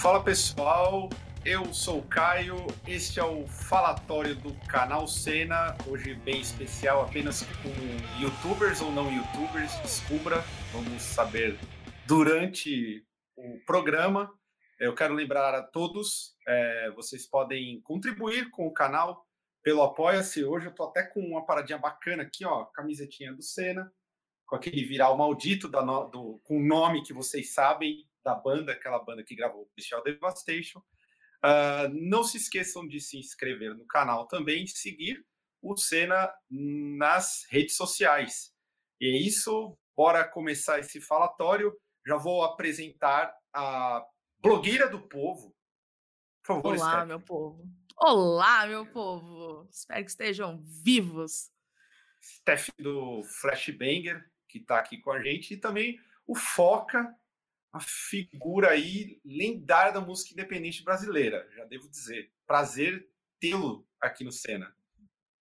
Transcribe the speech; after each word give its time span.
Fala 0.00 0.24
pessoal, 0.24 1.10
eu 1.44 1.74
sou 1.74 1.98
o 1.98 2.08
Caio, 2.08 2.56
este 2.88 3.20
é 3.20 3.22
o 3.22 3.46
falatório 3.46 4.34
do 4.34 4.54
canal 4.66 5.06
Cena, 5.06 5.76
hoje 5.86 6.14
bem 6.14 6.40
especial, 6.40 7.02
apenas 7.02 7.42
com 7.42 8.18
youtubers 8.18 8.80
ou 8.80 8.90
não 8.90 9.12
youtubers, 9.12 9.70
descubra, 9.82 10.42
vamos 10.72 11.02
saber 11.02 11.58
durante 12.06 13.04
o 13.36 13.60
programa. 13.66 14.32
Eu 14.78 14.94
quero 14.94 15.12
lembrar 15.12 15.54
a 15.54 15.62
todos, 15.62 16.34
é, 16.48 16.90
vocês 16.92 17.26
podem 17.28 17.78
contribuir 17.82 18.50
com 18.52 18.66
o 18.66 18.72
canal 18.72 19.26
pelo 19.62 19.82
Apoia-se. 19.82 20.42
Hoje 20.42 20.68
eu 20.68 20.74
tô 20.74 20.84
até 20.84 21.02
com 21.02 21.20
uma 21.20 21.44
paradinha 21.44 21.78
bacana 21.78 22.22
aqui, 22.22 22.42
ó, 22.46 22.64
camisetinha 22.64 23.34
do 23.34 23.42
Senna, 23.42 23.92
com 24.46 24.56
aquele 24.56 24.82
viral 24.82 25.18
maldito 25.18 25.68
da 25.68 25.84
no, 25.84 26.08
do, 26.08 26.40
com 26.42 26.56
o 26.56 26.66
nome 26.66 27.02
que 27.02 27.12
vocês 27.12 27.52
sabem 27.52 28.08
da 28.24 28.34
banda, 28.34 28.72
aquela 28.72 28.98
banda 28.98 29.24
que 29.24 29.34
gravou 29.34 29.66
Special 29.66 30.02
Devastation. 30.02 30.80
Uh, 31.42 31.88
não 31.92 32.22
se 32.22 32.36
esqueçam 32.36 32.86
de 32.86 33.00
se 33.00 33.18
inscrever 33.18 33.74
no 33.74 33.86
canal 33.86 34.26
também, 34.26 34.66
seguir 34.66 35.24
o 35.62 35.76
Senna 35.76 36.32
nas 36.50 37.46
redes 37.50 37.76
sociais. 37.76 38.54
E 39.00 39.06
é 39.06 39.18
isso, 39.18 39.76
bora 39.96 40.26
começar 40.28 40.78
esse 40.78 41.00
falatório. 41.00 41.74
Já 42.06 42.16
vou 42.16 42.44
apresentar 42.44 43.34
a 43.52 44.04
blogueira 44.38 44.88
do 44.88 45.00
povo. 45.00 45.54
Por 46.42 46.56
favor, 46.56 46.76
Olá, 46.76 46.76
Stephanie. 46.76 47.06
meu 47.08 47.20
povo. 47.20 47.80
Olá, 47.96 48.66
meu 48.66 48.86
povo! 48.86 49.68
Espero 49.70 50.02
que 50.02 50.10
estejam 50.10 50.62
vivos. 50.62 51.50
Steph 52.22 52.70
do 52.78 53.22
Flashbanger, 53.40 54.24
que 54.48 54.58
está 54.58 54.78
aqui 54.78 54.98
com 54.98 55.12
a 55.12 55.22
gente, 55.22 55.52
e 55.52 55.56
também 55.58 56.00
o 56.26 56.34
Foca, 56.34 57.14
a 57.72 57.80
figura 57.80 58.70
aí 58.70 59.20
lendária 59.24 59.92
da 59.92 60.00
música 60.00 60.32
independente 60.32 60.82
brasileira, 60.82 61.48
já 61.54 61.64
devo 61.64 61.88
dizer. 61.88 62.30
Prazer 62.46 63.08
tê-lo 63.38 63.86
aqui 64.00 64.24
no 64.24 64.32
Cena. 64.32 64.74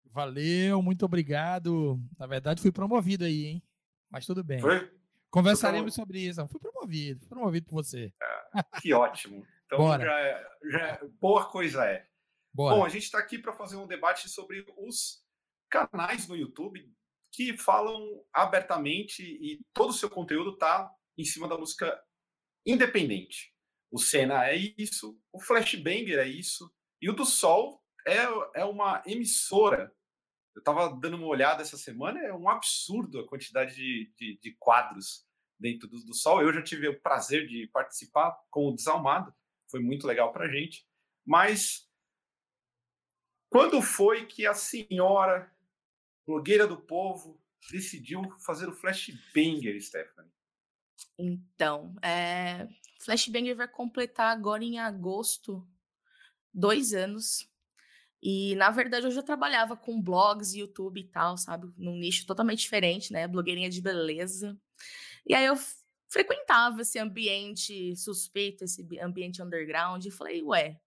Valeu, 0.06 0.82
muito 0.82 1.06
obrigado. 1.06 2.00
Na 2.18 2.28
verdade, 2.28 2.62
fui 2.62 2.72
promovido 2.72 3.26
aí, 3.26 3.46
hein? 3.46 3.64
Mas 4.10 4.26
tudo 4.26 4.44
bem. 4.44 4.60
Foi? 4.60 4.92
Conversaremos 5.30 5.96
Foi 5.96 6.04
sobre 6.04 6.20
isso. 6.20 6.48
Fui 6.48 6.60
promovido, 6.60 7.20
fui 7.20 7.30
promovido 7.30 7.68
por 7.68 7.84
você. 7.84 8.12
É, 8.56 8.80
que 8.82 8.94
ótimo. 8.94 9.46
Então, 9.66 9.80
Bora. 9.80 10.04
Já, 10.04 10.20
é, 10.20 10.48
já, 10.72 10.80
é, 10.80 11.00
boa 11.20 11.46
coisa 11.46 11.86
é. 11.86 12.08
Bora. 12.54 12.76
Bom, 12.76 12.86
a 12.86 12.90
gente 12.90 13.04
está 13.04 13.20
aqui 13.20 13.38
para 13.38 13.54
fazer 13.54 13.76
um 13.76 13.88
debate 13.88 14.28
sobre 14.30 14.66
os 14.78 15.24
canais 15.70 16.28
no 16.28 16.36
YouTube 16.36 16.92
que 17.32 17.56
falam 17.56 18.24
abertamente 18.34 19.22
e 19.24 19.62
todo 19.72 19.92
o 19.92 19.94
seu 19.94 20.10
conteúdo 20.10 20.54
está 20.54 20.92
em 21.16 21.24
cima 21.24 21.48
da 21.48 21.58
música 21.58 22.02
independente. 22.72 23.54
O 23.92 23.98
Senna 23.98 24.48
é 24.48 24.56
isso, 24.56 25.20
o 25.32 25.42
Flashbanger 25.42 26.20
é 26.20 26.28
isso, 26.28 26.72
e 27.02 27.10
o 27.10 27.14
do 27.14 27.26
Sol 27.26 27.84
é, 28.08 28.62
é 28.62 28.66
uma 28.66 29.02
emissora. 29.06 29.94
Eu 30.56 30.60
estava 30.60 30.96
dando 31.00 31.18
uma 31.18 31.28
olhada 31.28 31.62
essa 31.62 31.78
semana, 31.78 32.20
é 32.20 32.34
um 32.34 32.50
absurdo 32.50 33.20
a 33.20 33.28
quantidade 33.28 33.76
de, 33.76 34.14
de, 34.18 34.40
de 34.40 34.56
quadros 34.60 35.26
dentro 35.60 35.88
do, 35.88 36.04
do, 36.06 36.14
Sol. 36.14 36.42
Eu 36.42 36.54
já 36.54 36.62
tive 36.62 36.88
o 36.88 37.00
prazer 37.00 37.48
de 37.48 37.68
participar 37.68 38.38
com 38.50 38.68
o 38.68 38.76
Desalmado, 38.76 39.34
foi 39.70 39.80
muito 39.80 40.06
legal 40.06 40.32
para 40.32 40.50
gente. 40.50 40.88
Mas 41.26 41.88
quando 43.50 43.82
foi 43.82 44.26
que 44.26 44.46
a 44.46 44.54
senhora, 44.54 45.52
blogueira 46.26 46.68
do 46.68 46.80
povo, 46.80 47.42
decidiu 47.72 48.22
fazer 48.40 48.70
o 48.70 48.74
Flashbanger, 48.74 49.82
Stephanie? 49.82 50.32
Então, 51.18 51.96
é, 52.02 52.68
Flashbanger 53.02 53.56
vai 53.56 53.68
completar 53.68 54.32
agora 54.32 54.64
em 54.64 54.80
agosto 54.80 55.68
dois 56.54 56.94
anos. 56.94 57.48
E, 58.22 58.56
na 58.56 58.70
verdade, 58.70 59.06
eu 59.06 59.12
já 59.12 59.24
trabalhava 59.24 59.78
com 59.78 60.02
blogs, 60.02 60.54
YouTube 60.54 61.00
e 61.00 61.08
tal, 61.08 61.38
sabe? 61.38 61.72
Num 61.78 61.98
nicho 61.98 62.26
totalmente 62.26 62.60
diferente, 62.60 63.14
né? 63.14 63.28
Blogueirinha 63.28 63.70
de 63.70 63.82
beleza. 63.82 64.60
E 65.26 65.34
aí 65.34 65.46
eu 65.46 65.56
frequentava 66.10 66.82
esse 66.82 67.00
ambiente 67.00 67.96
suspeito, 67.96 68.64
esse 68.64 68.86
ambiente 69.02 69.42
underground, 69.42 70.04
e 70.06 70.12
falei, 70.12 70.44
ué, 70.44 70.80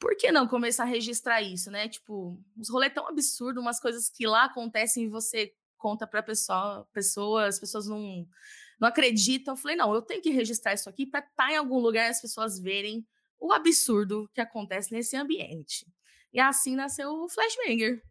por 0.00 0.16
que 0.16 0.32
não 0.32 0.48
começar 0.48 0.84
a 0.84 0.86
registrar 0.86 1.42
isso, 1.42 1.70
né? 1.70 1.88
Tipo, 1.88 2.42
uns 2.56 2.70
rolês 2.70 2.92
tão 2.92 3.06
absurdos, 3.06 3.62
umas 3.62 3.78
coisas 3.78 4.08
que 4.08 4.26
lá 4.26 4.44
acontecem 4.44 5.04
e 5.04 5.08
você 5.08 5.54
conta 5.76 6.06
para 6.06 6.22
pessoa, 6.22 6.88
pessoas, 6.92 7.54
as 7.54 7.60
pessoas 7.60 7.86
não, 7.86 8.26
não 8.80 8.88
acreditam. 8.88 9.54
Eu 9.54 9.58
falei, 9.58 9.76
não, 9.76 9.94
eu 9.94 10.02
tenho 10.02 10.22
que 10.22 10.30
registrar 10.30 10.74
isso 10.74 10.88
aqui 10.88 11.06
para 11.06 11.20
estar 11.20 11.46
tá 11.46 11.52
em 11.52 11.56
algum 11.56 11.78
lugar 11.78 12.06
e 12.06 12.10
as 12.10 12.20
pessoas 12.20 12.58
verem 12.58 13.06
o 13.38 13.52
absurdo 13.52 14.28
que 14.34 14.40
acontece 14.40 14.92
nesse 14.92 15.16
ambiente. 15.16 15.86
E 16.32 16.40
assim 16.40 16.74
nasceu 16.74 17.10
o 17.10 17.28
Flashbanger. 17.28 18.02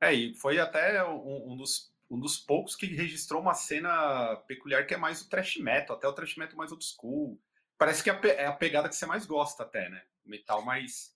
É, 0.00 0.12
e 0.12 0.34
foi 0.34 0.58
até 0.58 1.02
um, 1.04 1.52
um, 1.52 1.56
dos, 1.56 1.92
um 2.10 2.20
dos 2.20 2.38
poucos 2.38 2.76
que 2.76 2.86
registrou 2.86 3.40
uma 3.40 3.54
cena 3.54 4.36
peculiar 4.46 4.86
que 4.86 4.94
é 4.94 4.98
mais 4.98 5.22
o 5.22 5.28
trash 5.28 5.56
metal, 5.56 5.96
até 5.96 6.06
o 6.06 6.12
trash 6.12 6.36
metal 6.36 6.56
mais 6.56 6.70
old 6.70 6.84
school. 6.84 7.40
Parece 7.76 8.02
que 8.02 8.10
é 8.10 8.46
a 8.46 8.52
pegada 8.52 8.88
que 8.88 8.94
você 8.94 9.06
mais 9.06 9.24
gosta 9.24 9.62
até, 9.62 9.88
né? 9.88 10.02
metal 10.28 10.62
mais 10.62 11.14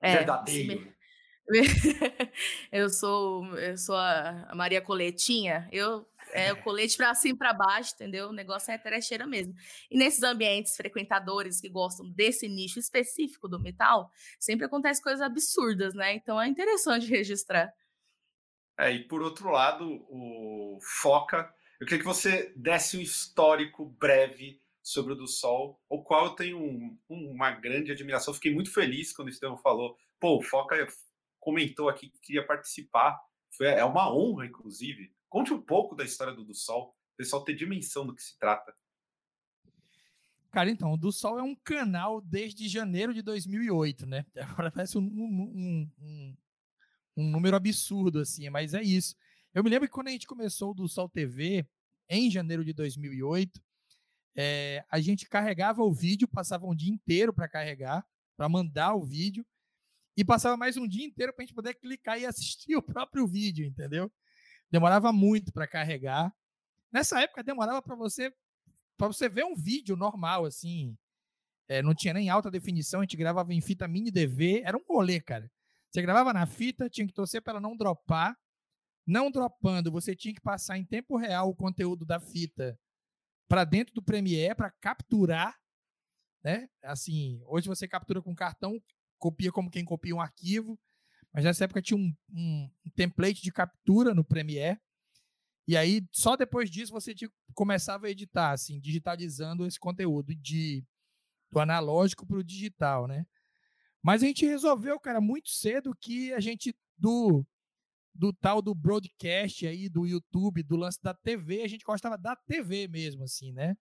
é, 0.00 0.16
verdadeiro. 0.16 0.94
eu 2.70 2.88
sou 2.90 3.44
eu 3.58 3.76
sou 3.76 3.96
a 3.96 4.52
Maria 4.54 4.80
Coletinha, 4.80 5.68
eu 5.72 6.06
é 6.32 6.52
o 6.52 6.62
colete 6.62 6.96
para 6.96 7.14
cima 7.14 7.34
e 7.34 7.38
para 7.38 7.52
baixo, 7.52 7.94
entendeu? 7.94 8.28
O 8.28 8.32
negócio 8.32 8.72
é 8.72 8.78
trecheira 8.78 9.26
mesmo. 9.26 9.54
E 9.90 9.96
nesses 9.96 10.22
ambientes 10.22 10.76
frequentadores 10.76 11.60
que 11.60 11.68
gostam 11.68 12.08
desse 12.10 12.48
nicho 12.48 12.78
específico 12.78 13.48
do 13.48 13.60
metal, 13.60 14.10
sempre 14.38 14.66
acontece 14.66 15.02
coisas 15.02 15.20
absurdas, 15.20 15.94
né? 15.94 16.14
Então 16.14 16.40
é 16.40 16.46
interessante 16.46 17.06
registrar. 17.10 17.72
É, 18.78 18.92
e 18.92 19.04
por 19.04 19.22
outro 19.22 19.50
lado, 19.50 20.06
o 20.08 20.78
Foca, 20.80 21.52
eu 21.80 21.86
queria 21.86 21.98
que 21.98 22.04
você 22.04 22.52
desse 22.56 22.96
um 22.96 23.00
histórico 23.00 23.86
breve 23.98 24.60
sobre 24.82 25.12
o 25.12 25.16
do 25.16 25.26
Sol, 25.26 25.82
o 25.88 26.02
qual 26.02 26.26
eu 26.26 26.30
tenho 26.30 26.58
um, 26.58 26.98
uma 27.10 27.50
grande 27.50 27.92
admiração. 27.92 28.32
Fiquei 28.32 28.54
muito 28.54 28.72
feliz 28.72 29.12
quando 29.12 29.28
o 29.28 29.30
Estevão 29.30 29.58
falou. 29.58 29.96
Pô, 30.18 30.38
o 30.38 30.42
Foca 30.42 30.76
comentou 31.38 31.88
aqui 31.88 32.08
que 32.08 32.20
queria 32.20 32.46
participar. 32.46 33.18
Foi, 33.50 33.66
é 33.66 33.84
uma 33.84 34.14
honra, 34.14 34.46
inclusive. 34.46 35.12
Conte 35.28 35.52
um 35.52 35.60
pouco 35.60 35.94
da 35.94 36.04
história 36.04 36.34
do 36.34 36.54
Sol, 36.54 36.96
o 37.14 37.16
pessoal 37.16 37.44
ter 37.44 37.54
dimensão 37.54 38.06
do 38.06 38.14
que 38.14 38.22
se 38.22 38.38
trata. 38.38 38.74
Cara, 40.50 40.70
então, 40.70 40.98
o 41.00 41.12
Sol 41.12 41.38
é 41.38 41.42
um 41.42 41.54
canal 41.54 42.20
desde 42.20 42.68
janeiro 42.68 43.12
de 43.12 43.20
2008, 43.22 44.06
né? 44.06 44.24
Agora 44.36 44.70
parece 44.70 44.96
um, 44.96 45.02
um, 45.02 45.90
um, 46.00 46.36
um 47.16 47.30
número 47.30 47.56
absurdo, 47.56 48.20
assim, 48.20 48.48
mas 48.48 48.72
é 48.72 48.82
isso. 48.82 49.14
Eu 49.54 49.62
me 49.62 49.70
lembro 49.70 49.86
que 49.86 49.94
quando 49.94 50.08
a 50.08 50.12
gente 50.12 50.26
começou 50.26 50.74
o 50.78 50.88
Sol 50.88 51.08
TV, 51.08 51.66
em 52.08 52.30
janeiro 52.30 52.64
de 52.64 52.72
2008, 52.72 53.60
é, 54.34 54.84
a 54.88 55.00
gente 55.00 55.28
carregava 55.28 55.82
o 55.82 55.92
vídeo, 55.92 56.28
passava 56.28 56.66
um 56.66 56.74
dia 56.74 56.92
inteiro 56.92 57.32
para 57.32 57.48
carregar, 57.48 58.06
para 58.36 58.48
mandar 58.48 58.94
o 58.94 59.04
vídeo, 59.04 59.44
e 60.16 60.24
passava 60.24 60.56
mais 60.56 60.76
um 60.76 60.86
dia 60.86 61.04
inteiro 61.04 61.32
para 61.32 61.42
a 61.42 61.46
gente 61.46 61.54
poder 61.54 61.74
clicar 61.74 62.18
e 62.18 62.24
assistir 62.24 62.74
o 62.76 62.82
próprio 62.82 63.26
vídeo, 63.26 63.66
entendeu? 63.66 64.10
Demorava 64.70 65.12
muito 65.12 65.52
para 65.52 65.66
carregar. 65.66 66.34
Nessa 66.92 67.20
época 67.20 67.42
demorava 67.42 67.82
para 67.82 67.94
você 67.94 68.32
para 68.96 69.06
você 69.06 69.28
ver 69.28 69.44
um 69.44 69.54
vídeo 69.54 69.94
normal 69.94 70.44
assim, 70.44 70.98
é, 71.68 71.80
não 71.80 71.94
tinha 71.94 72.12
nem 72.12 72.28
alta 72.28 72.50
definição, 72.50 72.98
a 72.98 73.02
gente 73.04 73.16
gravava 73.16 73.54
em 73.54 73.60
fita 73.60 73.86
mini 73.86 74.10
DV, 74.10 74.62
era 74.64 74.76
um 74.76 74.82
rolê, 74.88 75.20
cara. 75.20 75.48
Você 75.90 76.02
gravava 76.02 76.32
na 76.32 76.46
fita, 76.46 76.88
tinha 76.90 77.06
que 77.06 77.12
torcer 77.12 77.40
para 77.40 77.52
ela 77.52 77.60
não 77.60 77.76
dropar. 77.76 78.36
Não 79.06 79.30
dropando, 79.30 79.90
você 79.90 80.14
tinha 80.14 80.34
que 80.34 80.40
passar 80.40 80.76
em 80.76 80.84
tempo 80.84 81.16
real 81.16 81.48
o 81.48 81.54
conteúdo 81.54 82.04
da 82.04 82.20
fita 82.20 82.78
para 83.48 83.64
dentro 83.64 83.94
do 83.94 84.02
Premiere 84.02 84.54
para 84.54 84.70
capturar, 84.70 85.58
né? 86.44 86.68
Assim, 86.82 87.40
hoje 87.46 87.66
você 87.66 87.88
captura 87.88 88.20
com 88.20 88.34
cartão, 88.34 88.78
copia 89.18 89.50
como 89.50 89.70
quem 89.70 89.82
copia 89.82 90.14
um 90.14 90.20
arquivo, 90.20 90.78
mas 91.38 91.44
nessa 91.44 91.66
época 91.66 91.80
tinha 91.80 91.96
um, 91.96 92.12
um, 92.32 92.68
um 92.84 92.90
template 92.96 93.40
de 93.40 93.52
captura 93.52 94.12
no 94.12 94.24
Premiere. 94.24 94.76
E 95.68 95.76
aí, 95.76 96.04
só 96.10 96.34
depois 96.34 96.68
disso, 96.68 96.90
você 96.90 97.14
começava 97.54 98.08
a 98.08 98.10
editar, 98.10 98.50
assim, 98.50 98.80
digitalizando 98.80 99.64
esse 99.64 99.78
conteúdo 99.78 100.34
de, 100.34 100.84
do 101.52 101.60
analógico 101.60 102.26
para 102.26 102.38
o 102.38 102.42
digital, 102.42 103.06
né? 103.06 103.24
Mas 104.02 104.20
a 104.20 104.26
gente 104.26 104.44
resolveu, 104.44 104.98
cara, 104.98 105.20
muito 105.20 105.50
cedo 105.50 105.96
que 106.00 106.32
a 106.32 106.40
gente, 106.40 106.74
do 106.96 107.46
do 108.12 108.32
tal 108.32 108.60
do 108.60 108.74
broadcast 108.74 109.64
aí, 109.64 109.88
do 109.88 110.08
YouTube, 110.08 110.64
do 110.64 110.74
lance 110.74 111.00
da 111.00 111.14
TV, 111.14 111.62
a 111.62 111.68
gente 111.68 111.84
gostava 111.84 112.18
da 112.18 112.34
TV 112.34 112.88
mesmo, 112.88 113.22
assim, 113.22 113.52
né? 113.52 113.76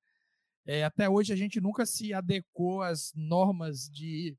É, 0.64 0.84
até 0.84 1.10
hoje 1.10 1.34
a 1.34 1.36
gente 1.36 1.60
nunca 1.60 1.88
se 1.88 2.14
adequou 2.14 2.84
às 2.84 3.12
normas 3.16 3.90
de 3.90 4.38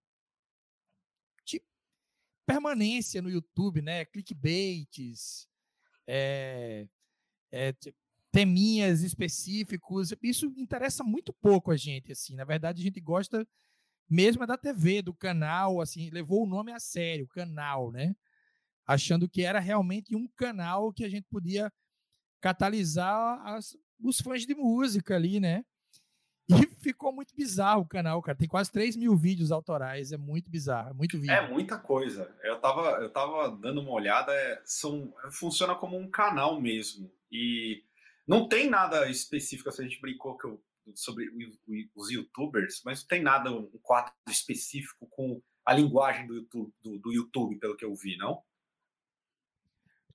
permanência 2.48 3.20
no 3.20 3.28
YouTube, 3.28 3.82
né? 3.82 4.06
Clickbaits, 4.06 5.46
é, 6.06 6.88
é, 7.52 7.74
teminhas 8.32 9.02
específicos. 9.02 10.14
Isso 10.22 10.46
interessa 10.56 11.04
muito 11.04 11.30
pouco 11.30 11.70
a 11.70 11.76
gente, 11.76 12.10
assim. 12.10 12.34
Na 12.34 12.46
verdade, 12.46 12.80
a 12.80 12.84
gente 12.84 13.00
gosta 13.02 13.46
mesmo 14.08 14.42
é 14.42 14.46
da 14.46 14.56
TV, 14.56 15.02
do 15.02 15.12
canal, 15.12 15.82
assim, 15.82 16.08
levou 16.08 16.44
o 16.44 16.48
nome 16.48 16.72
a 16.72 16.80
sério, 16.80 17.28
canal, 17.28 17.92
né? 17.92 18.16
Achando 18.86 19.28
que 19.28 19.42
era 19.42 19.60
realmente 19.60 20.16
um 20.16 20.26
canal 20.28 20.90
que 20.90 21.04
a 21.04 21.10
gente 21.10 21.26
podia 21.28 21.70
catalisar 22.40 23.46
as, 23.46 23.76
os 24.00 24.18
fãs 24.22 24.46
de 24.46 24.54
música 24.54 25.14
ali, 25.14 25.38
né? 25.38 25.62
E 26.48 26.66
ficou 26.80 27.12
muito 27.12 27.34
bizarro 27.34 27.82
o 27.82 27.88
canal, 27.88 28.22
cara. 28.22 28.38
Tem 28.38 28.48
quase 28.48 28.72
3 28.72 28.96
mil 28.96 29.14
vídeos 29.14 29.52
autorais. 29.52 30.12
É 30.12 30.16
muito 30.16 30.50
bizarro, 30.50 30.90
é 30.90 30.94
muito 30.94 31.18
vídeo. 31.18 31.32
É 31.32 31.48
muita 31.48 31.78
coisa. 31.78 32.34
Eu 32.42 32.58
tava, 32.58 33.02
eu 33.02 33.10
tava 33.10 33.50
dando 33.50 33.80
uma 33.80 33.92
olhada. 33.92 34.32
É, 34.32 34.62
são, 34.64 35.12
funciona 35.30 35.74
como 35.74 35.98
um 35.98 36.10
canal 36.10 36.60
mesmo. 36.60 37.12
E 37.30 37.84
não 38.26 38.48
tem 38.48 38.70
nada 38.70 39.08
específico. 39.10 39.70
Se 39.70 39.82
a 39.82 39.84
gente 39.84 40.00
brincou 40.00 40.38
que 40.38 40.46
eu, 40.46 40.62
sobre 40.94 41.28
os 41.94 42.10
youtubers, 42.10 42.80
mas 42.84 43.02
não 43.02 43.08
tem 43.08 43.22
nada, 43.22 43.52
um 43.52 43.68
quadro 43.82 44.12
específico 44.28 45.06
com 45.10 45.42
a 45.66 45.74
linguagem 45.74 46.26
do 46.26 46.34
YouTube, 46.34 46.72
do, 46.82 46.98
do 46.98 47.12
YouTube, 47.12 47.58
pelo 47.58 47.76
que 47.76 47.84
eu 47.84 47.94
vi, 47.94 48.16
não? 48.16 48.42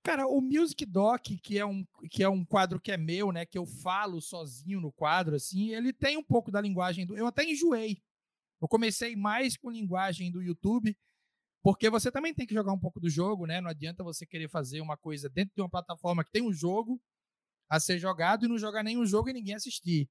Cara, 0.04 0.28
o 0.28 0.42
Music 0.42 0.86
Doc, 0.86 1.22
que 1.42 1.58
é, 1.58 1.66
um, 1.66 1.86
que 2.12 2.22
é 2.22 2.28
um 2.28 2.44
quadro 2.44 2.78
que 2.80 2.92
é 2.92 2.98
meu, 2.98 3.32
né? 3.32 3.46
Que 3.46 3.58
eu 3.58 3.66
falo 3.66 4.22
sozinho 4.22 4.82
no 4.82 4.92
quadro, 4.92 5.34
assim, 5.34 5.74
ele 5.74 5.94
tem 5.94 6.18
um 6.18 6.24
pouco 6.24 6.52
da 6.52 6.60
linguagem 6.60 7.06
do. 7.06 7.18
Eu 7.18 7.26
até 7.26 7.46
enjoei. 7.46 8.04
Eu 8.62 8.68
comecei 8.68 9.16
mais 9.16 9.56
com 9.56 9.72
linguagem 9.72 10.30
do 10.30 10.42
YouTube, 10.42 10.98
porque 11.62 11.90
você 11.90 12.12
também 12.12 12.34
tem 12.34 12.46
que 12.46 12.54
jogar 12.54 12.74
um 12.74 12.80
pouco 12.80 13.00
do 13.00 13.10
jogo, 13.10 13.46
né? 13.46 13.62
Não 13.62 13.70
adianta 13.70 14.04
você 14.04 14.26
querer 14.26 14.50
fazer 14.50 14.82
uma 14.82 14.98
coisa 14.98 15.30
dentro 15.30 15.56
de 15.56 15.62
uma 15.62 15.70
plataforma 15.70 16.24
que 16.24 16.32
tem 16.32 16.42
um 16.42 16.52
jogo 16.52 17.02
a 17.70 17.80
ser 17.80 17.98
jogado 17.98 18.46
e 18.46 18.50
não 18.50 18.58
jogar 18.58 18.84
nenhum 18.84 19.06
jogo 19.06 19.30
e 19.30 19.34
ninguém 19.34 19.56
assistir. 19.56 20.10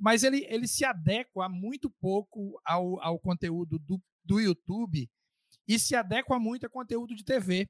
Mas 0.00 0.24
ele, 0.24 0.44
ele 0.48 0.66
se 0.66 0.84
adequa 0.84 1.48
muito 1.48 1.88
pouco 2.00 2.60
ao, 2.64 3.00
ao 3.00 3.18
conteúdo 3.20 3.78
do, 3.78 4.02
do 4.24 4.40
YouTube 4.40 5.08
e 5.68 5.78
se 5.78 5.94
adequa 5.94 6.38
muito 6.40 6.66
a 6.66 6.68
conteúdo 6.68 7.14
de 7.14 7.24
TV. 7.24 7.68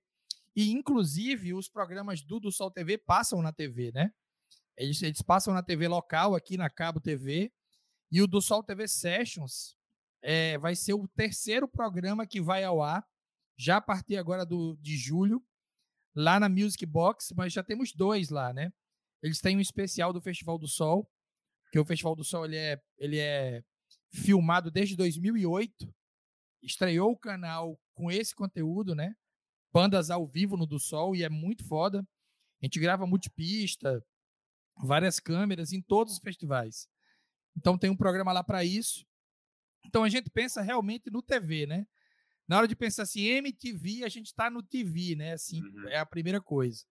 E, 0.58 0.72
inclusive, 0.72 1.54
os 1.54 1.68
programas 1.68 2.20
do 2.20 2.40
Do 2.40 2.50
Sol 2.50 2.68
TV 2.68 2.98
passam 2.98 3.40
na 3.40 3.52
TV, 3.52 3.92
né? 3.92 4.12
Eles, 4.76 5.00
eles 5.02 5.22
passam 5.22 5.54
na 5.54 5.62
TV 5.62 5.86
local, 5.86 6.34
aqui 6.34 6.56
na 6.56 6.68
Cabo 6.68 7.00
TV. 7.00 7.52
E 8.10 8.20
o 8.20 8.26
Do 8.26 8.42
Sol 8.42 8.64
TV 8.64 8.88
Sessions 8.88 9.76
é, 10.20 10.58
vai 10.58 10.74
ser 10.74 10.94
o 10.94 11.06
terceiro 11.06 11.68
programa 11.68 12.26
que 12.26 12.40
vai 12.40 12.64
ao 12.64 12.82
ar, 12.82 13.06
já 13.56 13.76
a 13.76 13.80
partir 13.80 14.16
agora 14.16 14.44
do, 14.44 14.76
de 14.80 14.96
julho, 14.96 15.40
lá 16.12 16.40
na 16.40 16.48
Music 16.48 16.84
Box, 16.84 17.32
mas 17.36 17.52
já 17.52 17.62
temos 17.62 17.92
dois 17.92 18.28
lá, 18.28 18.52
né? 18.52 18.72
Eles 19.22 19.40
têm 19.40 19.56
um 19.56 19.60
especial 19.60 20.12
do 20.12 20.20
Festival 20.20 20.58
do 20.58 20.66
Sol, 20.66 21.08
que 21.70 21.78
o 21.78 21.84
Festival 21.84 22.16
do 22.16 22.24
Sol 22.24 22.44
ele 22.44 22.56
é, 22.56 22.82
ele 22.98 23.20
é 23.20 23.62
filmado 24.12 24.72
desde 24.72 24.96
2008, 24.96 25.94
estreou 26.64 27.12
o 27.12 27.16
canal 27.16 27.80
com 27.94 28.10
esse 28.10 28.34
conteúdo, 28.34 28.92
né? 28.92 29.14
Bandas 29.72 30.10
ao 30.10 30.26
vivo 30.26 30.56
no 30.56 30.66
do 30.66 30.78
Sol 30.78 31.14
e 31.14 31.22
é 31.22 31.28
muito 31.28 31.64
foda. 31.66 32.06
A 32.60 32.66
gente 32.66 32.80
grava 32.80 33.06
multipista, 33.06 34.04
várias 34.82 35.20
câmeras 35.20 35.72
em 35.72 35.80
todos 35.80 36.14
os 36.14 36.18
festivais. 36.18 36.88
Então 37.56 37.78
tem 37.78 37.90
um 37.90 37.96
programa 37.96 38.32
lá 38.32 38.42
para 38.42 38.64
isso. 38.64 39.06
Então 39.84 40.04
a 40.04 40.08
gente 40.08 40.30
pensa 40.30 40.60
realmente 40.60 41.10
no 41.10 41.22
TV, 41.22 41.66
né? 41.66 41.86
Na 42.46 42.58
hora 42.58 42.68
de 42.68 42.74
pensar 42.74 43.02
assim, 43.02 43.26
MTV, 43.26 44.04
a 44.04 44.08
gente 44.08 44.26
está 44.26 44.48
no 44.48 44.62
TV, 44.62 45.14
né? 45.14 45.32
Assim, 45.32 45.62
uhum. 45.62 45.88
é 45.88 45.98
a 45.98 46.06
primeira 46.06 46.40
coisa. 46.40 46.84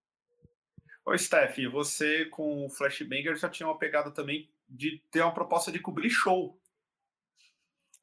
Ô, 1.03 1.17
Steph, 1.17 1.57
você 1.71 2.25
com 2.25 2.65
o 2.65 2.69
Flashbanger 2.69 3.35
já 3.37 3.49
tinha 3.49 3.67
uma 3.67 3.77
pegada 3.77 4.11
também 4.11 4.51
de 4.69 5.01
ter 5.09 5.21
uma 5.21 5.33
proposta 5.33 5.71
de 5.71 5.79
cobrir 5.79 6.09
show. 6.09 6.59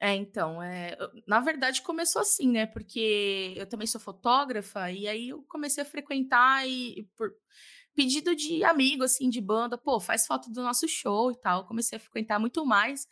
É, 0.01 0.15
então, 0.15 0.63
é, 0.63 0.97
na 1.27 1.41
verdade 1.41 1.81
começou 1.83 2.21
assim, 2.23 2.51
né? 2.51 2.67
Porque 2.67 3.55
eu 3.57 3.67
também 3.67 3.87
sou 3.87 4.01
fotógrafa 4.01 4.91
e 4.91 5.09
aí 5.09 5.29
eu 5.31 5.43
comecei 5.45 5.83
a 5.83 5.87
frequentar 5.87 6.69
e 6.69 7.09
por 7.17 7.33
pedido 7.95 8.35
de 8.35 8.65
amigo, 8.65 9.05
assim, 9.05 9.31
de 9.31 9.41
banda, 9.41 9.79
pô, 9.79 10.01
faz 10.01 10.27
foto 10.27 10.51
do 10.51 10.63
nosso 10.63 10.87
show 10.89 11.31
e 11.33 11.37
tal. 11.37 11.67
Comecei 11.67 11.97
a 11.97 12.01
frequentar 12.01 12.39
muito 12.39 12.67
mais 12.67 13.07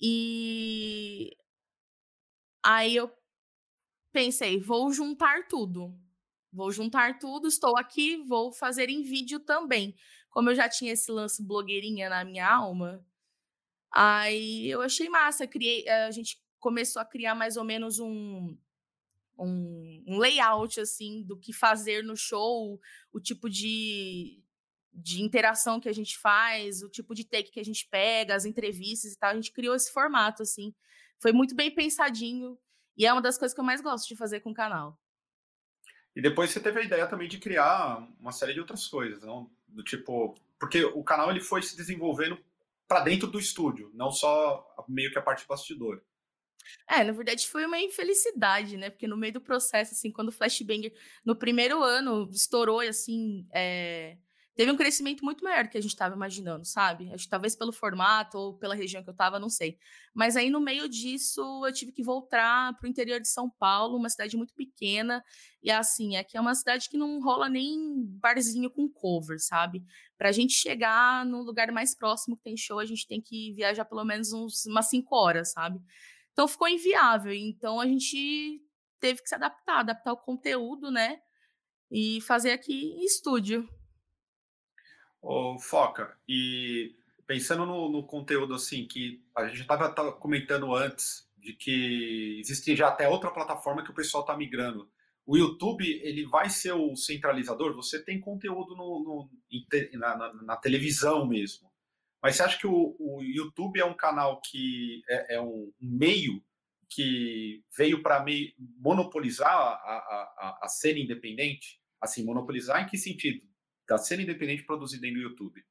e 0.00 1.36
aí 2.62 2.96
eu 2.96 3.10
pensei, 4.12 4.58
vou 4.58 4.92
juntar 4.92 5.46
tudo. 5.48 5.94
Vou 6.52 6.70
juntar 6.72 7.18
tudo, 7.18 7.48
estou 7.48 7.76
aqui, 7.78 8.16
vou 8.26 8.52
fazer 8.52 8.88
em 8.88 9.02
vídeo 9.02 9.38
também. 9.40 9.94
Como 10.30 10.50
eu 10.50 10.54
já 10.54 10.68
tinha 10.68 10.92
esse 10.92 11.10
lance 11.12 11.42
blogueirinha 11.42 12.08
na 12.08 12.24
minha 12.24 12.48
alma, 12.48 13.04
Aí 13.92 14.68
eu 14.68 14.82
achei 14.82 15.08
massa, 15.08 15.46
criei, 15.46 15.84
eh, 15.86 16.06
a 16.06 16.10
gente 16.10 16.40
começou 16.58 17.00
a 17.00 17.04
criar 17.04 17.34
mais 17.34 17.56
ou 17.56 17.64
menos 17.64 17.98
um, 17.98 18.56
um, 19.38 20.04
um, 20.06 20.18
layout 20.18 20.80
assim 20.80 21.22
do 21.22 21.38
que 21.38 21.52
fazer 21.52 22.02
no 22.02 22.16
show, 22.16 22.80
o 23.12 23.20
tipo 23.20 23.48
de, 23.48 24.42
de 24.92 25.22
interação 25.22 25.78
que 25.80 25.88
a 25.88 25.92
gente 25.92 26.18
faz, 26.18 26.82
o 26.82 26.88
tipo 26.88 27.14
de 27.14 27.24
take 27.24 27.50
que 27.50 27.60
a 27.60 27.64
gente 27.64 27.86
pega, 27.88 28.34
as 28.34 28.44
entrevistas 28.44 29.12
e 29.12 29.18
tal. 29.18 29.30
A 29.30 29.34
gente 29.34 29.52
criou 29.52 29.74
esse 29.74 29.92
formato 29.92 30.42
assim. 30.42 30.74
Foi 31.18 31.32
muito 31.32 31.54
bem 31.54 31.74
pensadinho 31.74 32.58
e 32.96 33.06
é 33.06 33.12
uma 33.12 33.22
das 33.22 33.38
coisas 33.38 33.54
que 33.54 33.60
eu 33.60 33.64
mais 33.64 33.80
gosto 33.80 34.08
de 34.08 34.16
fazer 34.16 34.40
com 34.40 34.50
o 34.50 34.54
canal. 34.54 34.98
E 36.14 36.22
depois 36.22 36.50
você 36.50 36.60
teve 36.60 36.80
a 36.80 36.82
ideia 36.82 37.06
também 37.06 37.28
de 37.28 37.38
criar 37.38 37.98
uma 38.18 38.32
série 38.32 38.54
de 38.54 38.60
outras 38.60 38.86
coisas, 38.86 39.22
não? 39.22 39.50
Do 39.68 39.82
tipo, 39.82 40.34
porque 40.58 40.82
o 40.82 41.04
canal 41.04 41.30
ele 41.30 41.40
foi 41.40 41.62
se 41.62 41.76
desenvolvendo 41.76 42.42
para 42.88 43.00
dentro 43.00 43.26
do 43.26 43.38
estúdio, 43.38 43.90
não 43.94 44.10
só 44.10 44.64
meio 44.88 45.10
que 45.10 45.18
a 45.18 45.22
parte 45.22 45.46
bastidor. 45.46 46.02
É, 46.88 47.04
na 47.04 47.12
verdade 47.12 47.46
foi 47.46 47.64
uma 47.64 47.80
infelicidade, 47.80 48.76
né? 48.76 48.90
Porque 48.90 49.06
no 49.06 49.16
meio 49.16 49.32
do 49.32 49.40
processo, 49.40 49.92
assim, 49.92 50.10
quando 50.10 50.28
o 50.28 50.32
Flashbanger, 50.32 50.92
no 51.24 51.36
primeiro 51.36 51.82
ano, 51.82 52.28
estourou, 52.32 52.80
assim, 52.80 53.46
é 53.52 54.16
teve 54.56 54.72
um 54.72 54.76
crescimento 54.76 55.22
muito 55.22 55.44
maior 55.44 55.68
que 55.68 55.76
a 55.76 55.80
gente 55.80 55.92
estava 55.92 56.14
imaginando, 56.14 56.64
sabe? 56.64 57.12
Acho 57.12 57.24
que 57.24 57.30
talvez 57.30 57.54
pelo 57.54 57.72
formato 57.72 58.38
ou 58.38 58.54
pela 58.54 58.74
região 58.74 59.02
que 59.02 59.08
eu 59.10 59.12
estava, 59.12 59.38
não 59.38 59.50
sei. 59.50 59.78
Mas 60.14 60.36
aí 60.36 60.48
no 60.48 60.60
meio 60.60 60.88
disso 60.88 61.64
eu 61.64 61.72
tive 61.72 61.92
que 61.92 62.02
voltar 62.02 62.74
para 62.76 62.86
o 62.86 62.90
interior 62.90 63.20
de 63.20 63.28
São 63.28 63.50
Paulo, 63.50 63.98
uma 63.98 64.08
cidade 64.08 64.36
muito 64.36 64.54
pequena 64.54 65.22
e 65.62 65.70
assim, 65.70 66.16
aqui 66.16 66.36
é 66.36 66.40
uma 66.40 66.54
cidade 66.54 66.88
que 66.88 66.96
não 66.96 67.20
rola 67.20 67.48
nem 67.48 68.02
barzinho 68.18 68.70
com 68.70 68.88
cover, 68.88 69.38
sabe? 69.38 69.84
Para 70.16 70.30
a 70.30 70.32
gente 70.32 70.54
chegar 70.54 71.24
no 71.26 71.42
lugar 71.42 71.70
mais 71.70 71.94
próximo 71.94 72.36
que 72.36 72.42
tem 72.42 72.56
show, 72.56 72.78
a 72.78 72.86
gente 72.86 73.06
tem 73.06 73.20
que 73.20 73.52
viajar 73.52 73.84
pelo 73.84 74.04
menos 74.04 74.32
uns, 74.32 74.64
umas 74.64 74.88
cinco 74.88 75.14
horas, 75.14 75.52
sabe? 75.52 75.80
Então 76.32 76.48
ficou 76.48 76.68
inviável. 76.68 77.32
Então 77.32 77.80
a 77.80 77.86
gente 77.86 78.62
teve 79.00 79.22
que 79.22 79.28
se 79.28 79.34
adaptar, 79.34 79.80
adaptar 79.80 80.12
o 80.12 80.16
conteúdo, 80.16 80.90
né? 80.90 81.18
E 81.90 82.20
fazer 82.22 82.52
aqui 82.52 82.92
em 82.92 83.04
estúdio. 83.04 83.68
Ô, 85.20 85.58
Foca, 85.58 86.16
e 86.28 86.94
pensando 87.26 87.66
no, 87.66 87.88
no 87.88 88.06
conteúdo 88.06 88.54
assim, 88.54 88.86
que 88.86 89.22
a 89.36 89.48
gente 89.48 89.60
estava 89.60 90.12
comentando 90.12 90.74
antes, 90.74 91.28
de 91.36 91.52
que 91.52 92.38
existe 92.40 92.74
já 92.74 92.88
até 92.88 93.08
outra 93.08 93.30
plataforma 93.30 93.84
que 93.84 93.90
o 93.90 93.94
pessoal 93.94 94.22
está 94.22 94.36
migrando. 94.36 94.90
O 95.24 95.36
YouTube, 95.36 95.84
ele 96.02 96.24
vai 96.26 96.48
ser 96.48 96.72
o 96.72 96.94
centralizador? 96.96 97.74
Você 97.74 98.02
tem 98.02 98.20
conteúdo 98.20 98.76
no, 98.76 99.02
no 99.02 99.98
na, 99.98 100.16
na, 100.16 100.32
na, 100.34 100.56
televisão 100.56 101.26
mesmo. 101.26 101.70
Mas 102.22 102.36
você 102.36 102.42
acha 102.44 102.58
que 102.58 102.66
o, 102.66 102.96
o 102.98 103.22
YouTube 103.22 103.80
é 103.80 103.84
um 103.84 103.94
canal 103.94 104.40
que 104.40 105.02
é, 105.08 105.36
é 105.36 105.40
um 105.40 105.72
meio 105.80 106.42
que 106.88 107.64
veio 107.76 108.02
para 108.02 108.24
monopolizar 108.78 109.50
a, 109.50 109.72
a, 109.72 110.34
a, 110.38 110.58
a 110.62 110.68
cena 110.68 111.00
independente? 111.00 111.80
Assim, 112.00 112.24
monopolizar 112.24 112.82
em 112.82 112.86
que 112.86 112.96
sentido? 112.96 113.44
Da 113.86 113.98
cena 113.98 114.22
independente 114.22 114.64
produzida 114.64 115.06
no 115.10 115.18
YouTube? 115.18 115.64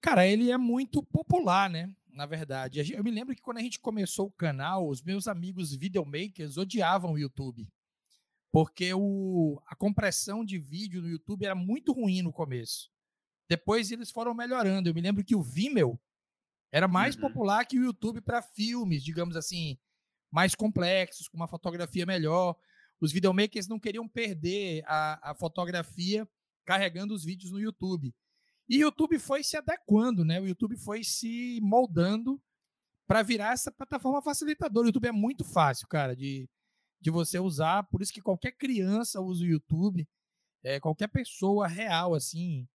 Cara, 0.00 0.26
ele 0.26 0.50
é 0.50 0.56
muito 0.56 1.02
popular, 1.02 1.70
né? 1.70 1.94
Na 2.10 2.26
verdade. 2.26 2.92
Eu 2.92 3.04
me 3.04 3.10
lembro 3.10 3.34
que 3.34 3.42
quando 3.42 3.58
a 3.58 3.62
gente 3.62 3.78
começou 3.78 4.26
o 4.26 4.32
canal, 4.32 4.88
os 4.88 5.02
meus 5.02 5.28
amigos 5.28 5.74
videomakers 5.74 6.56
odiavam 6.56 7.12
o 7.12 7.18
YouTube. 7.18 7.68
Porque 8.50 8.92
o, 8.94 9.60
a 9.66 9.74
compressão 9.74 10.44
de 10.44 10.58
vídeo 10.58 11.02
no 11.02 11.08
YouTube 11.08 11.44
era 11.44 11.54
muito 11.54 11.92
ruim 11.92 12.22
no 12.22 12.32
começo. 12.32 12.90
Depois 13.48 13.90
eles 13.90 14.10
foram 14.10 14.34
melhorando. 14.34 14.88
Eu 14.88 14.94
me 14.94 15.00
lembro 15.00 15.24
que 15.24 15.36
o 15.36 15.42
Vimeo 15.42 16.00
era 16.72 16.88
mais 16.88 17.14
uhum. 17.14 17.22
popular 17.22 17.64
que 17.66 17.78
o 17.78 17.84
YouTube 17.84 18.20
para 18.20 18.42
filmes, 18.42 19.04
digamos 19.04 19.36
assim, 19.36 19.78
mais 20.30 20.54
complexos, 20.54 21.28
com 21.28 21.36
uma 21.36 21.48
fotografia 21.48 22.06
melhor. 22.06 22.56
Os 23.00 23.12
videomakers 23.12 23.68
não 23.68 23.78
queriam 23.78 24.08
perder 24.08 24.82
a, 24.86 25.30
a 25.30 25.34
fotografia 25.34 26.26
carregando 26.66 27.14
os 27.14 27.24
vídeos 27.24 27.52
no 27.52 27.60
YouTube. 27.60 28.12
E 28.68 28.78
o 28.78 28.80
YouTube 28.80 29.18
foi 29.18 29.44
se 29.44 29.56
adequando, 29.56 30.24
né? 30.24 30.40
O 30.40 30.46
YouTube 30.46 30.76
foi 30.76 31.04
se 31.04 31.60
moldando 31.62 32.42
para 33.06 33.22
virar 33.22 33.52
essa 33.52 33.70
plataforma 33.70 34.20
facilitadora. 34.20 34.86
O 34.86 34.88
YouTube 34.88 35.06
é 35.06 35.12
muito 35.12 35.44
fácil, 35.44 35.86
cara, 35.86 36.16
de, 36.16 36.50
de 37.00 37.10
você 37.10 37.38
usar. 37.38 37.84
Por 37.84 38.02
isso 38.02 38.12
que 38.12 38.20
qualquer 38.20 38.52
criança 38.52 39.20
usa 39.20 39.44
o 39.44 39.46
YouTube, 39.46 40.06
é, 40.64 40.80
qualquer 40.80 41.06
pessoa 41.06 41.68
real, 41.68 42.12
assim, 42.12 42.66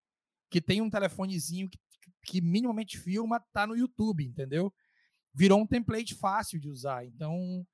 que 0.50 0.62
tem 0.62 0.82
um 0.82 0.90
telefonezinho 0.90 1.70
que, 1.70 1.78
que 2.24 2.42
minimamente 2.42 2.98
filma, 2.98 3.42
tá 3.52 3.68
no 3.68 3.76
YouTube, 3.76 4.24
entendeu? 4.24 4.74
Virou 5.34 5.60
um 5.60 5.68
template 5.68 6.16
fácil 6.16 6.58
de 6.58 6.70
usar. 6.70 7.06
Então, 7.06 7.68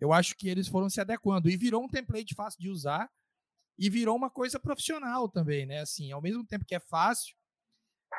eu 0.00 0.12
acho 0.12 0.34
que 0.36 0.48
eles 0.48 0.66
foram 0.66 0.90
se 0.90 1.00
adequando. 1.00 1.48
E 1.48 1.56
virou 1.56 1.84
um 1.84 1.88
template 1.88 2.34
fácil 2.34 2.58
de 2.58 2.68
usar 2.68 3.08
e 3.78 3.88
virou 3.88 4.16
uma 4.16 4.30
coisa 4.30 4.58
profissional 4.58 5.28
também, 5.28 5.66
né? 5.66 5.80
Assim, 5.80 6.12
ao 6.12 6.20
mesmo 6.20 6.44
tempo 6.44 6.64
que 6.64 6.74
é 6.74 6.80
fácil, 6.80 7.34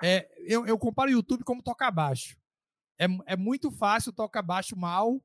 é, 0.04 0.30
eu, 0.40 0.66
eu 0.66 0.78
comparo 0.78 1.10
o 1.10 1.14
YouTube 1.14 1.44
como 1.44 1.62
tocar 1.62 1.92
baixo. 1.92 2.38
É, 3.00 3.06
é 3.26 3.36
muito 3.36 3.72
fácil 3.72 4.14
tocar 4.14 4.42
baixo 4.42 4.76
mal 4.76 5.24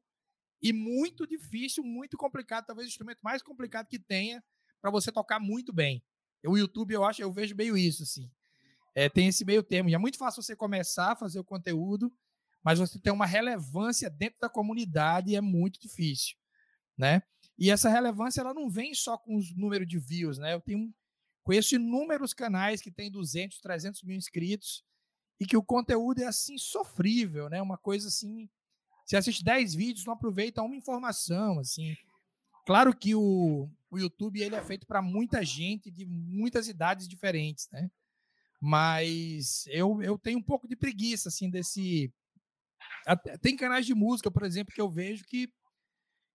e 0.62 0.73
muito 0.73 1.26
difícil, 1.26 1.85
muito 1.85 2.16
complicado, 2.16 2.66
talvez 2.66 2.87
o 2.87 2.90
instrumento 2.90 3.21
mais 3.23 3.42
complicado 3.42 3.87
que 3.87 3.99
tenha 3.99 4.42
para 4.80 4.90
você 4.90 5.12
tocar 5.12 5.38
muito 5.38 5.73
bem. 5.73 6.02
O 6.45 6.56
YouTube, 6.56 6.92
eu 6.92 7.04
acho, 7.04 7.21
eu 7.21 7.33
vejo 7.33 7.54
meio 7.54 7.76
isso, 7.76 8.02
assim. 8.02 8.30
É, 8.95 9.09
tem 9.09 9.28
esse 9.28 9.45
meio 9.45 9.62
termo. 9.62 9.90
E 9.90 9.95
é 9.95 9.99
muito 9.99 10.16
fácil 10.16 10.42
você 10.42 10.56
começar 10.56 11.12
a 11.12 11.16
fazer 11.16 11.38
o 11.38 11.45
conteúdo, 11.45 12.12
mas 12.64 12.78
você 12.78 12.99
tem 12.99 13.12
uma 13.12 13.26
relevância 13.26 14.09
dentro 14.09 14.38
da 14.40 14.49
comunidade 14.49 15.37
é 15.37 15.40
muito 15.40 15.80
difícil, 15.80 16.37
né? 16.97 17.23
E 17.58 17.70
essa 17.70 17.88
relevância, 17.88 18.40
ela 18.40 18.52
não 18.52 18.68
vem 18.68 18.94
só 18.94 19.16
com 19.16 19.36
os 19.36 19.54
números 19.54 19.88
de 19.88 19.98
views, 19.98 20.38
né? 20.38 20.54
Eu 20.54 20.60
tenho, 20.60 20.92
conheço 21.42 21.75
inúmeros 21.75 22.34
canais 22.34 22.80
que 22.80 22.90
têm 22.90 23.10
200, 23.10 23.60
300 23.60 24.02
mil 24.02 24.16
inscritos 24.16 24.84
e 25.40 25.46
que 25.46 25.56
o 25.56 25.62
conteúdo 25.62 26.22
é, 26.22 26.26
assim, 26.26 26.58
sofrível, 26.58 27.48
né? 27.48 27.60
Uma 27.62 27.78
coisa, 27.78 28.08
assim, 28.08 28.48
você 29.04 29.16
assiste 29.16 29.44
10 29.44 29.75
vídeos, 29.75 30.04
não 30.04 30.14
aproveita 30.14 30.62
uma 30.62 30.76
informação, 30.76 31.58
assim. 31.58 31.96
Claro 32.66 32.94
que 32.94 33.14
o, 33.14 33.70
o 33.90 33.98
YouTube 33.98 34.40
ele 34.40 34.56
é 34.56 34.62
feito 34.62 34.86
para 34.86 35.00
muita 35.00 35.44
gente 35.44 35.90
de 35.90 36.04
muitas 36.04 36.68
idades 36.68 37.06
diferentes, 37.06 37.68
né? 37.70 37.88
Mas 38.60 39.66
eu, 39.68 40.02
eu 40.02 40.18
tenho 40.18 40.38
um 40.38 40.42
pouco 40.42 40.66
de 40.66 40.75
preguiça, 40.75 41.28
assim, 41.28 41.48
desse. 41.48 42.12
Tem 43.40 43.56
canais 43.56 43.86
de 43.86 43.94
música, 43.94 44.30
por 44.30 44.42
exemplo, 44.42 44.75
que 44.75 44.80
eu 44.80 44.88
vejo 44.88 45.25
que, 45.25 45.48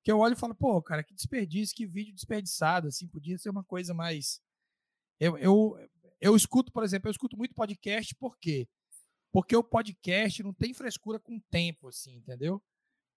que 0.03 0.11
eu 0.11 0.19
olho 0.19 0.33
e 0.33 0.37
falo, 0.37 0.55
pô, 0.55 0.81
cara, 0.81 1.03
que 1.03 1.13
desperdício, 1.13 1.75
que 1.75 1.85
vídeo 1.85 2.13
desperdiçado, 2.13 2.87
assim, 2.87 3.07
podia 3.07 3.37
ser 3.37 3.49
uma 3.49 3.63
coisa 3.63 3.93
mais. 3.93 4.41
Eu, 5.19 5.37
eu, 5.37 5.89
eu 6.19 6.35
escuto, 6.35 6.71
por 6.71 6.83
exemplo, 6.83 7.07
eu 7.07 7.11
escuto 7.11 7.37
muito 7.37 7.53
podcast, 7.53 8.15
por 8.15 8.37
quê? 8.37 8.67
Porque 9.31 9.55
o 9.55 9.63
podcast 9.63 10.41
não 10.43 10.53
tem 10.53 10.73
frescura 10.73 11.19
com 11.19 11.39
tempo, 11.39 11.87
assim, 11.87 12.15
entendeu? 12.15 12.61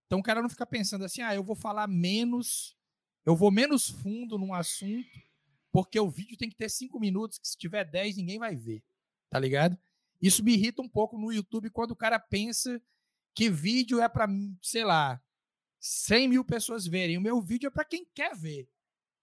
Então 0.07 0.19
o 0.19 0.23
cara 0.23 0.43
não 0.43 0.51
fica 0.51 0.67
pensando 0.67 1.05
assim, 1.05 1.23
ah, 1.23 1.35
eu 1.35 1.43
vou 1.43 1.57
falar 1.57 1.89
menos 1.89 2.77
eu 3.25 3.35
vou 3.35 3.51
menos 3.51 3.89
fundo 3.89 4.37
num 4.37 4.53
assunto, 4.53 5.09
porque 5.73 5.99
o 5.99 6.11
vídeo 6.11 6.37
tem 6.37 6.49
que 6.49 6.57
ter 6.57 6.69
cinco 6.69 7.01
minutos, 7.01 7.39
que 7.39 7.49
se 7.49 7.57
tiver 7.57 7.85
10, 7.85 8.17
ninguém 8.17 8.39
vai 8.39 8.55
ver. 8.55 8.83
Tá 9.31 9.39
ligado? 9.39 9.79
Isso 10.21 10.45
me 10.45 10.53
irrita 10.53 10.83
um 10.83 10.89
pouco 10.89 11.19
no 11.19 11.33
YouTube 11.33 11.71
quando 11.71 11.93
o 11.93 11.97
cara 11.97 12.19
pensa 12.19 12.81
que 13.35 13.51
vídeo 13.51 14.01
é 14.01 14.09
para, 14.09 14.29
sei 14.63 14.85
lá, 14.85 15.21
100 15.87 16.29
mil 16.29 16.43
pessoas 16.43 16.87
verem. 16.87 17.19
O 17.19 17.21
meu 17.21 17.43
vídeo 17.43 17.67
é 17.67 17.71
para 17.71 17.85
quem 17.85 18.07
quer 18.15 18.35
ver. 18.35 18.67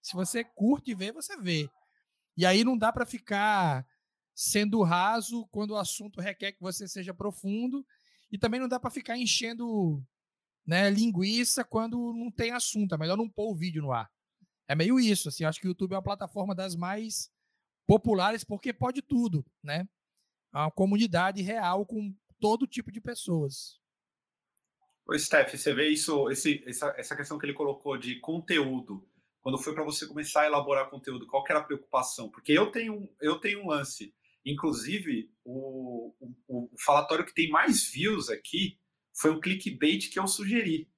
Se 0.00 0.14
você 0.14 0.44
curte 0.44 0.94
ver, 0.94 1.12
você 1.12 1.36
vê. 1.36 1.68
E 2.36 2.46
aí 2.46 2.62
não 2.62 2.78
dá 2.78 2.92
para 2.92 3.04
ficar 3.04 3.84
sendo 4.32 4.80
raso 4.82 5.44
quando 5.48 5.72
o 5.72 5.76
assunto 5.76 6.20
requer 6.20 6.52
que 6.52 6.60
você 6.60 6.86
seja 6.86 7.12
profundo. 7.12 7.84
E 8.30 8.38
também 8.38 8.60
não 8.60 8.68
dá 8.68 8.78
para 8.78 8.92
ficar 8.92 9.18
enchendo 9.18 10.00
né, 10.64 10.88
linguiça 10.88 11.64
quando 11.64 12.12
não 12.12 12.30
tem 12.30 12.52
assunto. 12.52 12.94
É 12.94 12.98
melhor 12.98 13.16
não 13.16 13.28
pôr 13.28 13.50
o 13.50 13.56
vídeo 13.56 13.82
no 13.82 13.90
ar. 13.90 14.08
É 14.68 14.76
meio 14.76 15.00
isso, 15.00 15.28
assim. 15.28 15.44
Acho 15.44 15.60
que 15.60 15.66
o 15.66 15.70
YouTube 15.70 15.94
é 15.94 15.96
uma 15.96 16.02
plataforma 16.02 16.54
das 16.54 16.76
mais 16.76 17.28
populares 17.88 18.44
porque 18.44 18.72
pode 18.72 19.02
tudo, 19.02 19.44
né? 19.60 19.88
É 20.54 20.58
uma 20.58 20.70
comunidade 20.70 21.42
real 21.42 21.84
com 21.84 22.14
todo 22.38 22.68
tipo 22.68 22.92
de 22.92 23.00
pessoas. 23.00 23.81
Ô, 25.12 25.18
Steph, 25.18 25.58
você 25.58 25.74
vê 25.74 25.90
isso, 25.90 26.30
esse, 26.30 26.64
essa, 26.66 26.94
essa 26.96 27.14
questão 27.14 27.38
que 27.38 27.44
ele 27.44 27.52
colocou 27.52 27.98
de 27.98 28.18
conteúdo. 28.20 29.06
Quando 29.42 29.58
foi 29.58 29.74
para 29.74 29.84
você 29.84 30.06
começar 30.06 30.40
a 30.40 30.46
elaborar 30.46 30.88
conteúdo, 30.88 31.26
qual 31.26 31.44
era 31.50 31.58
a 31.58 31.62
preocupação? 31.62 32.30
Porque 32.30 32.50
eu 32.50 32.70
tenho, 32.70 33.06
eu 33.20 33.38
tenho 33.38 33.62
um 33.62 33.68
lance. 33.68 34.14
Inclusive, 34.42 35.30
o, 35.44 36.14
o, 36.48 36.70
o 36.72 36.78
falatório 36.78 37.26
que 37.26 37.34
tem 37.34 37.50
mais 37.50 37.86
views 37.90 38.30
aqui 38.30 38.78
foi 39.12 39.30
um 39.30 39.38
clickbait 39.38 40.08
que 40.08 40.18
eu 40.18 40.26
sugeri, 40.26 40.88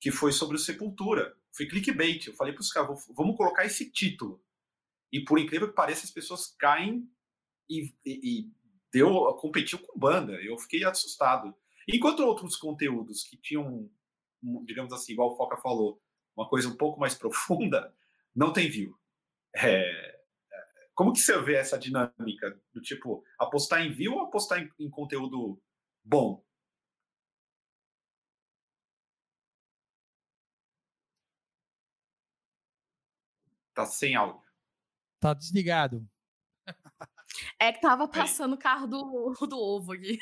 que 0.00 0.10
foi 0.10 0.32
sobre 0.32 0.56
o 0.56 0.58
Sepultura. 0.58 1.36
Foi 1.52 1.66
clickbait. 1.66 2.26
Eu 2.26 2.34
falei 2.34 2.52
para 2.52 2.62
os 2.62 2.72
caras, 2.72 3.06
vamos 3.14 3.36
colocar 3.36 3.64
esse 3.64 3.92
título. 3.92 4.42
E 5.12 5.22
por 5.22 5.38
incrível 5.38 5.68
que 5.68 5.74
pareça, 5.74 6.04
as 6.04 6.10
pessoas 6.10 6.48
caem 6.58 7.08
e, 7.70 7.94
e, 8.04 8.40
e 8.40 8.52
deu, 8.92 9.08
competiu 9.34 9.78
com 9.78 9.96
banda. 9.96 10.32
Eu 10.42 10.58
fiquei 10.58 10.82
assustado. 10.82 11.54
Enquanto 11.88 12.20
outros 12.20 12.56
conteúdos 12.56 13.24
que 13.24 13.36
tinham, 13.36 13.88
digamos 14.64 14.92
assim, 14.92 15.12
igual 15.12 15.32
o 15.32 15.36
Foca 15.36 15.56
falou, 15.56 16.02
uma 16.36 16.48
coisa 16.48 16.68
um 16.68 16.76
pouco 16.76 16.98
mais 16.98 17.14
profunda, 17.18 17.94
não 18.34 18.52
tem 18.52 18.68
view. 18.68 18.98
É, 19.54 19.80
é 20.52 20.66
como 20.94 21.12
que 21.12 21.20
você 21.20 21.40
vê 21.42 21.54
essa 21.54 21.78
dinâmica 21.78 22.60
do 22.72 22.80
tipo 22.80 23.24
apostar 23.38 23.82
em 23.82 23.92
view 23.92 24.14
ou 24.14 24.22
apostar 24.22 24.60
em, 24.60 24.70
em 24.78 24.90
conteúdo 24.90 25.60
bom? 26.04 26.44
Tá 33.74 33.84
sem 33.84 34.14
áudio. 34.14 34.42
Tá 35.20 35.34
desligado. 35.34 36.08
É 37.58 37.72
que 37.72 37.80
tava 37.80 38.08
passando 38.08 38.54
o 38.54 38.58
carro 38.58 38.86
do, 38.86 39.34
do 39.48 39.58
ovo 39.58 39.92
aqui. 39.92 40.18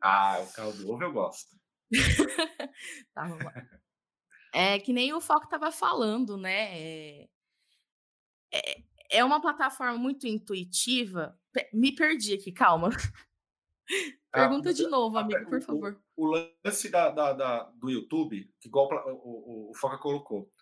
Ah, 0.00 0.38
o 0.40 0.52
carro 0.52 0.72
do 0.72 0.90
ovo 0.90 1.02
eu 1.02 1.12
gosto. 1.12 1.56
tá, 3.14 3.28
é 4.52 4.78
que 4.80 4.92
nem 4.92 5.12
o 5.12 5.20
Foco 5.20 5.48
tava 5.48 5.70
falando, 5.70 6.36
né? 6.36 6.78
É, 6.78 7.28
é, 8.52 8.82
é 9.10 9.24
uma 9.24 9.40
plataforma 9.40 9.98
muito 9.98 10.26
intuitiva. 10.26 11.38
Me 11.72 11.94
perdi 11.94 12.34
aqui, 12.34 12.52
calma. 12.52 12.90
Ah, 14.32 14.40
Pergunta 14.40 14.68
ah, 14.68 14.72
de 14.72 14.86
novo, 14.88 15.16
amigo, 15.16 15.48
por 15.48 15.62
favor. 15.62 16.02
O, 16.14 16.26
o 16.26 16.50
lance 16.64 16.90
da, 16.90 17.08
da, 17.08 17.32
da, 17.32 17.62
do 17.76 17.88
YouTube, 17.88 18.52
igual 18.62 18.88
o, 19.06 19.68
o, 19.68 19.70
o 19.70 19.74
Foca 19.74 19.96
colocou, 19.96 20.52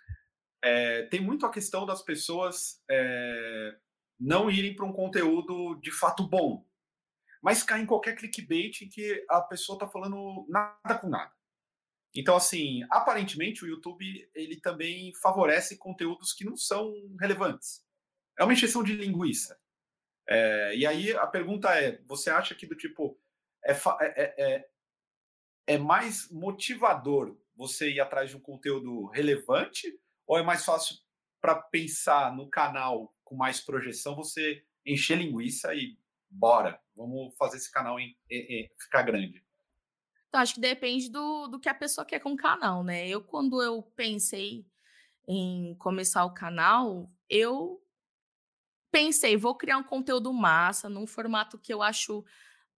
é, 0.62 1.02
tem 1.06 1.20
muito 1.20 1.44
a 1.44 1.50
questão 1.50 1.84
das 1.84 2.00
pessoas 2.00 2.82
é, 2.88 3.76
não 4.18 4.50
irem 4.50 4.74
para 4.74 4.86
um 4.86 4.92
conteúdo 4.92 5.74
de 5.76 5.90
fato 5.90 6.26
bom, 6.26 6.66
mas 7.42 7.62
cair 7.62 7.82
em 7.82 7.86
qualquer 7.86 8.16
clickbait 8.16 8.82
em 8.82 8.88
que 8.88 9.24
a 9.28 9.40
pessoa 9.40 9.76
está 9.76 9.86
falando 9.86 10.46
nada 10.48 10.98
com 10.98 11.08
nada. 11.08 11.32
Então, 12.14 12.36
assim, 12.36 12.82
aparentemente 12.90 13.64
o 13.64 13.68
YouTube 13.68 14.30
ele 14.34 14.60
também 14.60 15.12
favorece 15.20 15.76
conteúdos 15.76 16.32
que 16.32 16.44
não 16.44 16.56
são 16.56 16.94
relevantes. 17.20 17.84
É 18.38 18.44
uma 18.44 18.52
injeção 18.52 18.82
de 18.82 18.94
linguiça. 18.94 19.58
É, 20.26 20.76
e 20.76 20.86
aí 20.86 21.12
a 21.12 21.26
pergunta 21.26 21.74
é: 21.74 22.00
você 22.06 22.30
acha 22.30 22.54
que 22.54 22.66
do 22.66 22.76
tipo 22.76 23.20
é, 23.64 23.72
é, 23.72 24.54
é, 24.54 24.68
é 25.66 25.78
mais 25.78 26.30
motivador 26.30 27.36
você 27.56 27.90
ir 27.90 28.00
atrás 28.00 28.30
de 28.30 28.36
um 28.36 28.40
conteúdo 28.40 29.06
relevante 29.08 29.98
ou 30.26 30.38
é 30.38 30.42
mais 30.42 30.64
fácil 30.64 30.96
para 31.40 31.56
pensar 31.56 32.34
no 32.34 32.48
canal 32.48 33.14
com 33.34 33.36
mais 33.36 33.60
projeção, 33.60 34.14
você 34.14 34.64
encher 34.86 35.18
linguiça 35.18 35.74
e 35.74 35.98
bora, 36.30 36.80
vamos 36.96 37.34
fazer 37.36 37.56
esse 37.56 37.70
canal 37.70 37.98
em, 37.98 38.16
ficar 38.78 39.02
grande? 39.02 39.44
Então, 40.28 40.40
acho 40.40 40.54
que 40.54 40.60
depende 40.60 41.10
do, 41.10 41.48
do 41.48 41.60
que 41.60 41.68
a 41.68 41.74
pessoa 41.74 42.04
quer 42.04 42.20
com 42.20 42.32
o 42.32 42.36
canal, 42.36 42.82
né? 42.82 43.08
Eu, 43.08 43.22
quando 43.22 43.60
eu 43.62 43.82
pensei 43.82 44.66
em 45.26 45.74
começar 45.76 46.24
o 46.24 46.34
canal, 46.34 47.10
eu 47.28 47.80
pensei, 48.90 49.36
vou 49.36 49.56
criar 49.56 49.78
um 49.78 49.84
conteúdo 49.84 50.32
massa, 50.32 50.88
num 50.88 51.06
formato 51.06 51.58
que 51.58 51.72
eu 51.72 51.82
acho 51.82 52.24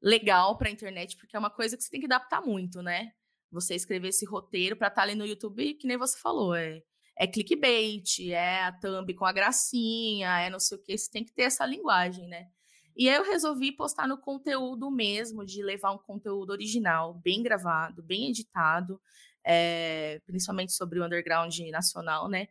legal 0.03 0.57
para 0.57 0.69
a 0.69 0.73
internet, 0.73 1.17
porque 1.17 1.37
é 1.37 1.39
uma 1.39 1.51
coisa 1.51 1.77
que 1.77 1.83
você 1.83 1.91
tem 1.91 2.01
que 2.01 2.07
adaptar 2.07 2.41
muito, 2.41 2.83
né? 2.83 3.13
Você 3.51 3.75
escrever 3.75 4.09
esse 4.09 4.27
roteiro 4.27 4.77
para 4.77 4.89
estar 4.89 5.01
tá 5.01 5.03
ali 5.03 5.15
no 5.15 5.27
YouTube, 5.27 5.75
que 5.75 5.87
nem 5.87 5.97
você 5.97 6.19
falou, 6.19 6.55
é 6.55 6.83
é 7.19 7.27
clickbait, 7.27 8.31
é 8.31 8.65
a 8.65 8.73
thumb 8.73 9.13
com 9.15 9.25
a 9.25 9.33
gracinha, 9.33 10.41
é 10.41 10.51
não 10.51 10.61
sei 10.61 10.77
o 10.77 10.83
que, 10.83 10.97
você 10.97 11.11
tem 11.11 11.25
que 11.25 11.33
ter 11.33 11.43
essa 11.43 11.65
linguagem, 11.65 12.29
né? 12.29 12.49
E 12.97 13.09
aí 13.09 13.17
eu 13.17 13.25
resolvi 13.25 13.73
postar 13.73 14.07
no 14.09 14.19
conteúdo 14.19 14.91
mesmo, 14.91 15.45
de 15.45 15.63
levar 15.63 15.93
um 15.93 15.99
conteúdo 15.99 16.51
original, 16.51 17.15
bem 17.15 17.43
gravado, 17.43 18.03
bem 18.03 18.29
editado, 18.29 19.01
é, 19.45 20.21
principalmente 20.27 20.73
sobre 20.73 20.99
o 20.99 21.05
underground 21.05 21.59
nacional, 21.71 22.29
né? 22.29 22.49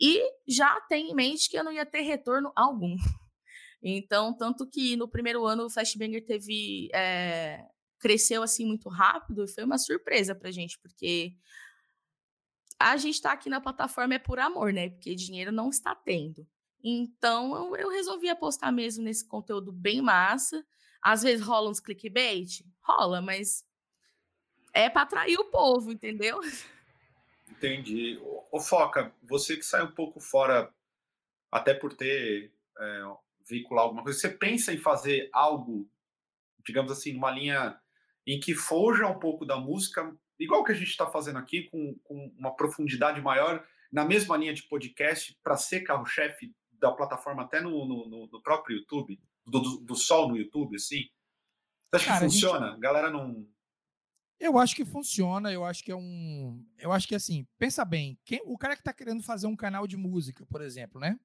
E 0.00 0.22
já 0.46 0.80
tem 0.82 1.10
em 1.10 1.14
mente 1.14 1.48
que 1.48 1.56
eu 1.56 1.64
não 1.64 1.72
ia 1.72 1.86
ter 1.86 2.02
retorno 2.02 2.52
algum. 2.54 2.96
Então, 3.88 4.36
tanto 4.36 4.66
que 4.66 4.96
no 4.96 5.06
primeiro 5.06 5.44
ano 5.44 5.66
o 5.66 5.70
Flashbanger 5.70 6.24
teve. 6.24 6.88
É, 6.92 7.62
cresceu 8.00 8.42
assim 8.42 8.64
muito 8.66 8.88
rápido 8.88 9.44
e 9.44 9.48
foi 9.48 9.64
uma 9.64 9.78
surpresa 9.78 10.34
pra 10.34 10.50
gente, 10.50 10.78
porque 10.80 11.34
a 12.78 12.96
gente 12.96 13.14
está 13.14 13.32
aqui 13.32 13.48
na 13.48 13.60
plataforma 13.60 14.14
é 14.14 14.18
por 14.18 14.38
amor, 14.38 14.72
né? 14.72 14.90
Porque 14.90 15.14
dinheiro 15.14 15.50
não 15.50 15.70
está 15.70 15.94
tendo. 15.94 16.46
Então, 16.82 17.74
eu, 17.76 17.88
resolvi 17.88 18.28
apostar 18.28 18.72
mesmo 18.72 19.02
nesse 19.02 19.26
conteúdo 19.26 19.72
bem 19.72 20.00
massa. 20.00 20.64
Às 21.02 21.22
vezes 21.22 21.44
rola 21.44 21.70
uns 21.70 21.80
clickbait? 21.80 22.64
Rola, 22.80 23.20
mas 23.20 23.64
é 24.72 24.88
para 24.88 25.02
atrair 25.02 25.38
o 25.38 25.50
povo, 25.50 25.90
entendeu? 25.90 26.40
Entendi. 27.48 28.20
Ô, 28.52 28.60
Foca, 28.60 29.12
você 29.22 29.56
que 29.56 29.64
sai 29.64 29.82
um 29.82 29.90
pouco 29.90 30.20
fora, 30.20 30.72
até 31.50 31.72
por 31.72 31.94
ter 31.94 32.52
é, 32.78 33.02
veicular 33.48 33.84
alguma 33.84 34.02
coisa, 34.02 34.18
você 34.18 34.28
pensa 34.28 34.72
em 34.72 34.78
fazer 34.78 35.30
algo, 35.32 35.88
digamos 36.64 36.92
assim, 36.92 37.14
numa 37.14 37.30
linha 37.30 37.80
em 38.26 38.38
que 38.38 38.54
foja 38.54 39.06
um 39.06 39.18
pouco 39.18 39.46
da 39.46 39.56
música, 39.56 40.14
igual 40.38 40.64
que 40.64 40.72
a 40.72 40.74
gente 40.74 40.88
está 40.88 41.06
fazendo 41.06 41.38
aqui, 41.38 41.64
com, 41.70 41.94
com 42.04 42.32
uma 42.38 42.54
profundidade 42.54 43.20
maior, 43.20 43.64
na 43.92 44.04
mesma 44.04 44.36
linha 44.36 44.54
de 44.54 44.62
podcast, 44.64 45.38
para 45.42 45.56
ser 45.56 45.80
carro-chefe 45.80 46.54
da 46.72 46.92
plataforma, 46.92 47.42
até 47.42 47.60
no, 47.60 47.86
no, 47.86 48.26
no 48.26 48.42
próprio 48.42 48.78
YouTube, 48.78 49.20
do, 49.46 49.60
do, 49.60 49.78
do, 49.78 49.94
Sol 49.94 50.28
no 50.28 50.36
YouTube, 50.36 50.76
assim? 50.76 51.04
Você 51.90 51.96
acha 51.96 52.06
Cara, 52.06 52.18
que 52.18 52.32
funciona? 52.32 52.66
A 52.66 52.70
gente... 52.70 52.80
galera 52.80 53.10
não. 53.10 53.46
Eu 54.38 54.58
acho 54.58 54.76
que 54.76 54.84
funciona, 54.84 55.50
eu 55.50 55.64
acho 55.64 55.82
que 55.82 55.90
é 55.90 55.96
um. 55.96 56.62
Eu 56.78 56.92
acho 56.92 57.08
que 57.08 57.14
assim, 57.14 57.46
pensa 57.58 57.84
bem, 57.84 58.18
quem... 58.24 58.42
o 58.44 58.58
cara 58.58 58.74
que 58.74 58.80
está 58.80 58.92
querendo 58.92 59.22
fazer 59.22 59.46
um 59.46 59.56
canal 59.56 59.86
de 59.86 59.96
música, 59.96 60.44
por 60.46 60.60
exemplo, 60.60 61.00
né? 61.00 61.18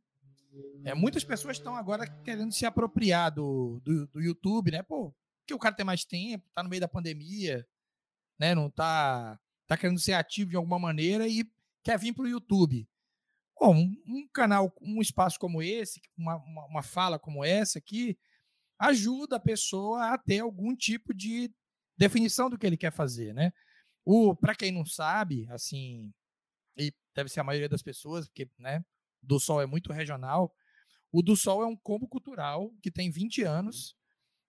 É, 0.84 0.94
muitas 0.94 1.24
pessoas 1.24 1.58
estão 1.58 1.76
agora 1.76 2.06
querendo 2.24 2.52
se 2.52 2.66
apropriar 2.66 3.32
do, 3.34 3.80
do, 3.84 4.08
do, 4.08 4.22
YouTube, 4.22 4.72
né? 4.72 4.84
Pô, 4.84 5.14
porque 5.40 5.54
o 5.54 5.60
cara 5.60 5.76
tem 5.76 5.86
mais 5.86 6.04
tempo, 6.04 6.50
tá 6.54 6.62
no 6.62 6.70
meio 6.70 6.82
da 6.82 6.88
pandemia, 6.88 7.66
né? 8.42 8.56
Não 8.56 8.72
tá, 8.72 9.40
tá 9.68 9.78
querendo 9.78 10.00
ser 10.00 10.14
ativo 10.14 10.50
de 10.50 10.56
alguma 10.56 10.80
maneira 10.80 11.28
e 11.28 11.48
quer 11.84 12.00
vir 12.00 12.12
para 12.12 12.24
o 12.24 12.28
YouTube. 12.28 12.90
Bom, 13.60 13.76
um, 13.76 14.04
um, 14.08 14.28
canal, 14.34 14.76
um 14.82 15.00
espaço 15.00 15.38
como 15.38 15.62
esse, 15.62 16.02
uma, 16.18 16.38
uma, 16.38 16.66
uma 16.66 16.82
fala 16.82 17.20
como 17.20 17.46
essa 17.46 17.78
aqui, 17.78 18.18
ajuda 18.80 19.36
a 19.36 19.40
pessoa 19.40 20.12
a 20.12 20.18
ter 20.18 20.40
algum 20.40 20.76
tipo 20.76 21.14
de 21.14 21.54
definição 21.96 22.50
do 22.50 22.58
que 22.58 22.66
ele 22.66 22.78
quer 22.78 22.92
fazer, 22.92 23.32
né? 23.32 23.54
O, 24.04 24.36
para 24.36 24.56
quem 24.56 24.72
não 24.72 24.84
sabe, 24.84 25.48
assim, 25.52 26.12
e 26.76 26.92
deve 27.14 27.30
ser 27.30 27.42
a 27.42 27.44
maioria 27.44 27.70
das 27.70 27.84
pessoas, 27.84 28.28
porque, 28.28 28.50
né, 28.58 28.84
do 29.22 29.40
Sol 29.40 29.62
é 29.62 29.68
muito 29.68 29.94
regional. 29.94 30.52
O 31.12 31.22
do 31.22 31.36
Sol 31.36 31.62
é 31.62 31.68
um 31.68 31.78
combo 31.78 32.08
cultural 32.08 32.74
que 32.82 32.90
tem 32.90 33.12
20 33.12 33.44
anos. 33.44 33.96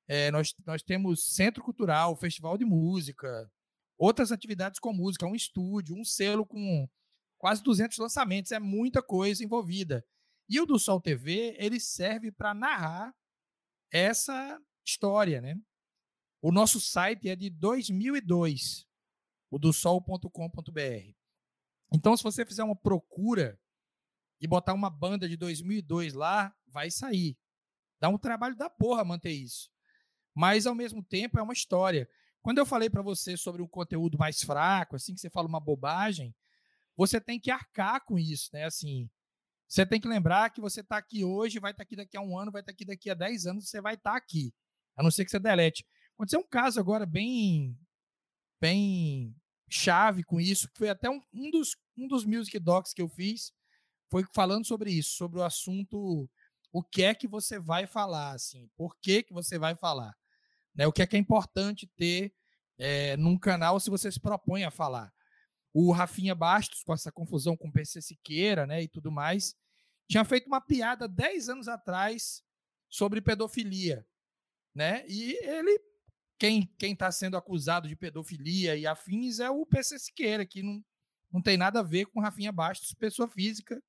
É, 0.09 0.31
nós, 0.31 0.55
nós 0.65 0.83
temos 0.83 1.35
centro 1.35 1.63
cultural, 1.63 2.17
festival 2.17 2.57
de 2.57 2.65
música, 2.65 3.53
outras 4.03 4.33
atividades 4.33 4.81
com 4.81 4.93
música, 4.93 5.27
um 5.27 5.35
estúdio, 5.35 5.97
um 5.97 6.05
selo 6.05 6.45
com 6.45 6.89
quase 7.39 7.63
200 7.63 7.99
lançamentos, 7.99 8.51
é 8.51 8.59
muita 8.59 9.01
coisa 9.01 9.45
envolvida. 9.45 10.05
E 10.49 10.61
o 10.61 10.67
do 10.67 10.77
Sol 10.77 11.01
TV, 11.01 11.55
ele 11.57 11.79
serve 11.79 12.33
para 12.33 12.53
narrar 12.53 13.15
essa 13.93 14.61
história, 14.85 15.41
né? 15.41 15.57
O 16.41 16.51
nosso 16.51 16.81
site 16.81 17.29
é 17.29 17.37
de 17.37 17.49
2002, 17.49 18.89
o 19.49 19.57
do 19.57 19.73
sol.com.br. 19.73 21.15
Então, 21.95 22.17
se 22.17 22.25
você 22.25 22.45
fizer 22.45 22.65
uma 22.65 22.75
procura 22.75 23.57
e 24.41 24.49
botar 24.49 24.73
uma 24.73 24.91
banda 24.91 25.29
de 25.29 25.37
2002 25.37 26.15
lá, 26.15 26.53
vai 26.67 26.91
sair. 26.91 27.39
Dá 28.01 28.09
um 28.09 28.19
trabalho 28.19 28.57
da 28.57 28.69
porra 28.69 29.05
manter 29.05 29.31
isso. 29.31 29.71
Mas, 30.35 30.67
ao 30.67 30.75
mesmo 30.75 31.05
tempo, 31.05 31.39
é 31.39 31.43
uma 31.43 31.53
história. 31.53 32.09
Quando 32.43 32.59
eu 32.59 32.67
falei 32.67 32.91
para 32.91 33.03
você 33.03 33.37
sobre 33.37 33.63
um 33.63 33.69
conteúdo 33.69 34.19
mais 34.19 34.43
fraco, 34.43 34.97
assim, 34.97 35.15
que 35.15 35.21
você 35.21 35.31
fala 35.31 35.47
uma 35.47 35.61
bobagem, 35.61 36.35
você 36.97 37.21
tem 37.21 37.39
que 37.39 37.51
arcar 37.51 38.05
com 38.05 38.19
isso, 38.19 38.51
né? 38.53 38.65
Assim, 38.65 39.09
você 39.69 39.87
tem 39.87 40.01
que 40.01 40.09
lembrar 40.09 40.51
que 40.51 40.61
você 40.61 40.81
está 40.81 40.99
aqui 40.99 41.25
hoje, 41.25 41.61
vai 41.61 41.71
estar 41.71 41.79
tá 41.79 41.83
aqui 41.85 41.97
daqui 41.97 42.17
a 42.17 42.21
um 42.21 42.37
ano, 42.37 42.51
vai 42.51 42.61
estar 42.61 42.73
tá 42.73 42.75
aqui 42.75 42.85
daqui 42.85 43.09
a 43.09 43.15
10 43.15 43.47
anos, 43.47 43.69
você 43.69 43.81
vai 43.81 43.95
estar 43.95 44.11
tá 44.11 44.17
aqui. 44.17 44.53
A 44.97 45.03
não 45.03 45.11
ser 45.11 45.25
que 45.25 45.31
você 45.31 45.39
delete. 45.39 45.87
Aconteceu 46.15 46.41
um 46.41 46.47
caso 46.47 46.79
agora 46.79 47.07
bem, 47.07 47.79
bem 48.61 49.35
chave 49.71 50.23
com 50.25 50.41
isso, 50.41 50.69
que 50.69 50.79
foi 50.79 50.91
até 50.91 51.09
um, 51.09 51.21
um, 51.33 51.51
dos, 51.51 51.77
um 51.97 52.07
dos 52.07 52.25
music 52.25 52.59
docs 52.59 52.93
que 52.93 53.01
eu 53.01 53.09
fiz, 53.09 53.53
foi 54.11 54.25
falando 54.35 54.67
sobre 54.67 54.91
isso, 54.91 55.17
sobre 55.17 55.39
o 55.39 55.43
assunto, 55.43 56.29
o 56.71 56.83
que 56.83 57.03
é 57.03 57.15
que 57.15 57.27
você 57.27 57.59
vai 57.59 57.87
falar, 57.87 58.33
assim, 58.33 58.69
por 58.77 58.97
que 58.99 59.23
que 59.23 59.33
você 59.33 59.59
vai 59.59 59.75
falar, 59.75 60.15
né? 60.75 60.87
O 60.87 60.93
que 60.93 61.03
é 61.03 61.07
que 61.07 61.17
é 61.17 61.19
importante 61.19 61.87
ter 61.97 62.33
é, 62.79 63.17
num 63.17 63.39
canal 63.39 63.79
se 63.79 63.91
você 63.91 64.11
se 64.11 64.21
propõe 64.21 64.65
a 64.65 64.71
falar. 64.71 65.13
O 65.73 65.93
Rafinha 65.93 66.35
Bastos, 66.35 66.83
com 66.83 66.93
essa 66.93 67.11
confusão 67.11 67.57
com 67.57 67.69
o 67.69 67.73
PC 67.73 68.03
Siqueira, 68.03 68.67
né, 68.67 68.83
e 68.83 68.89
tudo 68.89 69.11
mais, 69.11 69.55
tinha 70.09 70.25
feito 70.25 70.47
uma 70.47 70.61
piada 70.61 71.09
10 71.09 71.49
anos 71.49 71.69
atrás 71.69 72.43
sobre 72.89 73.23
pedofilia, 73.23 74.07
né? 74.75 75.05
E 75.09 75.33
ele 75.47 75.81
quem 76.39 76.69
está 76.81 77.11
sendo 77.13 77.37
acusado 77.37 77.87
de 77.87 77.95
pedofilia 77.95 78.75
e 78.77 78.85
afins 78.85 79.39
é 79.39 79.49
o 79.49 79.65
PC 79.65 79.97
Siqueira, 80.01 80.45
que 80.45 80.61
não, 80.61 80.85
não 81.33 81.41
tem 81.41 81.57
nada 81.57 81.79
a 81.79 81.85
ver 81.85 82.07
com 82.07 82.21
Rafinha 82.21 82.51
Bastos, 82.51 82.93
pessoa 82.95 83.29
física, 83.29 83.81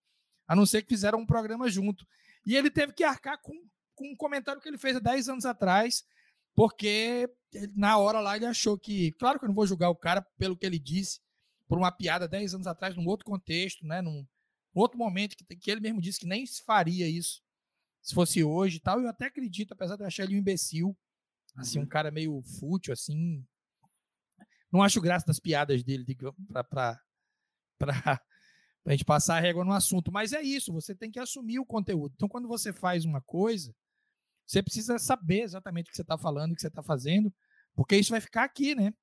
a 0.48 0.56
não 0.56 0.64
ser 0.64 0.84
que 0.84 0.90
fizeram 0.90 1.18
um 1.18 1.26
programa 1.26 1.68
junto. 1.68 2.06
E 2.46 2.56
ele 2.56 2.70
teve 2.70 2.94
que 2.94 3.04
arcar 3.04 3.42
com, 3.42 3.54
com 3.96 4.12
um 4.12 4.16
comentário 4.16 4.62
que 4.62 4.70
ele 4.70 4.78
fez 4.78 4.96
há 4.96 5.00
10 5.00 5.30
anos 5.30 5.46
atrás, 5.46 6.06
porque 6.56 7.30
na 7.76 7.98
hora 7.98 8.20
lá 8.20 8.36
ele 8.36 8.46
achou 8.46 8.78
que, 8.78 9.12
claro 9.14 9.40
que 9.40 9.46
eu 9.46 9.50
não 9.50 9.56
vou 9.56 9.68
julgar 9.68 9.90
o 9.90 9.96
cara 9.96 10.22
pelo 10.38 10.58
que 10.58 10.66
ele 10.66 10.80
disse, 10.80 11.20
por 11.68 11.78
uma 11.78 11.92
piada 11.92 12.28
10 12.28 12.56
anos 12.56 12.68
atrás, 12.68 12.96
num 12.96 13.08
outro 13.08 13.26
contexto, 13.26 13.86
né, 13.86 14.02
num, 14.02 14.26
outro 14.74 14.98
momento 14.98 15.36
que, 15.36 15.44
que 15.56 15.72
ele 15.72 15.82
mesmo 15.82 16.02
disse 16.02 16.20
que 16.20 16.26
nem 16.26 16.46
se 16.46 16.64
faria 16.64 17.08
isso 17.08 17.42
se 18.04 18.14
fosse 18.14 18.44
hoje 18.44 18.78
e 18.78 18.80
tal. 18.82 19.00
Eu 19.00 19.08
até 19.08 19.26
acredito, 19.26 19.72
apesar 19.72 19.96
de 19.96 20.04
eu 20.04 20.08
achar 20.08 20.24
ele 20.24 20.36
um 20.36 20.40
imbecil, 20.40 20.96
assim, 21.56 21.80
uhum. 21.80 21.86
um 21.86 21.88
cara 21.88 22.12
meio 22.12 22.42
fútil, 22.60 22.92
assim. 22.92 23.44
Não 24.72 24.84
acho 24.84 25.02
graça 25.02 25.26
das 25.26 25.40
piadas 25.40 25.84
dele 25.84 26.06
para 26.70 27.00
para 27.80 28.22
a 28.86 28.92
gente 28.92 29.06
passar 29.06 29.38
a 29.38 29.40
régua 29.40 29.64
no 29.64 29.72
assunto. 29.72 30.12
Mas 30.12 30.34
é 30.34 30.42
isso, 30.42 30.74
você 30.74 30.94
tem 30.94 31.10
que 31.10 31.20
assumir 31.20 31.60
o 31.60 31.66
conteúdo. 31.66 32.14
Então, 32.16 32.28
quando 32.28 32.48
você 32.48 32.74
faz 32.74 33.06
uma 33.06 33.22
coisa, 33.22 33.74
você 34.46 34.62
precisa 34.62 35.00
saber 35.00 35.42
exatamente 35.42 35.88
o 35.88 35.90
que 35.90 35.96
você 35.96 36.02
está 36.02 36.18
falando, 36.18 36.52
o 36.52 36.56
que 36.56 36.62
você 36.62 36.68
está 36.68 36.84
fazendo, 36.84 37.34
porque 37.76 37.96
isso 37.96 38.12
vai 38.12 38.22
ficar 38.22 38.44
aqui, 38.44 38.76
né? 38.76 38.94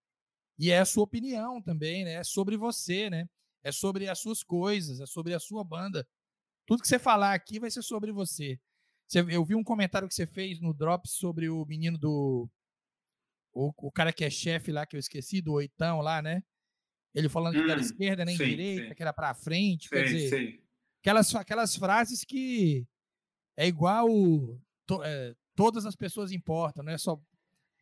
E 0.58 0.70
é 0.70 0.78
a 0.78 0.84
sua 0.84 1.04
opinião 1.04 1.60
também, 1.60 2.04
né? 2.04 2.14
É 2.14 2.24
sobre 2.24 2.56
você, 2.56 3.08
né? 3.08 3.28
É 3.62 3.72
sobre 3.72 4.08
as 4.08 4.18
suas 4.18 4.42
coisas, 4.42 5.00
é 5.00 5.06
sobre 5.06 5.34
a 5.34 5.40
sua 5.40 5.64
banda. 5.64 6.06
Tudo 6.66 6.82
que 6.82 6.88
você 6.88 6.98
falar 6.98 7.34
aqui 7.34 7.58
vai 7.58 7.70
ser 7.70 7.82
sobre 7.82 8.12
você. 8.12 8.58
eu 9.28 9.44
vi 9.44 9.54
um 9.54 9.64
comentário 9.64 10.06
que 10.06 10.14
você 10.14 10.26
fez 10.26 10.60
no 10.60 10.72
Drops 10.72 11.12
sobre 11.12 11.48
o 11.48 11.64
menino 11.64 11.98
do. 11.98 12.48
O, 13.52 13.72
o 13.88 13.90
cara 13.90 14.12
que 14.12 14.24
é 14.24 14.30
chefe 14.30 14.70
lá, 14.70 14.86
que 14.86 14.96
eu 14.96 15.00
esqueci, 15.00 15.40
do 15.40 15.54
Oitão 15.54 16.00
lá, 16.00 16.22
né? 16.22 16.42
Ele 17.14 17.28
falando 17.28 17.58
hum, 17.58 17.64
que 17.64 17.70
era 17.70 17.80
esquerda, 17.80 18.24
nem 18.24 18.36
sim, 18.36 18.44
direita, 18.44 18.88
sim. 18.88 18.94
que 18.94 19.02
era 19.02 19.12
para 19.12 19.34
frente. 19.34 19.88
Sim, 19.88 19.90
quer 19.90 20.04
dizer, 20.04 20.62
Aquelas, 21.00 21.34
aquelas 21.34 21.74
frases 21.74 22.22
que 22.24 22.86
é 23.56 23.66
igual 23.66 24.06
to, 24.90 25.02
é, 25.04 25.34
todas 25.54 25.86
as 25.86 25.94
pessoas 25.94 26.32
importam, 26.32 26.82
não 26.82 26.92
é 26.92 26.98
só 26.98 27.20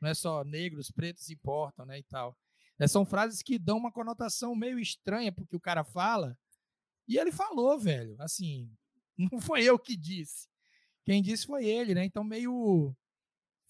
não 0.01 0.11
é 0.11 0.14
só 0.14 0.44
negros, 0.44 0.92
pretos 0.92 1.29
importam, 1.29 1.85
né, 1.85 1.99
e 1.99 2.05
tal. 2.05 2.37
É, 2.79 2.87
são 2.87 3.05
frases 3.05 3.42
que 3.42 3.59
dão 3.59 3.77
uma 3.77 3.90
conotação 3.90 4.55
meio 4.55 4.79
estranha 4.79 5.33
porque 5.33 5.57
o 5.57 5.61
cara 5.61 5.83
fala. 5.83 6.38
E 7.09 7.18
ele 7.18 7.33
falou, 7.33 7.81
velho, 7.81 8.14
assim, 8.21 8.71
não 9.18 9.40
foi 9.40 9.64
eu 9.64 9.79
que 9.79 9.97
disse. 9.97 10.47
Quem 11.05 11.23
disse 11.23 11.47
foi 11.47 11.64
ele, 11.66 11.94
né? 11.94 12.05
Então 12.05 12.23
meio 12.23 12.94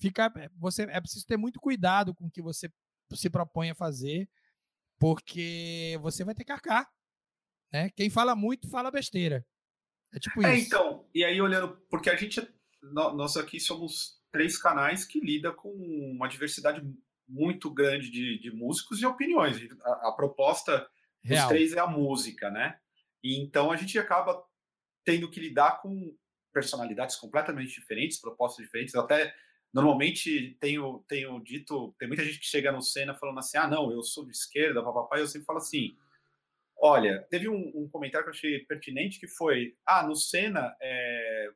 fica 0.01 0.31
você 0.57 0.83
é 0.83 1.01
preciso 1.01 1.27
ter 1.27 1.37
muito 1.37 1.61
cuidado 1.61 2.14
com 2.14 2.27
o 2.27 2.31
que 2.31 2.42
você 2.42 2.70
se 3.14 3.31
propõe 3.31 3.70
a 3.70 3.74
fazer 3.74 4.29
porque 4.98 5.98
você 6.03 6.24
vai 6.24 6.35
ter 6.35 6.44
que 6.44 6.53
arcar. 6.53 6.90
Né? 7.72 7.90
Quem 7.90 8.11
fala 8.11 8.35
muito 8.35 8.68
fala 8.68 8.90
besteira. 8.90 9.46
É 10.12 10.18
tipo 10.18 10.44
é, 10.44 10.57
isso. 10.57 10.66
Então, 10.66 11.09
e 11.14 11.24
aí 11.24 11.40
olhando, 11.40 11.77
porque 11.90 12.11
a 12.11 12.16
gente, 12.16 12.40
nós 12.82 13.36
aqui 13.36 13.58
somos 13.58 14.20
três 14.30 14.56
canais 14.58 15.04
que 15.04 15.20
lida 15.20 15.52
com 15.52 15.70
uma 15.70 16.28
diversidade 16.28 16.82
muito 17.26 17.70
grande 17.70 18.10
de, 18.10 18.38
de 18.38 18.50
músicos 18.50 19.00
e 19.00 19.06
opiniões. 19.06 19.58
A, 19.82 20.08
a 20.08 20.12
proposta 20.12 20.88
Real. 21.22 21.42
dos 21.42 21.48
três 21.48 21.72
é 21.72 21.80
a 21.80 21.86
música, 21.86 22.50
né? 22.50 22.78
E 23.22 23.40
então 23.40 23.70
a 23.70 23.76
gente 23.76 23.98
acaba 23.98 24.42
tendo 25.04 25.30
que 25.30 25.40
lidar 25.40 25.80
com 25.80 26.16
personalidades 26.52 27.16
completamente 27.16 27.74
diferentes, 27.74 28.20
propostas 28.20 28.64
diferentes, 28.64 28.94
até 28.94 29.34
Normalmente 29.72 30.56
tenho, 30.60 31.04
tenho 31.06 31.38
dito, 31.40 31.94
tem 31.98 32.08
muita 32.08 32.24
gente 32.24 32.38
que 32.38 32.46
chega 32.46 32.72
no 32.72 32.80
Senna 32.80 33.14
falando 33.14 33.38
assim: 33.38 33.58
ah, 33.58 33.68
não, 33.68 33.92
eu 33.92 34.02
sou 34.02 34.24
de 34.24 34.32
esquerda, 34.32 34.82
papapá, 34.82 35.18
e 35.18 35.20
eu 35.20 35.26
sempre 35.26 35.44
falo 35.44 35.58
assim: 35.58 35.94
olha, 36.78 37.26
teve 37.30 37.48
um, 37.48 37.72
um, 37.74 37.88
comentário 37.88 38.24
que 38.24 38.30
eu 38.30 38.34
achei 38.34 38.64
pertinente 38.64 39.20
que 39.20 39.26
foi: 39.26 39.76
ah, 39.84 40.06
no 40.06 40.16
Senna, 40.16 40.74
é, 40.80 41.50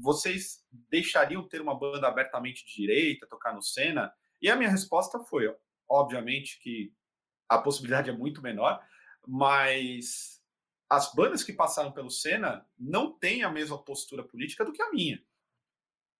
vocês 0.00 0.64
deixariam 0.90 1.46
ter 1.46 1.60
uma 1.60 1.78
banda 1.78 2.08
abertamente 2.08 2.64
de 2.64 2.74
direita, 2.74 3.26
tocar 3.26 3.54
no 3.54 3.62
Senna? 3.62 4.12
E 4.40 4.50
a 4.50 4.56
minha 4.56 4.70
resposta 4.70 5.18
foi: 5.20 5.54
obviamente 5.88 6.60
que 6.60 6.92
a 7.48 7.58
possibilidade 7.58 8.10
é 8.10 8.12
muito 8.12 8.42
menor, 8.42 8.80
mas 9.26 10.42
as 10.88 11.12
bandas 11.14 11.42
que 11.42 11.52
passaram 11.52 11.92
pelo 11.92 12.10
Senna 12.10 12.66
não 12.78 13.12
têm 13.12 13.42
a 13.42 13.50
mesma 13.50 13.82
postura 13.82 14.22
política 14.22 14.64
do 14.64 14.72
que 14.72 14.82
a 14.82 14.90
minha. 14.90 15.22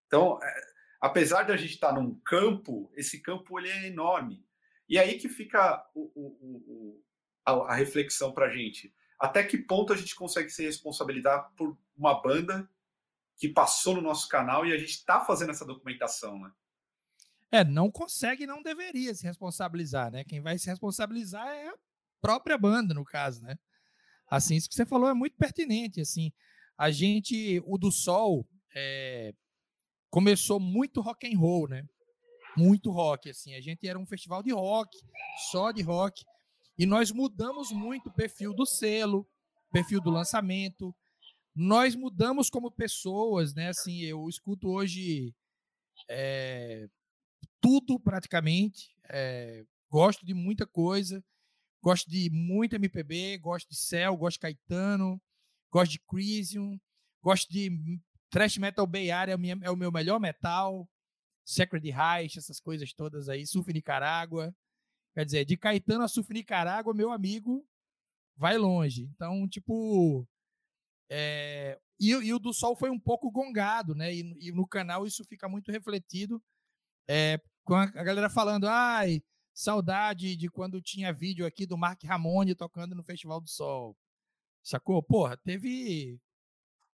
Então, 0.06 0.38
é, 0.42 0.60
apesar 1.00 1.44
de 1.44 1.52
a 1.52 1.56
gente 1.56 1.74
estar 1.74 1.92
num 1.92 2.18
campo, 2.20 2.90
esse 2.94 3.20
campo 3.20 3.58
ele 3.58 3.68
é 3.68 3.86
enorme. 3.86 4.44
E 4.88 4.98
aí 4.98 5.18
que 5.18 5.28
fica 5.28 5.86
o, 5.94 6.10
o, 6.14 6.26
o, 6.40 7.04
a, 7.44 7.52
a 7.72 7.74
reflexão 7.74 8.32
para 8.32 8.46
a 8.46 8.50
gente. 8.50 8.94
Até 9.18 9.42
que 9.42 9.58
ponto 9.58 9.92
a 9.92 9.96
gente 9.96 10.14
consegue 10.14 10.48
se 10.48 10.64
responsabilizar 10.64 11.52
por 11.56 11.76
uma 11.96 12.20
banda 12.22 12.68
que 13.38 13.48
passou 13.48 13.94
no 13.94 14.02
nosso 14.02 14.28
canal 14.28 14.66
e 14.66 14.72
a 14.72 14.78
gente 14.78 14.90
está 14.90 15.24
fazendo 15.24 15.50
essa 15.50 15.64
documentação, 15.64 16.38
né? 16.40 16.50
É, 17.50 17.64
não 17.64 17.90
consegue 17.90 18.46
não 18.46 18.62
deveria 18.62 19.14
se 19.14 19.24
responsabilizar, 19.24 20.10
né? 20.10 20.24
Quem 20.24 20.40
vai 20.40 20.58
se 20.58 20.68
responsabilizar 20.68 21.46
é 21.48 21.68
a 21.68 21.78
própria 22.20 22.58
banda, 22.58 22.92
no 22.92 23.04
caso, 23.04 23.42
né? 23.42 23.56
Assim, 24.30 24.56
isso 24.56 24.68
que 24.68 24.74
você 24.74 24.84
falou 24.84 25.08
é 25.08 25.14
muito 25.14 25.36
pertinente, 25.36 26.00
assim. 26.00 26.30
A 26.76 26.90
gente, 26.90 27.62
o 27.64 27.78
do 27.78 27.90
Sol, 27.90 28.46
é, 28.74 29.32
começou 30.10 30.60
muito 30.60 31.00
rock 31.00 31.26
and 31.26 31.38
roll, 31.38 31.68
né? 31.68 31.84
Muito 32.56 32.90
rock, 32.90 33.30
assim. 33.30 33.54
A 33.54 33.60
gente 33.60 33.88
era 33.88 33.98
um 33.98 34.06
festival 34.06 34.42
de 34.42 34.52
rock, 34.52 34.98
só 35.50 35.70
de 35.70 35.82
rock. 35.82 36.24
E 36.76 36.84
nós 36.84 37.10
mudamos 37.10 37.72
muito 37.72 38.08
o 38.08 38.12
perfil 38.12 38.52
do 38.52 38.66
selo, 38.66 39.26
perfil 39.72 40.00
do 40.00 40.10
lançamento. 40.10 40.94
Nós 41.54 41.94
mudamos 41.94 42.50
como 42.50 42.70
pessoas, 42.70 43.54
né? 43.54 43.68
Assim, 43.68 44.00
eu 44.02 44.28
escuto 44.28 44.68
hoje 44.68 45.34
é, 46.08 46.88
tudo 47.60 47.98
praticamente. 47.98 48.96
É, 49.08 49.64
gosto 49.90 50.24
de 50.24 50.34
muita 50.34 50.66
coisa. 50.66 51.22
Gosto 51.82 52.10
de 52.10 52.28
muito 52.30 52.74
MPB, 52.74 53.38
gosto 53.38 53.68
de 53.68 53.76
Cell, 53.76 54.16
gosto 54.16 54.34
de 54.34 54.40
Caetano, 54.40 55.20
gosto 55.70 55.92
de 55.92 56.00
Crisium, 56.00 56.78
gosto 57.22 57.48
de 57.50 57.70
Thrash 58.30 58.58
Metal 58.58 58.86
Bay 58.86 59.10
Area 59.10 59.36
é 59.62 59.70
o 59.70 59.76
meu 59.76 59.92
melhor 59.92 60.18
metal, 60.18 60.88
Sacred 61.44 61.90
Reich, 61.90 62.36
essas 62.36 62.60
coisas 62.60 62.92
todas 62.92 63.28
aí, 63.28 63.46
Surf 63.46 63.72
Nicarágua. 63.72 64.54
Quer 65.14 65.24
dizer, 65.24 65.44
de 65.44 65.56
Caetano 65.56 66.04
a 66.04 66.08
Surf 66.08 66.32
Nicarágua, 66.32 66.92
meu 66.92 67.10
amigo, 67.10 67.66
vai 68.36 68.58
longe. 68.58 69.04
Então, 69.14 69.48
tipo. 69.48 70.28
É... 71.10 71.78
E, 72.00 72.10
e, 72.10 72.32
o 72.32 72.38
do 72.38 72.52
Sol 72.52 72.76
foi 72.76 72.90
um 72.90 72.98
pouco 72.98 73.30
gongado, 73.30 73.94
né? 73.94 74.14
E, 74.14 74.48
e 74.48 74.52
no 74.52 74.66
canal 74.66 75.06
isso 75.06 75.24
fica 75.24 75.48
muito 75.48 75.72
refletido. 75.72 76.42
É, 77.08 77.40
com 77.64 77.74
a, 77.74 77.84
a 77.84 78.04
galera 78.04 78.30
falando, 78.30 78.68
ai, 78.68 79.22
Saudade 79.52 80.36
de 80.36 80.48
quando 80.48 80.80
tinha 80.80 81.12
vídeo 81.12 81.44
aqui 81.44 81.66
do 81.66 81.76
Mark 81.76 82.00
Ramone 82.04 82.54
tocando 82.54 82.94
no 82.94 83.02
Festival 83.02 83.40
do 83.40 83.48
Sol. 83.48 83.96
Sacou? 84.62 85.02
Porra, 85.02 85.36
teve 85.36 86.20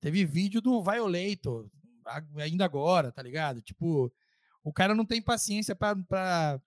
teve 0.00 0.24
vídeo 0.24 0.62
do 0.62 0.83
Violator 0.83 1.68
ainda 2.37 2.64
agora, 2.64 3.12
tá 3.12 3.22
ligado? 3.22 3.61
Tipo, 3.61 4.11
o 4.62 4.72
cara 4.72 4.94
não 4.94 5.05
tem 5.05 5.20
paciência 5.20 5.77
para 5.77 6.61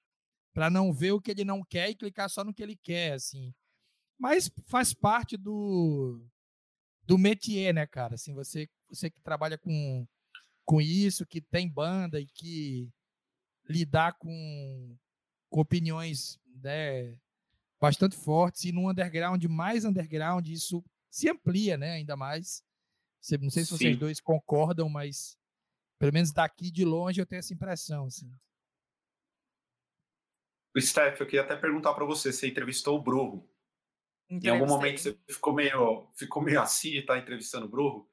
não 0.71 0.93
ver 0.93 1.13
o 1.13 1.21
que 1.21 1.31
ele 1.31 1.43
não 1.43 1.63
quer 1.63 1.89
e 1.89 1.95
clicar 1.95 2.29
só 2.29 2.43
no 2.43 2.53
que 2.53 2.61
ele 2.61 2.75
quer, 2.75 3.13
assim. 3.13 3.51
Mas 4.19 4.51
faz 4.67 4.93
parte 4.93 5.35
do 5.35 6.23
do 7.07 7.17
métier, 7.17 7.73
né, 7.73 7.87
cara? 7.87 8.15
Assim, 8.15 8.33
você 8.33 8.69
você 8.89 9.09
que 9.09 9.21
trabalha 9.21 9.57
com 9.57 10.05
com 10.65 10.81
isso, 10.81 11.25
que 11.25 11.39
tem 11.39 11.69
banda 11.69 12.19
e 12.19 12.27
que 12.27 12.91
lidar 13.67 14.17
com 14.19 14.95
com 15.49 15.61
opiniões 15.61 16.37
né, 16.61 17.17
bastante 17.79 18.17
fortes 18.17 18.65
e 18.65 18.71
num 18.73 18.89
underground 18.89 19.41
mais 19.45 19.85
underground 19.85 20.45
isso 20.49 20.83
se 21.09 21.29
amplia, 21.29 21.77
né? 21.77 21.93
Ainda 21.93 22.17
mais. 22.17 22.61
Não 23.41 23.49
sei 23.49 23.63
se 23.63 23.69
Sim. 23.69 23.77
vocês 23.77 23.97
dois 23.97 24.19
concordam, 24.19 24.89
mas 24.89 25.37
pelo 25.97 26.13
menos 26.13 26.31
daqui 26.31 26.69
de 26.69 26.85
longe 26.85 27.19
eu 27.19 27.25
tenho 27.25 27.39
essa 27.39 27.53
impressão. 27.53 28.05
Assim. 28.05 28.29
O 30.75 30.81
Steph, 30.81 31.19
eu 31.19 31.25
queria 31.25 31.41
até 31.41 31.55
perguntar 31.55 31.93
para 31.93 32.05
você, 32.05 32.31
você 32.31 32.47
entrevistou 32.47 32.97
o 32.97 33.01
Bruno. 33.01 33.49
Em 34.29 34.49
algum 34.49 34.67
momento 34.67 34.99
você 34.99 35.17
ficou 35.29 35.53
meio, 35.53 36.09
ficou 36.15 36.43
meio 36.43 36.61
assim 36.61 36.91
de 36.91 36.97
estar 36.99 37.13
tá 37.13 37.19
entrevistando 37.19 37.65
o 37.65 37.69
Bruno? 37.69 38.07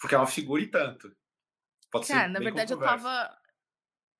Porque 0.00 0.14
é 0.14 0.18
uma 0.18 0.26
figura 0.26 0.62
e 0.62 0.66
tanto. 0.66 1.14
Pode 1.90 2.06
Cara, 2.06 2.28
na 2.28 2.38
verdade 2.38 2.72
eu 2.72 2.78
tava, 2.78 3.40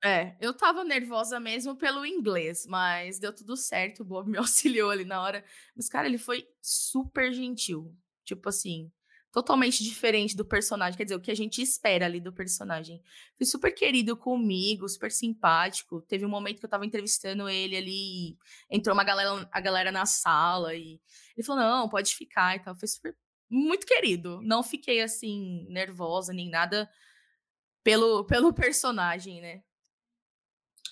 é, 0.03 0.37
eu 0.41 0.55
tava 0.55 0.83
nervosa 0.83 1.39
mesmo 1.39 1.77
pelo 1.77 2.07
inglês, 2.07 2.67
mas 2.67 3.19
deu 3.19 3.35
tudo 3.35 3.57
certo, 3.57 4.01
o 4.01 4.05
Bob 4.05 4.29
me 4.31 4.39
auxiliou 4.39 4.91
ali 4.91 5.05
na 5.05 5.23
hora. 5.23 5.45
Mas, 5.77 5.89
cara, 5.89 6.07
ele 6.07 6.19
foi 6.19 6.49
super 6.61 7.33
gentil. 7.33 7.95
Tipo 8.25 8.49
assim, 8.49 8.91
totalmente 9.33 9.85
diferente 9.85 10.37
do 10.37 10.45
personagem, 10.45 10.97
quer 10.97 11.05
dizer, 11.05 11.17
o 11.17 11.21
que 11.21 11.31
a 11.31 11.37
gente 11.37 11.63
espera 11.63 12.07
ali 12.07 12.21
do 12.21 12.33
personagem. 12.33 13.03
Foi 13.37 13.47
super 13.47 13.73
querido 13.73 14.17
comigo, 14.17 14.89
super 14.89 15.11
simpático. 15.11 16.03
Teve 16.03 16.27
um 16.27 16.29
momento 16.29 16.59
que 16.59 16.65
eu 16.65 16.71
tava 16.71 16.85
entrevistando 16.85 17.49
ele 17.49 17.77
ali, 17.77 18.39
entrou 18.71 18.95
uma 18.95 19.05
galera, 19.05 19.49
a 19.53 19.61
galera 19.61 19.93
na 19.93 20.07
sala 20.07 20.75
e 20.75 21.01
ele 21.37 21.47
falou: 21.47 21.63
"Não, 21.63 21.89
pode 21.89 22.15
ficar" 22.15 22.57
e 22.57 22.61
tal. 22.61 22.75
Foi 22.75 22.89
super 22.89 23.17
muito 23.49 23.87
querido. 23.87 24.41
Não 24.43 24.63
fiquei 24.63 25.01
assim 25.01 25.67
nervosa 25.69 26.33
nem 26.33 26.49
nada 26.49 26.91
pelo 27.85 28.25
pelo 28.25 28.53
personagem, 28.55 29.41
né? 29.41 29.63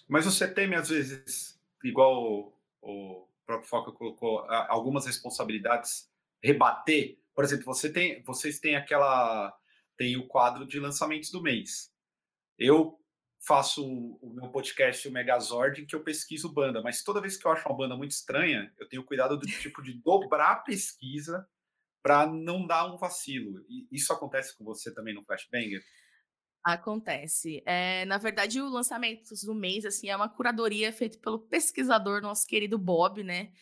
Mas 0.09 0.25
você 0.25 0.49
teme, 0.49 0.75
às 0.75 0.89
vezes, 0.89 1.61
igual 1.85 2.55
o, 2.81 3.29
próprio 3.45 3.69
Foca 3.69 3.93
colocou, 3.93 4.41
algumas 4.69 5.07
responsabilidades, 5.07 6.11
rebater. 6.43 7.19
Por 7.39 7.45
exemplo, 7.45 7.67
você 7.67 7.89
tem, 7.89 8.21
vocês 8.25 8.59
têm 8.59 8.75
aquela. 8.75 9.57
tem 9.97 10.17
o 10.17 10.27
quadro 10.27 10.67
de 10.67 10.81
lançamentos 10.81 11.31
do 11.31 11.41
mês. 11.41 11.89
Eu 12.59 12.99
faço 13.39 13.87
o 13.87 14.33
meu 14.35 14.51
podcast, 14.51 15.07
o 15.07 15.13
Megazord, 15.13 15.81
em 15.81 15.87
que 15.87 15.95
eu 15.95 16.03
pesquiso 16.03 16.53
banda, 16.53 16.83
mas 16.83 17.05
toda 17.05 17.21
vez 17.21 17.37
que 17.37 17.47
eu 17.47 17.53
acho 17.53 17.69
uma 17.69 17.77
banda 17.77 17.97
muito 17.97 18.11
estranha, 18.11 18.75
eu 18.77 18.89
tenho 18.89 19.05
cuidado 19.05 19.39
do 19.39 19.47
tipo 19.47 19.81
de 19.83 20.03
dobrar 20.03 20.51
a 20.51 20.57
pesquisa 20.57 21.49
para 22.03 22.27
não 22.27 22.67
dar 22.67 22.93
um 22.93 22.99
vacilo. 22.99 23.65
E 23.69 23.87
isso 23.93 24.13
acontece 24.13 24.59
com 24.59 24.65
você 24.65 24.93
também 24.93 25.15
no 25.15 25.25
Flashbanger? 25.25 25.81
Acontece. 26.65 27.63
É, 27.65 28.05
na 28.07 28.19
verdade, 28.19 28.61
o 28.61 28.69
lançamento 28.69 29.33
do 29.47 29.55
mês 29.55 29.85
assim, 29.85 30.09
é 30.09 30.17
uma 30.17 30.29
curadoria 30.29 30.93
feita 30.93 31.17
pelo 31.21 31.39
pesquisador, 31.39 32.21
nosso 32.21 32.49
querido 32.49 32.77
Bob, 32.77 33.23
né? 33.23 33.53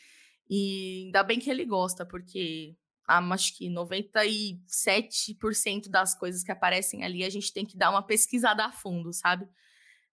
E 0.49 1.03
ainda 1.05 1.23
bem 1.23 1.39
que 1.39 1.51
ele 1.51 1.67
gosta, 1.67 2.07
porque 2.07 2.75
acho 3.07 3.57
que 3.57 3.69
97% 3.69 5.89
das 5.89 6.19
coisas 6.19 6.43
que 6.43 6.51
aparecem 6.51 7.05
ali 7.05 7.23
a 7.25 7.31
gente 7.31 7.53
tem 7.53 7.65
que 7.65 7.77
dar 7.77 7.91
uma 7.91 8.03
pesquisada 8.03 8.65
a 8.65 8.73
fundo, 8.73 9.13
sabe? 9.13 9.49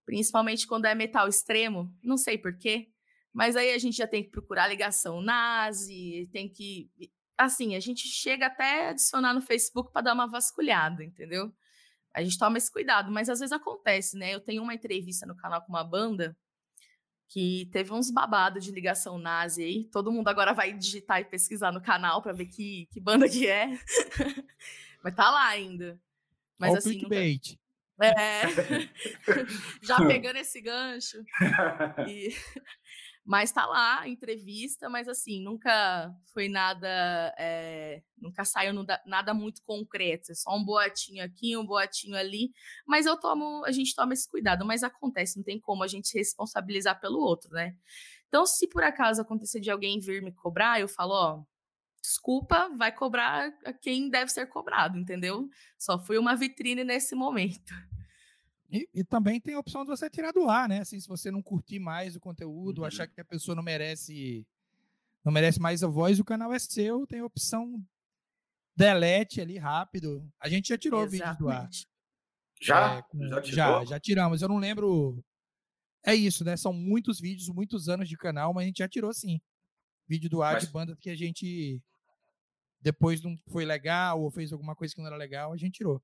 Principalmente 0.06 0.67
quando 0.67 0.86
é 0.86 0.93
metal 0.93 1.27
extremo, 1.27 1.91
não 2.03 2.17
sei 2.17 2.38
porquê, 2.38 2.93
mas 3.34 3.56
aí 3.56 3.73
a 3.73 3.79
gente 3.79 3.97
já 3.97 4.08
tem 4.08 4.23
que 4.23 4.29
procurar 4.29 4.67
ligação 4.67 5.21
nazi, 5.21 6.29
tem 6.32 6.47
que. 6.47 6.89
Assim, 7.38 7.75
a 7.75 7.79
gente 7.79 8.08
chega 8.08 8.45
até 8.45 8.89
adicionar 8.89 9.34
no 9.34 9.41
Facebook 9.41 9.91
para 9.91 10.03
dar 10.03 10.13
uma 10.13 10.27
vasculhada, 10.27 11.03
entendeu? 11.03 11.51
A 12.13 12.23
gente 12.23 12.38
toma 12.38 12.60
esse 12.60 12.71
cuidado, 12.71 13.12
mas 13.12 13.27
às 13.27 13.39
vezes 13.39 13.51
acontece, 13.51 14.15
né? 14.17 14.36
Eu 14.36 14.39
tenho 14.39 14.62
uma 14.62 14.75
entrevista 14.75 15.25
no 15.25 15.36
canal 15.36 15.63
com 15.63 15.69
uma 15.69 15.84
banda 15.84 16.38
que 17.34 17.67
teve 17.72 17.91
uns 17.91 18.12
babados 18.12 18.63
de 18.63 18.72
ligação 18.72 19.17
nazi 19.17 19.63
aí. 19.63 19.84
Todo 19.86 20.12
mundo 20.12 20.28
agora 20.28 20.54
vai 20.54 20.72
digitar 20.72 21.19
e 21.19 21.26
pesquisar 21.26 21.72
no 21.72 21.82
canal 21.82 22.22
para 22.22 22.32
ver 22.32 22.46
que, 22.46 22.88
que 22.91 23.02
banda 23.02 23.28
que 23.28 23.48
é. 23.48 23.69
mas 25.04 25.15
tá 25.15 25.32
lá 25.32 25.48
ainda. 25.48 26.00
Mas 26.60 26.69
Olha 26.69 26.78
assim. 26.78 26.89
Clickbait. 26.91 27.58
Nunca... 27.98 28.22
É. 28.22 28.43
Já 29.82 29.98
pegando 30.06 30.38
esse 30.38 30.62
gancho. 30.62 31.24
E... 32.08 32.36
Mas 33.25 33.53
tá 33.53 33.65
lá 33.65 34.05
entrevista, 34.07 34.89
mas 34.89 35.07
assim, 35.07 35.41
nunca 35.41 36.13
foi 36.33 36.49
nada, 36.49 36.88
é, 37.38 38.03
nunca 38.17 38.43
saiu 38.43 38.73
nada 39.05 39.33
muito 39.33 39.62
concreto, 39.63 40.33
é 40.33 40.36
só 40.36 40.53
um 40.53 40.63
boatinho 40.63 41.23
aqui, 41.23 41.55
um 41.55 41.65
boatinho 41.65 42.17
ali, 42.17 42.51
mas 42.86 43.05
eu 43.05 43.17
tomo, 43.17 43.63
a 43.65 43.71
gente 43.71 43.95
toma 43.95 44.13
esse 44.13 44.29
cuidado, 44.29 44.65
mas 44.65 44.83
acontece, 44.83 45.38
não 45.38 45.43
tem 45.43 45.57
como 45.57 45.83
a 45.83 45.88
gente 45.88 46.09
se 46.09 46.17
responsabilizar 46.17 46.99
pelo 46.99 47.19
outro, 47.19 47.49
né? 47.51 47.77
Então, 48.27 48.45
se 48.45 48.67
por 48.67 48.83
acaso 48.83 49.21
acontecer 49.21 49.62
de 49.62 49.71
alguém 49.71 49.99
vir 49.99 50.21
me 50.21 50.33
cobrar, 50.33 50.81
eu 50.81 50.88
falo, 50.89 51.13
ó, 51.13 51.43
desculpa, 52.01 52.69
vai 52.75 52.91
cobrar 52.91 53.51
quem 53.81 54.09
deve 54.09 54.29
ser 54.31 54.47
cobrado, 54.47 54.97
entendeu? 54.97 55.47
Só 55.77 55.97
fui 55.97 56.17
uma 56.17 56.36
vitrine 56.36 56.83
nesse 56.83 57.15
momento. 57.15 57.73
E, 58.73 58.89
e, 58.91 59.03
também 59.03 59.39
tem 59.39 59.53
a 59.53 59.59
opção 59.59 59.83
de 59.83 59.89
você 59.89 60.09
tirar 60.09 60.31
do 60.31 60.49
ar, 60.49 60.67
né? 60.67 60.79
Assim, 60.79 60.99
se 60.99 61.07
você 61.07 61.29
não 61.29 61.43
curtir 61.43 61.77
mais 61.77 62.15
o 62.15 62.19
conteúdo, 62.19 62.79
uhum. 62.79 62.86
achar 62.86 63.07
que 63.07 63.21
a 63.21 63.25
pessoa 63.25 63.53
não 63.53 63.62
merece 63.62 64.45
não 65.23 65.31
merece 65.31 65.59
mais 65.59 65.83
a 65.83 65.88
voz, 65.88 66.19
o 66.19 66.25
canal 66.25 66.51
é 66.51 66.59
seu, 66.59 67.07
tem 67.07 67.19
a 67.19 67.25
opção 67.25 67.81
delete 68.75 69.39
ali 69.39 69.57
rápido. 69.57 70.27
A 70.39 70.49
gente 70.49 70.69
já 70.69 70.77
tirou 70.77 71.03
Exatamente. 71.03 71.23
vídeo 71.23 71.39
do 71.39 71.49
ar. 71.49 71.69
Já? 72.59 72.97
É, 72.97 73.27
já, 73.29 73.41
já, 73.43 73.86
já 73.86 73.99
tiramos. 73.99 74.41
Eu 74.41 74.49
não 74.49 74.57
lembro. 74.57 75.23
É 76.05 76.13
isso, 76.13 76.43
né? 76.43 76.57
São 76.57 76.73
muitos 76.73 77.19
vídeos, 77.19 77.47
muitos 77.49 77.88
anos 77.88 78.09
de 78.09 78.17
canal, 78.17 78.53
mas 78.53 78.63
a 78.63 78.67
gente 78.67 78.79
já 78.79 78.89
tirou 78.89 79.13
sim. 79.13 79.39
Vídeo 80.07 80.29
do 80.29 80.41
ar 80.41 80.55
mas... 80.55 80.65
de 80.65 80.71
banda 80.71 80.97
que 80.99 81.09
a 81.09 81.15
gente 81.15 81.81
depois 82.81 83.21
não 83.21 83.38
foi 83.47 83.63
legal 83.63 84.21
ou 84.21 84.29
fez 84.29 84.51
alguma 84.51 84.75
coisa 84.75 84.93
que 84.93 84.99
não 84.99 85.07
era 85.07 85.15
legal, 85.15 85.53
a 85.53 85.57
gente 85.57 85.77
tirou. 85.77 86.01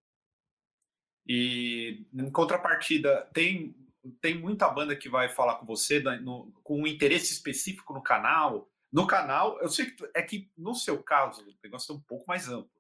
E 1.28 2.06
em 2.14 2.30
contrapartida, 2.32 3.30
tem, 3.34 3.76
tem 4.22 4.38
muita 4.38 4.70
banda 4.70 4.96
que 4.96 5.10
vai 5.10 5.30
falar 5.30 5.56
com 5.56 5.66
você 5.66 6.00
no, 6.22 6.52
com 6.64 6.82
um 6.82 6.88
interesse 6.88 7.34
específico 7.34 7.94
no 7.94 8.02
canal. 8.02 8.70
No 8.92 9.06
canal, 9.06 9.60
eu 9.62 9.70
sei 9.70 9.92
que 9.92 10.10
é 10.16 10.22
que 10.22 10.50
no 10.58 10.74
seu 10.74 11.02
caso 11.04 11.44
o 11.44 11.56
negócio 11.64 11.94
é 11.94 11.96
um 11.96 12.02
pouco 12.02 12.26
mais 12.28 12.48
amplo, 12.48 12.72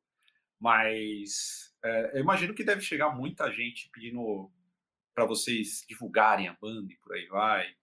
mas 0.60 1.72
é, 1.84 2.18
eu 2.18 2.22
imagino 2.22 2.54
que 2.54 2.64
deve 2.64 2.82
chegar 2.82 3.16
muita 3.16 3.52
gente 3.52 3.90
pedindo 3.94 4.52
para 5.14 5.26
vocês 5.26 5.86
divulgarem 5.88 6.48
a 6.48 6.58
banda 6.60 6.92
e 6.92 6.98
por 6.98 7.14
aí 7.14 7.28
vai. 7.28 7.76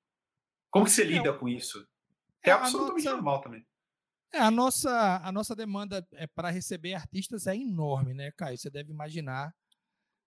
Como 0.70 0.84
que 0.84 0.90
você 0.90 1.02
é, 1.02 1.06
lida 1.06 1.32
com 1.32 1.48
isso? 1.48 1.86
É, 2.42 2.50
é 2.50 2.52
absolutamente 2.52 3.04
nossa, 3.04 3.16
normal 3.16 3.40
também. 3.40 3.66
É, 4.32 4.38
a 4.38 4.50
nossa, 4.50 5.20
a 5.22 5.30
nossa 5.32 5.54
demanda 5.54 6.06
é 6.12 6.26
para 6.26 6.50
receber 6.50 6.94
artistas 6.94 7.46
é 7.46 7.54
enorme, 7.54 8.14
né, 8.14 8.30
Caio? 8.32 8.58
Você 8.58 8.70
deve 8.70 8.90
imaginar, 8.90 9.54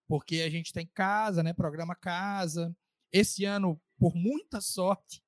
porque 0.10 0.42
a 0.42 0.50
gente 0.50 0.74
tem 0.74 0.88
casa, 0.88 1.44
né? 1.44 1.54
Programa 1.54 1.96
casa. 1.96 2.76
Esse 3.12 3.46
ano, 3.46 3.80
por 4.00 4.16
muita 4.16 4.60
sorte, 4.60 5.24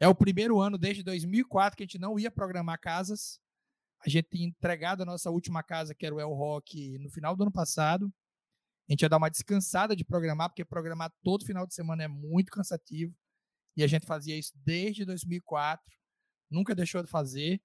é 0.00 0.08
o 0.08 0.14
primeiro 0.14 0.58
ano 0.60 0.78
desde 0.78 1.02
2004 1.02 1.76
que 1.76 1.82
a 1.82 1.86
gente 1.86 1.98
não 1.98 2.18
ia 2.18 2.30
programar 2.30 2.80
casas. 2.80 3.38
A 4.00 4.08
gente 4.08 4.30
tinha 4.30 4.48
entregado 4.48 5.02
a 5.02 5.04
nossa 5.04 5.30
última 5.30 5.62
casa, 5.62 5.94
que 5.94 6.06
era 6.06 6.14
o 6.14 6.20
El 6.20 6.32
Rock, 6.32 6.98
no 7.00 7.10
final 7.10 7.36
do 7.36 7.42
ano 7.42 7.52
passado. 7.52 8.10
A 8.88 8.92
gente 8.92 9.02
ia 9.02 9.10
dar 9.10 9.18
uma 9.18 9.30
descansada 9.30 9.94
de 9.94 10.06
programar, 10.06 10.48
porque 10.48 10.64
programar 10.64 11.12
todo 11.22 11.44
final 11.44 11.66
de 11.66 11.74
semana 11.74 12.04
é 12.04 12.08
muito 12.08 12.50
cansativo. 12.50 13.14
E 13.76 13.84
a 13.84 13.86
gente 13.86 14.06
fazia 14.06 14.38
isso 14.38 14.52
desde 14.56 15.04
2004, 15.04 15.84
nunca 16.50 16.74
deixou 16.74 17.02
de 17.02 17.10
fazer. 17.10 17.60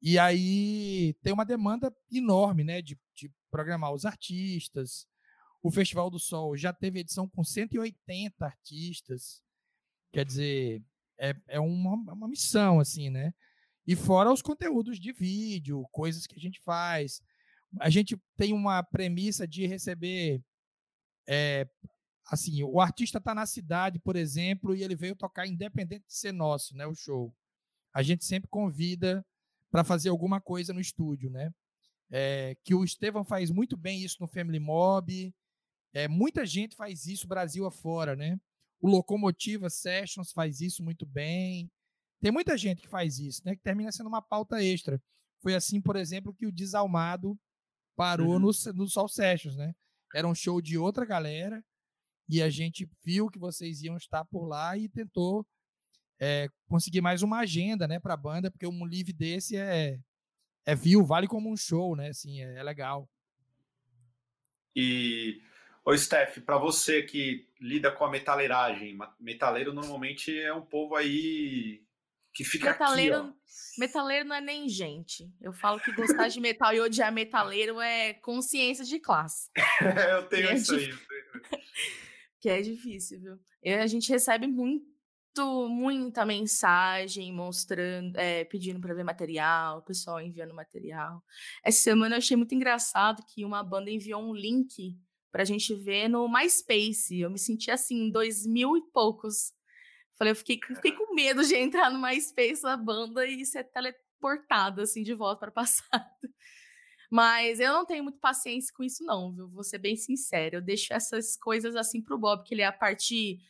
E 0.00 0.20
aí 0.20 1.14
tem 1.20 1.32
uma 1.32 1.44
demanda 1.44 1.92
enorme, 2.12 2.62
né, 2.62 2.80
de, 2.80 2.96
de 3.12 3.32
programar 3.50 3.92
os 3.92 4.04
artistas. 4.04 5.10
O 5.62 5.70
Festival 5.70 6.10
do 6.10 6.18
Sol 6.18 6.56
já 6.56 6.72
teve 6.72 7.00
edição 7.00 7.28
com 7.28 7.44
180 7.44 8.44
artistas. 8.44 9.42
Quer 10.12 10.24
dizer, 10.24 10.82
é, 11.18 11.34
é 11.48 11.60
uma, 11.60 11.94
uma 12.12 12.28
missão, 12.28 12.80
assim, 12.80 13.10
né? 13.10 13.32
E 13.86 13.94
fora 13.94 14.32
os 14.32 14.42
conteúdos 14.42 14.98
de 14.98 15.12
vídeo, 15.12 15.86
coisas 15.92 16.26
que 16.26 16.36
a 16.36 16.40
gente 16.40 16.60
faz 16.62 17.22
a 17.78 17.88
gente 17.88 18.18
tem 18.36 18.52
uma 18.52 18.82
premissa 18.82 19.46
de 19.46 19.66
receber 19.66 20.42
é, 21.28 21.68
assim, 22.26 22.62
o 22.62 22.80
artista 22.80 23.18
está 23.18 23.34
na 23.34 23.46
cidade, 23.46 23.98
por 24.00 24.16
exemplo, 24.16 24.74
e 24.74 24.82
ele 24.82 24.96
veio 24.96 25.14
tocar 25.14 25.46
independente 25.46 26.06
de 26.06 26.14
ser 26.14 26.32
nosso, 26.32 26.74
né, 26.76 26.86
o 26.86 26.94
show. 26.94 27.34
A 27.92 28.02
gente 28.02 28.24
sempre 28.24 28.48
convida 28.48 29.24
para 29.70 29.84
fazer 29.84 30.08
alguma 30.08 30.40
coisa 30.40 30.72
no 30.72 30.80
estúdio, 30.80 31.30
né? 31.30 31.52
É, 32.12 32.56
que 32.64 32.74
o 32.74 32.82
Estevão 32.82 33.22
faz 33.22 33.52
muito 33.52 33.76
bem 33.76 34.02
isso 34.02 34.16
no 34.20 34.26
Family 34.26 34.58
Mob. 34.58 35.32
É, 35.92 36.08
muita 36.08 36.46
gente 36.46 36.76
faz 36.76 37.06
isso 37.06 37.26
Brasil 37.26 37.66
afora, 37.66 38.14
né? 38.14 38.38
O 38.80 38.88
Locomotiva 38.88 39.68
Sessions 39.68 40.32
faz 40.32 40.60
isso 40.60 40.82
muito 40.82 41.04
bem. 41.04 41.70
Tem 42.20 42.30
muita 42.30 42.56
gente 42.56 42.82
que 42.82 42.88
faz 42.88 43.18
isso, 43.18 43.42
né? 43.44 43.54
Que 43.54 43.62
termina 43.62 43.90
sendo 43.92 44.08
uma 44.08 44.22
pauta 44.22 44.62
extra. 44.62 45.02
Foi 45.42 45.54
assim, 45.54 45.80
por 45.80 45.96
exemplo, 45.96 46.34
que 46.34 46.46
o 46.46 46.52
Desalmado 46.52 47.38
parou 47.96 48.34
uhum. 48.34 48.38
no, 48.38 48.50
no 48.74 48.88
Sol 48.88 49.08
Sessions, 49.08 49.56
né? 49.56 49.74
Era 50.14 50.26
um 50.26 50.34
show 50.34 50.60
de 50.60 50.76
outra 50.78 51.04
galera 51.04 51.62
e 52.28 52.42
a 52.42 52.48
gente 52.48 52.88
viu 53.04 53.28
que 53.28 53.38
vocês 53.38 53.82
iam 53.82 53.96
estar 53.96 54.24
por 54.24 54.46
lá 54.46 54.76
e 54.76 54.88
tentou 54.88 55.46
é, 56.20 56.48
conseguir 56.68 57.00
mais 57.00 57.22
uma 57.22 57.38
agenda, 57.38 57.88
né, 57.88 57.98
para 57.98 58.14
a 58.14 58.16
banda, 58.16 58.50
porque 58.50 58.66
um 58.66 58.84
live 58.84 59.12
desse 59.12 59.56
é 59.56 59.98
é 60.66 60.74
view, 60.74 61.04
vale 61.04 61.26
como 61.26 61.50
um 61.50 61.56
show, 61.56 61.96
né? 61.96 62.08
Assim, 62.08 62.42
é, 62.42 62.58
é 62.58 62.62
legal. 62.62 63.08
E 64.76 65.42
Ô, 65.90 65.98
Steph, 65.98 66.38
para 66.46 66.56
você 66.56 67.02
que 67.02 67.48
lida 67.60 67.90
com 67.90 68.04
a 68.04 68.10
metaleiragem, 68.10 68.96
metaleiro 69.18 69.72
normalmente 69.72 70.38
é 70.38 70.54
um 70.54 70.64
povo 70.64 70.94
aí 70.94 71.82
que 72.32 72.44
fica 72.44 72.70
metaleiro, 72.70 73.16
aqui. 73.16 73.34
Metaleiro 73.76 74.28
não 74.28 74.36
é 74.36 74.40
nem 74.40 74.68
gente. 74.68 75.28
Eu 75.40 75.52
falo 75.52 75.80
que 75.80 75.90
gostar 75.90 76.28
de 76.28 76.38
metal 76.40 76.72
e 76.72 76.80
odiar 76.80 77.12
metaleiro 77.12 77.80
é 77.80 78.14
consciência 78.14 78.84
de 78.84 79.00
classe. 79.00 79.50
eu 80.12 80.28
tenho 80.28 80.50
é 80.50 80.54
isso 80.54 80.76
aí. 80.76 80.94
que 82.38 82.48
é 82.48 82.62
difícil, 82.62 83.20
viu? 83.20 83.40
E 83.60 83.72
a 83.72 83.86
gente 83.88 84.12
recebe 84.12 84.46
muito, 84.46 84.86
muita 85.68 86.24
mensagem 86.24 87.32
mostrando, 87.32 88.16
é, 88.16 88.44
pedindo 88.44 88.80
para 88.80 88.94
ver 88.94 89.02
material, 89.02 89.78
o 89.78 89.82
pessoal 89.82 90.20
enviando 90.20 90.54
material. 90.54 91.20
Essa 91.64 91.80
semana 91.80 92.14
eu 92.14 92.18
achei 92.18 92.36
muito 92.36 92.54
engraçado 92.54 93.24
que 93.26 93.44
uma 93.44 93.64
banda 93.64 93.90
enviou 93.90 94.22
um 94.22 94.32
link 94.32 94.96
para 95.30 95.42
a 95.42 95.46
gente 95.46 95.74
ver 95.74 96.08
no 96.08 96.28
MySpace. 96.28 97.20
Eu 97.20 97.30
me 97.30 97.38
senti 97.38 97.70
assim, 97.70 98.10
dois 98.10 98.46
mil 98.46 98.76
e 98.76 98.82
poucos 98.92 99.52
Falei, 100.20 100.32
eu 100.32 100.36
fiquei, 100.36 100.60
fiquei 100.74 100.92
com 100.92 101.14
medo 101.14 101.42
de 101.42 101.56
entrar 101.56 101.90
no 101.90 101.98
MySpace 101.98 102.60
da 102.60 102.76
banda 102.76 103.26
e 103.26 103.42
ser 103.46 103.64
teleportado 103.64 104.82
assim 104.82 105.02
de 105.02 105.14
volta 105.14 105.40
para 105.40 105.48
o 105.48 105.52
passado. 105.64 106.04
Mas 107.10 107.58
eu 107.58 107.72
não 107.72 107.86
tenho 107.86 108.02
muito 108.04 108.18
paciência 108.18 108.70
com 108.76 108.84
isso, 108.84 109.02
não, 109.02 109.32
viu? 109.32 109.48
Vou 109.48 109.64
ser 109.64 109.78
bem 109.78 109.96
sincera. 109.96 110.56
Eu 110.56 110.60
deixo 110.60 110.92
essas 110.92 111.38
coisas 111.38 111.74
assim 111.74 112.02
pro 112.02 112.18
Bob, 112.18 112.44
que 112.44 112.52
ele 112.52 112.60
é 112.60 112.66
a 112.66 112.72
parte 112.72 113.40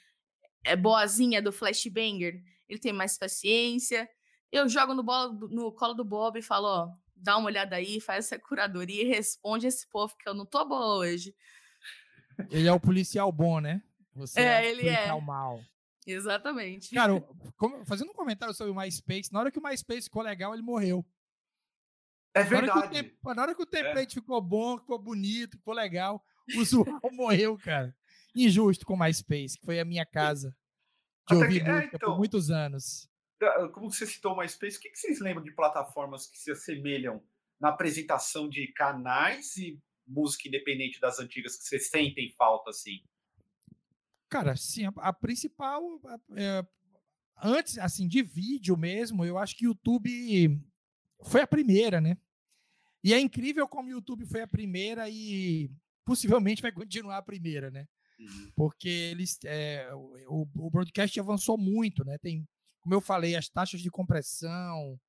é 0.65 0.77
boazinha 0.77 1.43
do 1.43 1.51
Flashbanger. 1.51 2.41
Ele 2.69 2.79
tem 2.79 2.93
mais 2.93 3.19
paciência. 3.19 4.09
Eu 4.53 4.69
jogo 4.69 4.95
no, 4.95 5.03
bolo, 5.03 5.49
no 5.49 5.73
colo 5.73 5.93
do 5.93 6.05
Bob 6.05 6.39
e 6.39 6.43
falo, 6.43 6.69
ó, 6.69 6.89
dá 7.17 7.37
uma 7.37 7.47
olhada 7.47 7.75
aí, 7.75 8.01
faz 8.01 8.27
essa 8.27 8.39
curadoria 8.39 9.03
e 9.03 9.09
responde 9.09 9.67
esse 9.67 9.89
povo 9.89 10.17
que 10.17 10.29
eu 10.29 10.35
não 10.35 10.47
tô 10.47 10.65
boa 10.65 10.99
hoje. 10.99 11.35
Ele 12.51 12.69
é 12.69 12.73
o 12.73 12.81
policial 12.81 13.31
bom, 13.33 13.61
né? 13.61 13.83
Você 14.15 14.41
é, 14.41 14.65
é 14.65 14.71
ele 14.71 14.89
é. 14.89 15.21
mal. 15.21 15.61
Exatamente. 16.07 16.95
Cara, 16.95 17.21
como, 17.57 17.85
fazendo 17.85 18.11
um 18.11 18.15
comentário 18.15 18.55
sobre 18.55 18.73
o 18.73 18.77
MySpace, 18.77 19.33
na 19.33 19.41
hora 19.41 19.51
que 19.51 19.59
o 19.59 19.63
MySpace 19.63 20.05
ficou 20.05 20.23
legal, 20.23 20.53
ele 20.55 20.63
morreu. 20.63 21.05
É 22.35 22.43
verdade. 22.43 22.67
Na 22.67 22.77
hora 22.77 22.89
que 22.89 23.17
o, 23.23 23.35
na 23.35 23.43
hora 23.43 23.55
que 23.55 23.63
o 23.63 23.67
template 23.67 24.19
é. 24.19 24.21
ficou 24.21 24.41
bom, 24.41 24.79
ficou 24.79 24.99
bonito, 24.99 25.57
ficou 25.57 25.75
legal, 25.75 26.25
o 26.55 26.61
usuário 26.61 27.01
morreu, 27.13 27.59
cara. 27.59 27.95
Injusto 28.35 28.87
com 28.87 28.95
o 28.95 28.99
MySpace, 28.99 29.59
que 29.59 29.67
foi 29.67 29.81
a 29.81 29.85
minha 29.85 30.07
casa. 30.07 30.57
Que 31.27 31.35
eu 31.35 31.39
ouvi 31.39 31.61
música 31.61 31.83
é, 31.83 31.85
então, 31.87 32.11
por 32.11 32.19
muitos 32.19 32.51
anos. 32.51 33.09
Como 33.73 33.91
você 33.91 34.07
citou 34.07 34.33
o 34.33 34.37
MySpace, 34.37 34.77
o 34.77 34.81
que 34.81 34.95
vocês 34.95 35.21
lembram 35.21 35.43
de 35.43 35.53
plataformas 35.53 36.27
que 36.27 36.39
se 36.39 36.51
assemelham 36.51 37.23
na 37.61 37.71
apresentação 37.71 38.49
de 38.49 38.69
canais 38.73 39.57
e 39.57 39.81
música 40.11 40.49
independente 40.49 41.01
das 41.01 41.19
antigas 41.19 41.57
que 41.57 41.65
vocês 41.65 41.89
sentem 41.89 42.31
falta, 42.37 42.71
assim? 42.71 43.01
Cara, 44.29 44.57
sim, 44.57 44.87
a, 44.87 44.93
a 44.97 45.13
principal. 45.13 45.83
É, 46.37 46.65
antes, 47.43 47.79
assim, 47.79 48.07
de 48.07 48.23
vídeo 48.23 48.77
mesmo, 48.77 49.25
eu 49.25 49.39
acho 49.39 49.57
que 49.57 49.67
o 49.67 49.71
YouTube 49.71 50.61
foi 51.23 51.41
a 51.43 51.47
primeira, 51.47 52.01
né? 52.01 52.17
E 53.03 53.15
é 53.15 53.21
incrível 53.21 53.67
como 53.67 53.89
o 53.89 53.93
YouTube 53.93 54.27
foi 54.27 54.43
a 54.43 54.49
primeira 54.49 55.09
e 55.09 55.71
possivelmente 56.05 56.63
vai 56.63 56.73
continuar 56.73 57.19
a 57.19 57.23
primeira, 57.23 57.71
né? 57.71 57.87
Uhum. 58.19 58.53
Porque 58.55 58.89
eles, 58.89 59.39
é, 59.45 59.89
o, 60.29 60.47
o 60.55 60.71
broadcast 60.71 61.19
avançou 61.19 61.57
muito, 61.57 62.05
né? 62.05 62.19
Tem, 62.19 62.47
como 62.81 62.95
eu 62.95 63.01
falei, 63.01 63.37
as 63.37 63.49
taxas 63.49 63.81
de 63.81 63.91
compressão, 63.91 65.01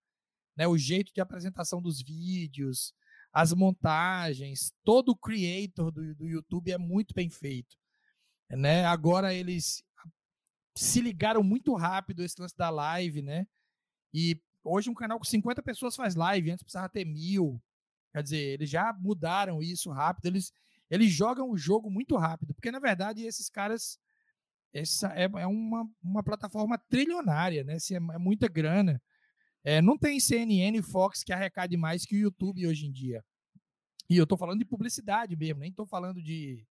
né? 0.55 0.67
O 0.67 0.77
jeito 0.77 1.13
de 1.13 1.19
apresentação 1.19 1.81
dos 1.81 2.01
vídeos, 2.01 2.93
as 3.33 3.53
montagens, 3.53 4.73
todo 4.83 5.09
o 5.09 5.17
creator 5.17 5.91
do, 5.91 6.15
do 6.15 6.27
YouTube 6.27 6.71
é 6.71 6.77
muito 6.77 7.13
bem 7.13 7.29
feito 7.29 7.81
né? 8.55 8.85
Agora 8.85 9.33
eles 9.33 9.83
se 10.75 11.01
ligaram 11.01 11.43
muito 11.43 11.73
rápido 11.75 12.23
esse 12.23 12.39
lance 12.39 12.55
da 12.55 12.69
live, 12.69 13.21
né? 13.21 13.45
E 14.13 14.39
hoje 14.63 14.89
um 14.89 14.93
canal 14.93 15.17
com 15.17 15.23
50 15.23 15.61
pessoas 15.61 15.95
faz 15.95 16.15
live, 16.15 16.51
antes 16.51 16.63
precisava 16.63 16.89
ter 16.89 17.05
mil. 17.05 17.61
Quer 18.13 18.23
dizer, 18.23 18.37
eles 18.37 18.69
já 18.69 18.93
mudaram 18.93 19.61
isso 19.61 19.89
rápido, 19.89 20.25
eles, 20.25 20.51
eles 20.89 21.11
jogam 21.11 21.49
o 21.49 21.57
jogo 21.57 21.89
muito 21.89 22.17
rápido, 22.17 22.53
porque 22.53 22.71
na 22.71 22.79
verdade 22.79 23.25
esses 23.25 23.49
caras 23.49 23.97
essa 24.73 25.13
é, 25.13 25.23
é 25.23 25.47
uma, 25.47 25.89
uma 26.01 26.23
plataforma 26.23 26.77
trilionária, 26.77 27.63
né? 27.63 27.79
Se 27.79 27.93
é, 27.93 27.97
é 27.97 28.17
muita 28.17 28.47
grana. 28.47 29.01
É, 29.63 29.81
não 29.81 29.97
tem 29.97 30.19
CNN 30.19 30.77
e 30.77 30.81
Fox 30.81 31.23
que 31.23 31.31
arrecade 31.31 31.77
mais 31.77 32.05
que 32.05 32.15
o 32.15 32.19
YouTube 32.19 32.65
hoje 32.67 32.85
em 32.85 32.91
dia. 32.91 33.23
E 34.09 34.17
eu 34.17 34.27
tô 34.27 34.35
falando 34.35 34.59
de 34.59 34.65
publicidade 34.65 35.35
mesmo, 35.35 35.59
nem 35.59 35.71
tô 35.71 35.85
falando 35.85 36.21
de, 36.21 36.65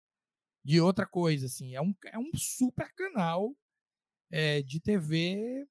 de 0.63 0.81
outra 0.81 1.05
coisa, 1.05 1.45
assim. 1.45 1.75
É 1.75 1.81
um, 1.81 1.93
é 2.05 2.17
um 2.17 2.31
super 2.35 2.91
canal 2.93 3.55
é, 4.31 4.61
de 4.61 4.79
TV 4.79 5.67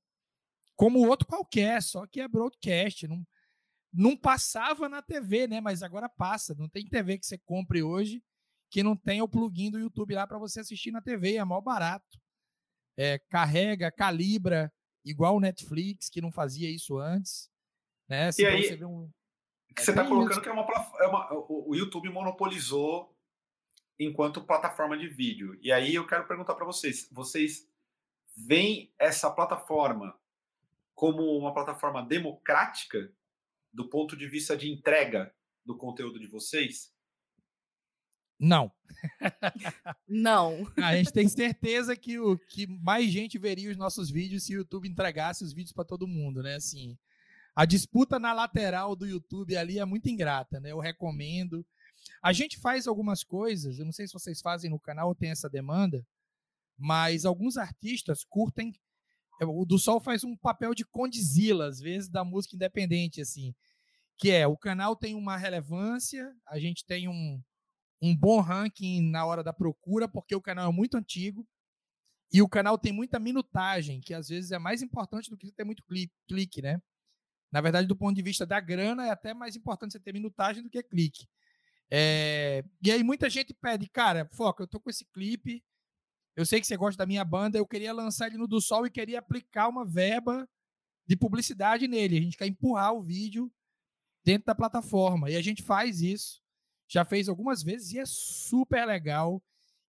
como 0.76 1.06
outro 1.06 1.26
qualquer, 1.26 1.82
só 1.82 2.06
que 2.06 2.20
é 2.20 2.28
broadcast. 2.28 3.08
Não, 3.08 3.26
não 3.92 4.16
passava 4.16 4.88
na 4.88 5.00
TV, 5.02 5.48
né? 5.48 5.60
Mas 5.60 5.82
agora 5.82 6.08
passa. 6.08 6.54
Não 6.54 6.68
tem 6.68 6.86
TV 6.86 7.18
que 7.18 7.26
você 7.26 7.38
compre 7.38 7.82
hoje 7.82 8.22
que 8.70 8.82
não 8.82 8.96
tenha 8.96 9.24
o 9.24 9.28
plugin 9.28 9.70
do 9.70 9.78
YouTube 9.78 10.14
lá 10.14 10.26
para 10.26 10.38
você 10.38 10.60
assistir 10.60 10.90
na 10.90 11.00
TV. 11.00 11.36
É 11.36 11.44
mal 11.44 11.62
barato. 11.62 12.20
É, 12.96 13.18
carrega, 13.18 13.90
calibra, 13.90 14.72
igual 15.06 15.36
o 15.36 15.40
Netflix, 15.40 16.10
que 16.10 16.20
não 16.20 16.32
fazia 16.32 16.68
isso 16.68 16.98
antes. 16.98 17.48
Né? 18.08 18.30
E 18.36 18.44
aí, 18.44 18.62
você, 18.64 18.84
um... 18.84 19.10
você 19.78 19.90
está 19.90 20.04
colocando 20.04 20.42
que 20.42 20.48
é 20.48 20.52
uma, 20.52 20.66
é 21.00 21.06
uma, 21.06 21.28
o 21.48 21.74
YouTube 21.74 22.10
monopolizou 22.10 23.16
enquanto 23.98 24.44
plataforma 24.44 24.98
de 24.98 25.08
vídeo. 25.08 25.56
E 25.62 25.72
aí 25.72 25.94
eu 25.94 26.06
quero 26.06 26.26
perguntar 26.26 26.54
para 26.54 26.66
vocês: 26.66 27.08
vocês 27.10 27.68
veem 28.36 28.92
essa 28.98 29.30
plataforma 29.30 30.18
como 30.94 31.22
uma 31.38 31.54
plataforma 31.54 32.02
democrática 32.02 33.12
do 33.72 33.88
ponto 33.88 34.16
de 34.16 34.26
vista 34.26 34.56
de 34.56 34.70
entrega 34.70 35.32
do 35.64 35.76
conteúdo 35.76 36.18
de 36.18 36.26
vocês? 36.26 36.92
Não. 38.38 38.70
Não. 40.06 40.66
A 40.76 40.96
gente 40.96 41.12
tem 41.12 41.28
certeza 41.28 41.96
que, 41.96 42.18
o, 42.18 42.38
que 42.38 42.66
mais 42.66 43.10
gente 43.10 43.38
veria 43.38 43.70
os 43.70 43.76
nossos 43.76 44.10
vídeos 44.10 44.44
se 44.44 44.54
o 44.54 44.58
YouTube 44.58 44.88
entregasse 44.88 45.44
os 45.44 45.52
vídeos 45.52 45.72
para 45.72 45.84
todo 45.84 46.06
mundo, 46.06 46.42
né? 46.42 46.56
Assim, 46.56 46.96
a 47.54 47.64
disputa 47.64 48.18
na 48.18 48.32
lateral 48.32 48.94
do 48.94 49.06
YouTube 49.06 49.56
ali 49.56 49.78
é 49.78 49.84
muito 49.84 50.08
ingrata, 50.08 50.60
né? 50.60 50.72
Eu 50.72 50.78
recomendo. 50.78 51.64
A 52.22 52.32
gente 52.32 52.58
faz 52.58 52.86
algumas 52.86 53.24
coisas, 53.24 53.78
eu 53.78 53.84
não 53.84 53.92
sei 53.92 54.06
se 54.06 54.12
vocês 54.12 54.40
fazem 54.40 54.70
no 54.70 54.78
canal 54.78 55.08
ou 55.08 55.14
tem 55.14 55.30
essa 55.30 55.48
demanda, 55.48 56.06
mas 56.76 57.24
alguns 57.24 57.56
artistas 57.56 58.24
curtem. 58.24 58.72
É, 59.40 59.44
o 59.44 59.64
do 59.64 59.78
Sol 59.78 60.00
faz 60.00 60.24
um 60.24 60.36
papel 60.36 60.74
de 60.74 60.84
condizila, 60.84 61.66
às 61.66 61.80
vezes, 61.80 62.08
da 62.08 62.24
música 62.24 62.54
independente, 62.54 63.20
assim. 63.20 63.54
Que 64.18 64.30
é, 64.30 64.46
o 64.46 64.56
canal 64.56 64.96
tem 64.96 65.14
uma 65.14 65.36
relevância, 65.36 66.34
a 66.46 66.58
gente 66.58 66.84
tem 66.86 67.08
um, 67.08 67.42
um 68.00 68.16
bom 68.16 68.40
ranking 68.40 69.10
na 69.10 69.24
hora 69.24 69.42
da 69.42 69.52
procura, 69.52 70.08
porque 70.08 70.34
o 70.34 70.40
canal 70.40 70.70
é 70.70 70.74
muito 70.74 70.96
antigo. 70.96 71.46
E 72.32 72.42
o 72.42 72.48
canal 72.48 72.76
tem 72.76 72.92
muita 72.92 73.18
minutagem, 73.18 74.00
que 74.00 74.12
às 74.12 74.28
vezes 74.28 74.50
é 74.50 74.58
mais 74.58 74.82
importante 74.82 75.30
do 75.30 75.36
que 75.36 75.52
ter 75.52 75.64
muito 75.64 75.84
clique, 76.26 76.60
né? 76.60 76.80
Na 77.52 77.60
verdade, 77.60 77.86
do 77.86 77.96
ponto 77.96 78.16
de 78.16 78.22
vista 78.22 78.44
da 78.44 78.58
grana, 78.60 79.06
é 79.06 79.10
até 79.10 79.32
mais 79.32 79.54
importante 79.56 79.92
você 79.92 80.00
ter 80.00 80.12
minutagem 80.12 80.62
do 80.62 80.68
que 80.68 80.82
clique. 80.82 81.28
É... 81.90 82.64
E 82.82 82.90
aí 82.90 83.02
muita 83.04 83.30
gente 83.30 83.54
pede, 83.54 83.88
cara, 83.88 84.28
foca, 84.32 84.64
eu 84.64 84.66
tô 84.66 84.80
com 84.80 84.90
esse 84.90 85.04
clipe, 85.04 85.62
eu 86.34 86.44
sei 86.44 86.60
que 86.60 86.66
você 86.66 86.76
gosta 86.76 86.98
da 86.98 87.06
minha 87.06 87.24
banda, 87.24 87.56
eu 87.56 87.66
queria 87.66 87.92
lançar 87.92 88.26
ele 88.26 88.36
no 88.36 88.46
do 88.46 88.60
Sol 88.60 88.86
e 88.86 88.90
queria 88.90 89.20
aplicar 89.20 89.68
uma 89.68 89.86
verba 89.86 90.48
de 91.06 91.16
publicidade 91.16 91.88
nele. 91.88 92.18
A 92.18 92.20
gente 92.20 92.36
quer 92.36 92.46
empurrar 92.46 92.92
o 92.92 93.00
vídeo 93.00 93.50
dentro 94.24 94.46
da 94.46 94.54
plataforma. 94.54 95.30
E 95.30 95.36
a 95.36 95.40
gente 95.40 95.62
faz 95.62 96.02
isso. 96.02 96.42
Já 96.88 97.04
fez 97.04 97.28
algumas 97.28 97.62
vezes 97.62 97.92
e 97.92 97.98
é 97.98 98.04
super 98.06 98.86
legal. 98.86 99.42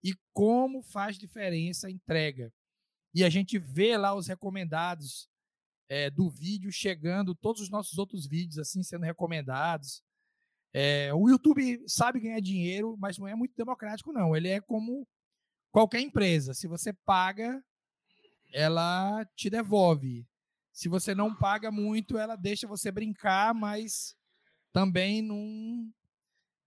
E 0.04 0.14
como 0.34 0.82
faz 0.82 1.18
diferença 1.18 1.88
a 1.88 1.92
entrega. 1.92 2.52
E 3.14 3.24
a 3.24 3.30
gente 3.30 3.58
vê 3.58 3.98
lá 3.98 4.14
os 4.14 4.28
recomendados 4.28 5.30
é, 5.90 6.10
do 6.10 6.30
vídeo 6.30 6.72
chegando, 6.72 7.34
todos 7.34 7.62
os 7.62 7.70
nossos 7.70 7.98
outros 7.98 8.28
vídeos 8.28 8.60
assim 8.60 8.84
sendo 8.84 9.06
recomendados. 9.06 10.04
É, 10.74 11.14
o 11.14 11.30
YouTube 11.30 11.84
sabe 11.88 12.20
ganhar 12.20 12.40
dinheiro, 12.40 12.96
mas 13.00 13.18
não 13.18 13.28
é 13.28 13.34
muito 13.34 13.56
democrático, 13.56 14.12
não. 14.12 14.36
Ele 14.36 14.50
é 14.50 14.60
como 14.60 15.08
qualquer 15.72 16.02
empresa. 16.02 16.54
Se 16.54 16.68
você 16.68 16.94
paga, 16.94 17.64
ela 18.54 19.26
te 19.36 19.50
devolve. 19.50 20.28
Se 20.72 20.88
você 20.88 21.16
não 21.16 21.34
paga 21.34 21.72
muito, 21.72 22.18
ela 22.18 22.36
deixa 22.36 22.68
você 22.68 22.92
brincar, 22.92 23.54
mas 23.54 24.16
também 24.72 25.22
não 25.22 25.92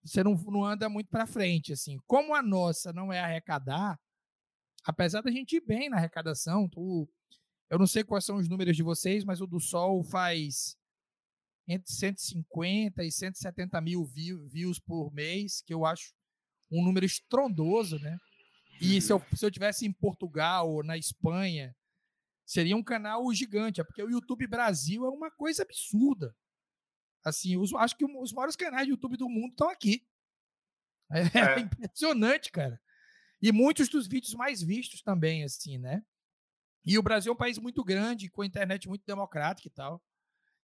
você 0.02 0.22
não, 0.24 0.34
não 0.34 0.64
anda 0.64 0.88
muito 0.88 1.08
para 1.08 1.26
frente 1.26 1.72
assim. 1.72 1.98
Como 2.06 2.34
a 2.34 2.42
nossa 2.42 2.92
não 2.92 3.12
é 3.12 3.20
arrecadar, 3.20 3.98
apesar 4.84 5.20
da 5.20 5.30
gente 5.30 5.56
ir 5.56 5.60
bem 5.60 5.88
na 5.88 5.96
arrecadação, 5.96 6.68
tu, 6.68 7.08
eu 7.68 7.78
não 7.78 7.86
sei 7.86 8.02
quais 8.02 8.24
são 8.24 8.36
os 8.36 8.48
números 8.48 8.76
de 8.76 8.82
vocês, 8.82 9.24
mas 9.24 9.40
o 9.40 9.46
do 9.46 9.60
Sol 9.60 10.02
faz 10.02 10.76
entre 11.68 11.92
150 11.92 13.04
e 13.04 13.12
170 13.12 13.80
mil 13.80 14.04
views 14.04 14.78
por 14.78 15.12
mês, 15.12 15.62
que 15.62 15.72
eu 15.72 15.84
acho 15.84 16.12
um 16.70 16.82
número 16.84 17.06
estrondoso, 17.06 17.98
né? 17.98 18.18
E 18.80 19.00
se 19.00 19.12
eu, 19.12 19.22
se 19.34 19.44
eu 19.44 19.50
tivesse 19.50 19.86
em 19.86 19.92
Portugal 19.92 20.70
ou 20.70 20.82
na 20.82 20.96
Espanha, 20.96 21.76
seria 22.46 22.76
um 22.76 22.82
canal 22.82 23.32
gigante, 23.32 23.80
é 23.80 23.84
porque 23.84 24.02
o 24.02 24.10
YouTube 24.10 24.46
Brasil 24.46 25.04
é 25.04 25.10
uma 25.10 25.30
coisa 25.30 25.62
absurda. 25.62 26.34
Assim, 27.24 27.56
os, 27.56 27.74
acho 27.74 27.96
que 27.96 28.04
os 28.04 28.32
maiores 28.32 28.56
canais 28.56 28.86
de 28.86 28.92
YouTube 28.92 29.16
do 29.16 29.28
mundo 29.28 29.50
estão 29.50 29.68
aqui. 29.68 30.06
É, 31.12 31.22
é. 31.22 31.54
é, 31.56 31.58
impressionante, 31.58 32.52
cara. 32.52 32.80
E 33.42 33.50
muitos 33.50 33.88
dos 33.88 34.06
vídeos 34.06 34.32
mais 34.34 34.62
vistos 34.62 35.02
também, 35.02 35.42
assim, 35.42 35.76
né? 35.76 36.04
E 36.84 36.96
o 36.96 37.02
Brasil 37.02 37.32
é 37.32 37.34
um 37.34 37.36
país 37.36 37.58
muito 37.58 37.82
grande, 37.82 38.30
com 38.30 38.42
a 38.42 38.46
internet 38.46 38.86
muito 38.86 39.04
democrática 39.04 39.66
e 39.66 39.72
tal. 39.72 40.00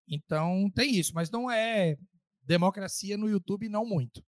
Então 0.07 0.71
tem 0.75 0.97
isso, 0.97 1.15
mas 1.15 1.31
não 1.31 1.51
é 1.51 1.97
democracia 2.43 3.17
no 3.17 3.27
YouTube, 3.27 3.71
não 3.71 3.87
muito. 3.87 4.23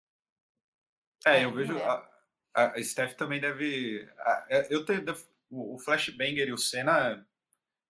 É, 1.27 1.45
eu 1.45 1.53
vejo. 1.53 1.77
A, 1.79 2.11
a 2.55 2.83
Steph 2.83 3.15
também 3.15 3.41
deve. 3.41 4.09
A, 4.19 4.47
é, 4.49 4.75
eu 4.75 4.85
tenho 4.85 5.05
o, 5.51 5.79
Flashbanger 5.79 6.49
e 6.49 6.53
o 6.53 6.59
Senna 6.59 7.27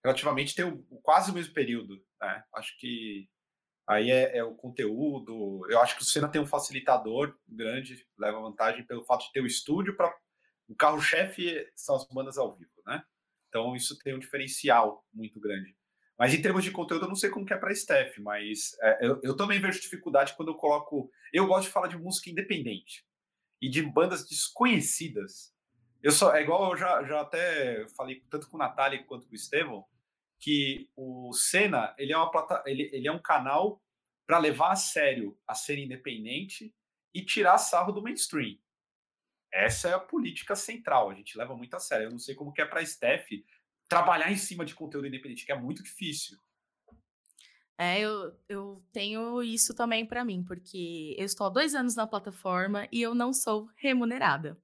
relativamente 0.05 0.55
tem 0.55 0.65
o, 0.65 0.79
quase 1.03 1.31
o 1.31 1.35
mesmo 1.35 1.55
período. 1.55 2.05
Né? 2.21 2.45
Acho 2.55 2.77
que 2.79 3.29
aí 3.87 4.11
é, 4.11 4.39
é, 4.39 4.45
o 4.45 4.55
conteúdo. 4.55 5.67
Eu 5.71 5.81
acho 5.81 5.97
que 5.97 6.03
o 6.03 6.05
Senna 6.05 6.29
tem 6.29 6.41
um 6.41 6.47
facilitador 6.47 7.37
grande, 7.49 8.07
leva 8.19 8.41
vantagem 8.41 8.85
pelo 8.85 9.05
fato 9.05 9.27
de 9.27 9.33
ter 9.33 9.41
o 9.41 9.47
estúdio 9.47 9.97
para 9.97 10.13
o 10.69 10.75
carro-chefe 10.75 11.65
são 11.75 11.95
as 11.95 12.05
bandas 12.09 12.37
ao 12.37 12.57
vivo, 12.57 12.73
né? 12.85 13.03
Então 13.49 13.77
isso 13.77 13.97
tem 13.99 14.15
um 14.15 14.19
diferencial 14.19 15.05
muito 15.13 15.39
grande. 15.39 15.77
Mas 16.19 16.35
em 16.35 16.43
termos 16.43 16.65
de 16.65 16.71
conteúdo, 16.71 17.05
eu 17.05 17.09
não 17.09 17.15
sei 17.15 17.31
como 17.31 17.47
que 17.47 17.53
é 17.53 17.59
para 17.59 17.75
Steph, 17.75 18.19
mas 18.19 18.77
é, 18.81 19.07
eu, 19.07 19.21
eu, 19.23 19.37
também 19.37 19.61
vejo 19.61 19.81
dificuldade 19.81 20.35
quando 20.35 20.49
eu 20.49 20.55
coloco. 20.55 21.11
Eu 21.33 21.47
gosto 21.47 21.67
de 21.67 21.73
falar 21.73 21.89
de 21.89 21.99
música 21.99 22.31
independente 22.31 23.07
e 23.61 23.69
de 23.69 23.83
bandas 23.83 24.27
desconhecidas. 24.27 25.55
Eu 26.03 26.13
só, 26.13 26.35
é 26.35 26.43
igual 26.43 26.73
eu 26.73 26.77
já, 26.77 27.05
já 27.05 27.21
até 27.21 27.87
falei 27.97 28.25
tanto 28.31 28.49
com 28.49 28.57
o 28.57 28.61
Natália 28.61 29.03
quanto 29.05 29.27
com 29.27 29.33
o 29.33 29.37
Estevão, 29.37 29.85
que 30.39 30.89
o 30.97 31.33
Senna 31.33 31.95
ele 31.99 32.13
é, 32.13 32.17
uma 32.17 32.31
plata, 32.31 32.63
ele, 32.67 32.91
ele 32.93 33.09
é 33.09 33.13
um 33.13 33.21
canal 33.21 33.83
para 34.27 34.39
levar 34.39 34.73
a 34.73 34.77
sério 34.77 35.39
a 35.47 35.55
cena 35.55 35.81
independente 35.81 36.75
e 37.15 37.25
tirar 37.25 37.59
sarro 37.59 37.93
do 37.93 38.03
mainstream. 38.03 38.59
Essa 39.53 39.89
é 39.89 39.95
a 39.95 40.01
política 40.01 40.55
central, 40.55 41.11
a 41.11 41.15
gente 41.15 41.39
leva 41.39 41.57
muito 41.57 41.75
a 41.75 41.81
sério. 41.81 42.07
Eu 42.07 42.11
não 42.11 42.19
sei 42.19 42.35
como 42.35 42.53
que 42.53 42.61
é 42.61 42.67
para 42.67 42.81
a 42.81 42.87
Steph 42.87 43.29
trabalhar 43.89 44.31
em 44.31 44.37
cima 44.37 44.65
de 44.65 44.75
conteúdo 44.75 45.07
independente, 45.07 45.47
que 45.47 45.53
é 45.53 45.59
muito 45.59 45.83
difícil. 45.83 46.37
É, 47.79 48.01
eu, 48.01 48.35
eu 48.49 48.83
tenho 48.91 49.43
isso 49.43 49.75
também 49.75 50.05
para 50.07 50.25
mim, 50.25 50.43
porque 50.43 51.15
eu 51.19 51.25
estou 51.25 51.47
há 51.47 51.51
dois 51.51 51.75
anos 51.75 51.95
na 51.95 52.07
plataforma 52.07 52.89
e 52.91 53.03
eu 53.03 53.15
não 53.15 53.33
sou 53.33 53.69
remunerada. 53.77 54.59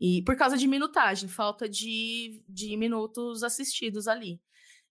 E 0.00 0.22
por 0.22 0.34
causa 0.36 0.56
de 0.56 0.66
minutagem, 0.66 1.28
falta 1.28 1.68
de, 1.68 2.42
de 2.48 2.76
minutos 2.76 3.42
assistidos 3.42 4.08
ali. 4.08 4.40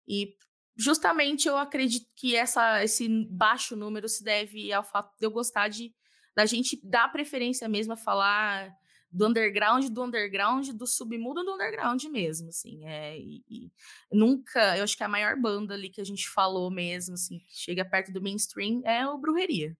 E 0.10 0.36
justamente 0.76 1.48
eu 1.48 1.58
acredito 1.58 2.08
que 2.15 2.36
essa, 2.36 2.84
esse 2.84 3.08
baixo 3.30 3.76
número 3.76 4.10
se 4.10 4.24
deve 4.24 4.74
ao 4.74 4.84
fato 4.84 5.15
de 5.19 5.26
eu 5.26 5.32
gostar 5.32 5.67
de 5.67 5.93
da 6.36 6.45
gente 6.45 6.80
dar 6.84 7.12
preferência 7.12 7.67
mesmo 7.67 7.93
a 7.93 7.98
falar 7.98 8.74
do 9.12 9.28
underground, 9.28 9.86
do 9.89 10.04
underground, 10.04 10.69
do 10.69 10.86
submundo 10.86 11.43
do 11.43 11.54
underground 11.54 12.04
mesmo, 12.06 12.50
assim, 12.50 12.86
é, 12.86 13.17
e, 13.17 13.43
e, 13.50 13.72
nunca, 14.12 14.78
eu 14.78 14.84
acho 14.84 14.95
que 14.95 15.04
a 15.04 15.08
maior 15.08 15.36
banda 15.36 15.74
ali 15.74 15.89
que 15.89 16.00
a 16.00 16.04
gente 16.06 16.30
falou 16.30 16.69
mesmo, 16.69 17.15
assim, 17.15 17.39
que 17.39 17.58
chega 17.58 17.84
perto 17.84 18.13
do 18.13 18.22
mainstream 18.22 18.82
é 18.86 19.08
o 19.08 19.17
Brujeria. 19.17 19.76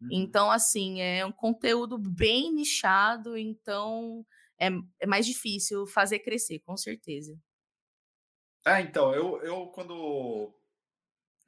Uhum. 0.00 0.08
Então, 0.12 0.50
assim, 0.50 1.00
é 1.00 1.24
um 1.24 1.32
conteúdo 1.32 1.98
bem 1.98 2.52
nichado, 2.52 3.36
então 3.36 4.24
é, 4.60 4.68
é 5.00 5.06
mais 5.06 5.24
difícil 5.26 5.86
fazer 5.86 6.18
crescer, 6.18 6.60
com 6.60 6.76
certeza. 6.76 7.38
É, 8.66 8.80
então, 8.80 9.14
eu, 9.14 9.42
eu 9.42 9.66
quando, 9.68 10.52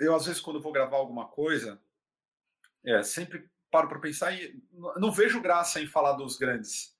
eu 0.00 0.14
às 0.14 0.26
vezes 0.26 0.40
quando 0.40 0.60
vou 0.60 0.72
gravar 0.72 0.96
alguma 0.96 1.28
coisa, 1.28 1.80
é, 2.84 3.02
sempre 3.02 3.50
paro 3.70 3.88
para 3.88 4.00
pensar 4.00 4.32
e 4.32 4.62
não 4.96 5.10
vejo 5.10 5.40
graça 5.40 5.80
em 5.80 5.86
falar 5.86 6.12
dos 6.12 6.36
grandes, 6.36 6.96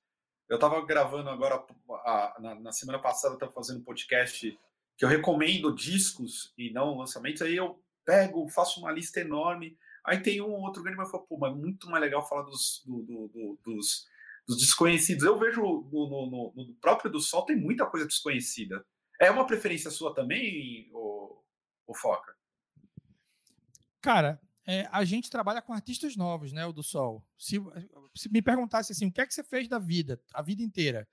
eu 0.49 0.55
estava 0.55 0.85
gravando 0.85 1.29
agora, 1.29 1.65
a, 2.05 2.35
na, 2.39 2.55
na, 2.55 2.71
semana 2.71 2.99
passada, 2.99 3.33
eu 3.33 3.37
estava 3.37 3.51
fazendo 3.51 3.79
um 3.79 3.83
podcast 3.83 4.59
que 4.97 5.05
eu 5.05 5.09
recomendo 5.09 5.73
discos 5.73 6.53
e 6.57 6.71
não 6.71 6.97
lançamentos. 6.97 7.41
Aí 7.41 7.55
eu 7.55 7.81
pego, 8.05 8.47
faço 8.49 8.79
uma 8.79 8.91
lista 8.91 9.19
enorme. 9.19 9.77
Aí 10.03 10.21
tem 10.21 10.41
um 10.41 10.53
outro 10.61 10.83
grande, 10.83 10.97
mas 10.97 11.09
falo, 11.09 11.25
pô, 11.27 11.37
mas 11.37 11.53
é 11.53 11.55
muito 11.55 11.89
mais 11.89 12.03
legal 12.03 12.27
falar 12.27 12.43
dos, 12.43 12.83
do, 12.85 13.01
do, 13.01 13.27
do, 13.29 13.59
dos, 13.63 14.05
dos, 14.45 14.57
desconhecidos. 14.57 15.23
Eu 15.23 15.39
vejo 15.39 15.61
no, 15.61 16.29
no, 16.29 16.53
no, 16.55 16.75
próprio 16.75 17.09
do 17.09 17.19
Sol 17.19 17.45
tem 17.45 17.55
muita 17.55 17.85
coisa 17.85 18.05
desconhecida. 18.05 18.85
É 19.19 19.29
uma 19.31 19.45
preferência 19.45 19.91
sua 19.91 20.13
também, 20.13 20.89
o, 20.93 21.41
o 21.87 21.93
Foca? 21.95 22.35
Cara, 24.01 24.41
é, 24.65 24.87
a 24.91 25.03
gente 25.03 25.29
trabalha 25.29 25.61
com 25.61 25.73
artistas 25.73 26.15
novos, 26.15 26.51
né? 26.51 26.65
O 26.65 26.73
do 26.73 26.83
Sol. 26.83 27.25
Se, 27.37 27.57
se, 28.15 28.29
me 28.29 28.41
perguntasse 28.41 28.91
assim, 28.91 29.07
o 29.07 29.11
que 29.11 29.21
é 29.21 29.25
que 29.25 29.33
você 29.33 29.43
fez 29.43 29.67
da 29.67 29.79
vida, 29.79 30.21
a 30.33 30.41
vida 30.41 30.61
inteira? 30.61 31.07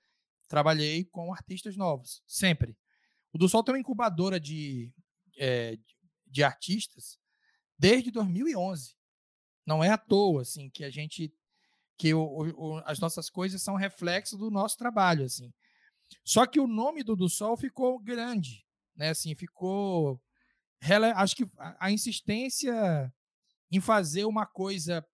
Trabalhei 0.47 1.05
com 1.05 1.33
artistas 1.33 1.77
novos, 1.77 2.21
sempre. 2.27 2.77
O 3.33 3.37
do 3.37 3.47
Sol 3.47 3.63
tem 3.63 3.73
uma 3.73 3.79
incubadora 3.79 4.39
de, 4.39 4.93
é, 5.37 5.77
de 6.27 6.43
artistas 6.43 7.17
desde 7.77 8.11
2011. 8.11 8.95
Não 9.65 9.83
é 9.83 9.89
à 9.89 9.97
toa, 9.97 10.41
assim, 10.41 10.69
que 10.69 10.83
a 10.83 10.89
gente 10.89 11.33
que 11.97 12.15
o, 12.15 12.23
o, 12.57 12.77
as 12.85 12.99
nossas 12.99 13.29
coisas 13.29 13.61
são 13.61 13.75
reflexo 13.75 14.35
do 14.35 14.49
nosso 14.49 14.75
trabalho, 14.75 15.23
assim. 15.23 15.53
Só 16.23 16.45
que 16.45 16.59
o 16.59 16.67
nome 16.67 17.03
do 17.03 17.15
do 17.15 17.29
Sol 17.29 17.57
ficou 17.57 17.99
grande, 17.99 18.65
né? 18.95 19.09
Assim, 19.09 19.35
ficou 19.35 20.21
acho 21.15 21.35
que 21.35 21.45
a 21.79 21.91
insistência 21.91 23.13
em 23.71 23.79
fazer 23.79 24.25
uma 24.25 24.45
coisa 24.45 25.05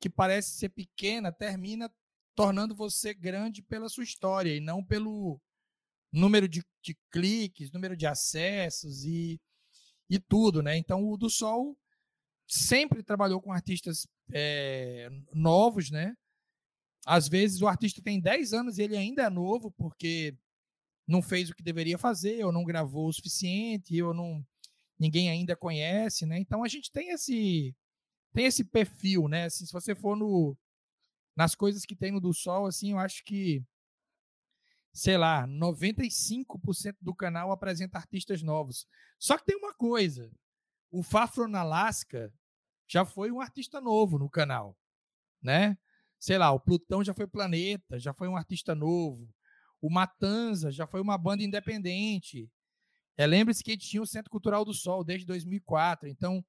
que 0.00 0.10
parece 0.10 0.52
ser 0.58 0.68
pequena 0.68 1.32
termina 1.32 1.90
tornando 2.34 2.74
você 2.74 3.14
grande 3.14 3.62
pela 3.62 3.88
sua 3.88 4.04
história 4.04 4.54
e 4.54 4.60
não 4.60 4.84
pelo 4.84 5.40
número 6.12 6.48
de, 6.48 6.62
de 6.82 6.96
cliques, 7.10 7.72
número 7.72 7.96
de 7.96 8.06
acessos 8.06 9.04
e, 9.04 9.40
e 10.08 10.18
tudo, 10.18 10.62
né? 10.62 10.76
Então 10.76 11.08
o 11.08 11.16
do 11.16 11.30
Sol 11.30 11.76
sempre 12.46 13.02
trabalhou 13.02 13.40
com 13.40 13.52
artistas 13.52 14.06
é, 14.32 15.08
novos, 15.32 15.90
né? 15.90 16.14
Às 17.06 17.28
vezes 17.28 17.60
o 17.60 17.66
artista 17.66 18.00
tem 18.02 18.20
10 18.20 18.52
anos 18.52 18.78
e 18.78 18.82
ele 18.82 18.96
ainda 18.96 19.22
é 19.22 19.30
novo 19.30 19.70
porque 19.72 20.36
não 21.06 21.20
fez 21.20 21.50
o 21.50 21.54
que 21.54 21.62
deveria 21.62 21.98
fazer, 21.98 22.44
ou 22.44 22.52
não 22.52 22.64
gravou 22.64 23.08
o 23.08 23.12
suficiente, 23.12 24.00
ou 24.02 24.14
não 24.14 24.44
ninguém 24.98 25.28
ainda 25.30 25.56
conhece, 25.56 26.24
né? 26.26 26.38
Então 26.38 26.62
a 26.62 26.68
gente 26.68 26.90
tem 26.92 27.10
esse 27.10 27.74
tem 28.32 28.46
esse 28.46 28.64
perfil, 28.64 29.28
né? 29.28 29.46
Assim, 29.46 29.66
se 29.66 29.72
você 29.72 29.94
for 29.94 30.16
no 30.16 30.56
nas 31.36 31.54
coisas 31.54 31.84
que 31.84 31.96
tem 31.96 32.12
no 32.12 32.20
do 32.20 32.32
Sol, 32.32 32.66
assim, 32.66 32.92
eu 32.92 32.98
acho 32.98 33.24
que 33.24 33.64
sei 34.92 35.16
lá, 35.16 35.46
95% 35.46 36.96
do 37.00 37.14
canal 37.14 37.50
apresenta 37.50 37.98
artistas 37.98 38.42
novos. 38.42 38.86
Só 39.18 39.38
que 39.38 39.44
tem 39.46 39.56
uma 39.56 39.74
coisa, 39.74 40.30
o 40.90 41.02
Fafron 41.02 41.56
Alaska 41.56 42.32
já 42.86 43.04
foi 43.04 43.32
um 43.32 43.40
artista 43.40 43.80
novo 43.80 44.18
no 44.18 44.28
canal, 44.28 44.76
né? 45.42 45.78
Sei 46.22 46.38
lá, 46.38 46.52
o 46.52 46.60
Plutão 46.60 47.02
já 47.02 47.12
foi 47.12 47.26
Planeta, 47.26 47.98
já 47.98 48.14
foi 48.14 48.28
um 48.28 48.36
artista 48.36 48.76
novo. 48.76 49.28
O 49.80 49.90
Matanza 49.90 50.70
já 50.70 50.86
foi 50.86 51.00
uma 51.00 51.18
banda 51.18 51.42
independente. 51.42 52.48
É, 53.16 53.26
Lembre-se 53.26 53.64
que 53.64 53.76
tinha 53.76 54.00
o 54.00 54.06
Centro 54.06 54.30
Cultural 54.30 54.64
do 54.64 54.72
Sol 54.72 55.02
desde 55.02 55.26
2004. 55.26 56.08
Então, 56.08 56.44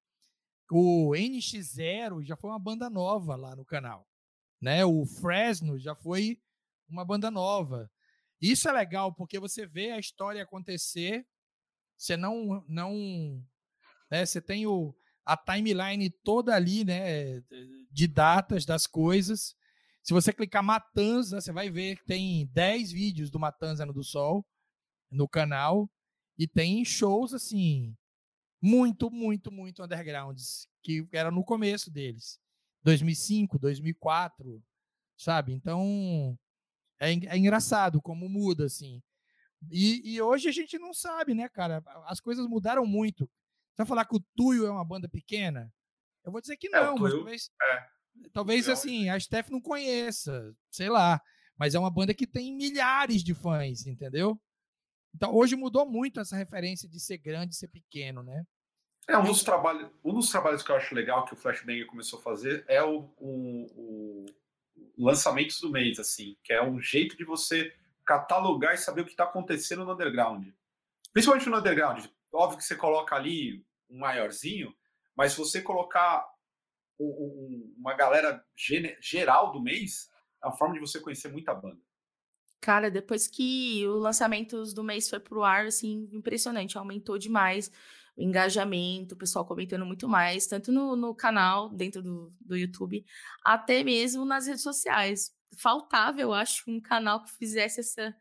o 0.70 1.10
NX0 1.16 2.22
já 2.22 2.36
foi 2.36 2.50
uma 2.50 2.58
banda 2.60 2.88
nova 2.88 3.34
lá 3.34 3.56
no 3.56 3.64
canal. 3.64 4.06
Né? 4.62 4.84
O 4.84 5.04
Fresno 5.04 5.76
já 5.76 5.96
foi 5.96 6.40
uma 6.88 7.04
banda 7.04 7.28
nova. 7.28 7.90
Isso 8.40 8.68
é 8.68 8.72
legal 8.72 9.12
porque 9.12 9.40
você 9.40 9.66
vê 9.66 9.90
a 9.90 9.98
história 9.98 10.40
acontecer. 10.40 11.26
Você 11.96 12.16
não. 12.16 12.64
não 12.68 13.44
né? 14.08 14.24
Você 14.24 14.40
tem 14.40 14.68
o, 14.68 14.94
a 15.26 15.36
timeline 15.36 16.08
toda 16.22 16.54
ali 16.54 16.84
né? 16.84 17.40
de 17.90 18.06
datas 18.06 18.64
das 18.64 18.86
coisas. 18.86 19.56
Se 20.04 20.12
você 20.12 20.34
clicar 20.34 20.62
Matanza, 20.62 21.40
você 21.40 21.50
vai 21.50 21.70
ver 21.70 21.96
que 21.96 22.04
tem 22.04 22.46
10 22.52 22.92
vídeos 22.92 23.30
do 23.30 23.40
Matanza 23.40 23.86
no 23.86 23.92
do 23.92 24.04
Sol 24.04 24.46
no 25.10 25.26
canal. 25.26 25.90
E 26.36 26.46
tem 26.46 26.84
shows, 26.84 27.32
assim, 27.32 27.96
muito, 28.60 29.10
muito, 29.10 29.50
muito 29.50 29.82
undergrounds, 29.82 30.68
que 30.82 31.08
era 31.10 31.30
no 31.30 31.42
começo 31.42 31.90
deles. 31.90 32.38
2005, 32.82 33.58
2004, 33.58 34.62
sabe? 35.16 35.54
Então, 35.54 36.38
é, 37.00 37.12
é 37.12 37.38
engraçado 37.38 38.02
como 38.02 38.28
muda, 38.28 38.66
assim. 38.66 39.02
E, 39.70 40.14
e, 40.14 40.20
hoje 40.20 40.48
a 40.48 40.52
gente 40.52 40.78
não 40.78 40.92
sabe, 40.92 41.34
né, 41.34 41.48
cara? 41.48 41.82
As 42.04 42.20
coisas 42.20 42.46
mudaram 42.46 42.84
muito. 42.84 43.24
Você 43.70 43.78
vai 43.78 43.86
falar 43.86 44.04
que 44.04 44.16
o 44.16 44.24
Tuyo 44.36 44.66
é 44.66 44.70
uma 44.70 44.84
banda 44.84 45.08
pequena? 45.08 45.72
Eu 46.22 46.30
vou 46.30 46.42
dizer 46.42 46.58
que 46.58 46.66
é, 46.66 46.70
não, 46.70 46.96
é, 46.96 47.00
mas 47.00 47.12
talvez, 47.12 47.50
é. 47.62 47.88
Talvez 48.32 48.68
assim, 48.68 49.08
a 49.08 49.18
Steph 49.18 49.48
não 49.48 49.60
conheça, 49.60 50.54
sei 50.70 50.88
lá. 50.88 51.20
Mas 51.56 51.74
é 51.74 51.78
uma 51.78 51.90
banda 51.90 52.12
que 52.12 52.26
tem 52.26 52.54
milhares 52.54 53.22
de 53.22 53.34
fãs, 53.34 53.86
entendeu? 53.86 54.40
Então, 55.14 55.32
hoje 55.32 55.54
mudou 55.54 55.88
muito 55.88 56.18
essa 56.18 56.36
referência 56.36 56.88
de 56.88 56.98
ser 56.98 57.18
grande 57.18 57.54
e 57.54 57.58
ser 57.58 57.68
pequeno, 57.68 58.22
né? 58.22 58.44
É, 59.06 59.16
um 59.16 59.24
dos, 59.24 59.42
trabalhos, 59.42 59.90
um 60.02 60.14
dos 60.14 60.30
trabalhos 60.30 60.62
que 60.62 60.72
eu 60.72 60.76
acho 60.76 60.94
legal 60.94 61.24
que 61.24 61.34
o 61.34 61.36
Flashbanger 61.36 61.86
começou 61.86 62.18
a 62.18 62.22
fazer 62.22 62.64
é 62.66 62.82
o, 62.82 63.10
o, 63.18 64.26
o 64.96 65.06
lançamentos 65.06 65.60
do 65.60 65.70
mês, 65.70 65.98
assim, 66.00 66.36
que 66.42 66.52
é 66.52 66.62
um 66.62 66.80
jeito 66.80 67.16
de 67.16 67.24
você 67.24 67.72
catalogar 68.04 68.74
e 68.74 68.78
saber 68.78 69.02
o 69.02 69.04
que 69.04 69.12
está 69.12 69.24
acontecendo 69.24 69.84
no 69.84 69.92
underground. 69.92 70.48
Principalmente 71.12 71.48
no 71.48 71.58
underground. 71.58 72.04
Óbvio 72.32 72.58
que 72.58 72.64
você 72.64 72.74
coloca 72.74 73.14
ali 73.14 73.64
um 73.88 73.98
maiorzinho, 73.98 74.74
mas 75.14 75.32
se 75.32 75.38
você 75.38 75.62
colocar 75.62 76.26
uma 76.98 77.94
galera 77.94 78.44
geral 79.00 79.52
do 79.52 79.60
mês, 79.60 80.10
é 80.42 80.46
uma 80.46 80.56
forma 80.56 80.74
de 80.74 80.80
você 80.80 81.00
conhecer 81.00 81.30
muita 81.30 81.54
banda. 81.54 81.80
Cara, 82.60 82.90
depois 82.90 83.28
que 83.28 83.86
o 83.86 83.98
lançamento 83.98 84.62
do 84.72 84.82
mês 84.82 85.08
foi 85.08 85.20
pro 85.20 85.42
ar, 85.42 85.66
assim, 85.66 86.08
impressionante, 86.12 86.78
aumentou 86.78 87.18
demais 87.18 87.70
o 88.16 88.22
engajamento, 88.22 89.14
o 89.14 89.18
pessoal 89.18 89.44
comentando 89.44 89.84
muito 89.84 90.08
mais, 90.08 90.46
tanto 90.46 90.70
no, 90.70 90.94
no 90.94 91.14
canal, 91.14 91.68
dentro 91.68 92.02
do, 92.02 92.32
do 92.40 92.56
YouTube, 92.56 93.04
até 93.44 93.82
mesmo 93.82 94.24
nas 94.24 94.46
redes 94.46 94.62
sociais. 94.62 95.32
Faltava, 95.58 96.20
eu 96.20 96.32
acho, 96.32 96.62
um 96.68 96.80
canal 96.80 97.22
que 97.22 97.32
fizesse 97.32 97.80
essa, 97.80 98.16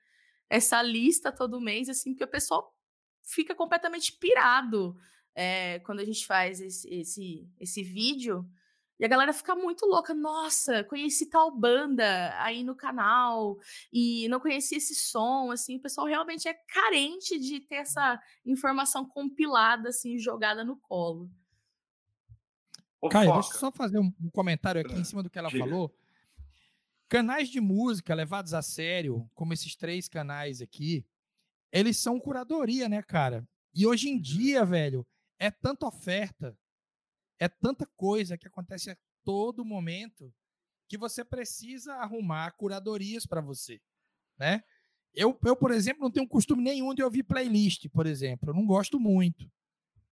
essa 0.49 0.82
lista 0.82 1.32
todo 1.32 1.61
mês, 1.61 1.89
assim, 1.89 2.11
porque 2.11 2.24
o 2.24 2.30
pessoal 2.30 2.76
fica 3.24 3.55
completamente 3.55 4.11
pirado 4.13 4.95
é, 5.36 5.80
quando 5.80 5.99
a 5.99 6.05
gente 6.05 6.26
faz 6.26 6.59
esse, 6.59 6.89
esse, 6.89 7.47
esse 7.59 7.84
vídeo. 7.84 8.45
E 9.04 9.06
a 9.06 9.10
galera 9.10 9.34
fica 9.34 9.54
muito 9.54 9.86
louca. 9.86 10.14
Nossa, 10.14 10.82
conheci 10.86 11.30
tal 11.30 11.51
banda 11.51 12.34
aí 12.41 12.64
no 12.64 12.74
canal 12.74 13.60
e 13.91 14.30
não 14.30 14.39
conheci 14.39 14.76
esse 14.76 14.95
som. 14.95 15.51
Assim, 15.51 15.76
o 15.76 15.82
pessoal 15.82 16.08
realmente 16.08 16.47
é 16.47 16.54
carente 16.54 17.38
de 17.38 17.60
ter 17.60 17.76
essa 17.76 18.18
informação 18.45 19.04
compilada, 19.04 19.89
assim, 19.89 20.18
jogada 20.18 20.64
no 20.64 20.78
colo. 20.78 21.30
Caio, 23.12 23.34
deixa 23.34 23.49
eu 23.56 23.60
só 23.60 23.72
fazer 23.74 23.99
um 23.99 24.10
comentário 24.32 24.80
aqui 24.80 24.93
em 24.93 25.04
cima 25.04 25.22
do 25.22 25.30
que 25.30 25.38
ela 25.38 25.49
Diga. 25.49 25.66
falou. 25.66 25.93
Canais 27.10 27.49
de 27.49 27.60
música 27.60 28.16
levados 28.16 28.54
a 28.54 28.62
sério, 28.62 29.30
como 29.36 29.51
esses 29.51 29.76
três 29.76 30.08
canais 30.08 30.62
aqui, 30.62 31.06
eles 31.74 31.97
são 31.97 32.22
curadoria, 32.22 32.88
né, 32.88 33.01
cara? 33.01 33.45
E 33.76 33.86
hoje 33.86 34.08
em 34.08 34.16
uhum. 34.16 34.22
dia, 34.22 34.64
velho, 34.64 35.06
é 35.38 35.51
tanta 35.51 35.86
oferta, 35.86 36.58
é 37.39 37.47
tanta 37.47 37.86
coisa 37.86 38.38
que 38.38 38.47
acontece 38.47 38.91
a 38.91 38.97
todo 39.23 39.65
momento 39.65 40.34
que 40.88 40.97
você 40.97 41.23
precisa 41.23 41.95
arrumar 41.95 42.51
curadorias 42.51 43.25
para 43.25 43.41
você, 43.41 43.81
né? 44.38 44.63
Eu, 45.13 45.38
eu, 45.45 45.55
por 45.55 45.71
exemplo, 45.71 46.03
não 46.03 46.11
tenho 46.11 46.27
costume 46.27 46.63
nenhum 46.63 46.93
de 46.93 47.03
ouvir 47.03 47.23
playlist, 47.23 47.88
por 47.89 48.07
exemplo. 48.07 48.49
Eu 48.49 48.53
não 48.53 48.65
gosto 48.65 48.99
muito. 48.99 49.49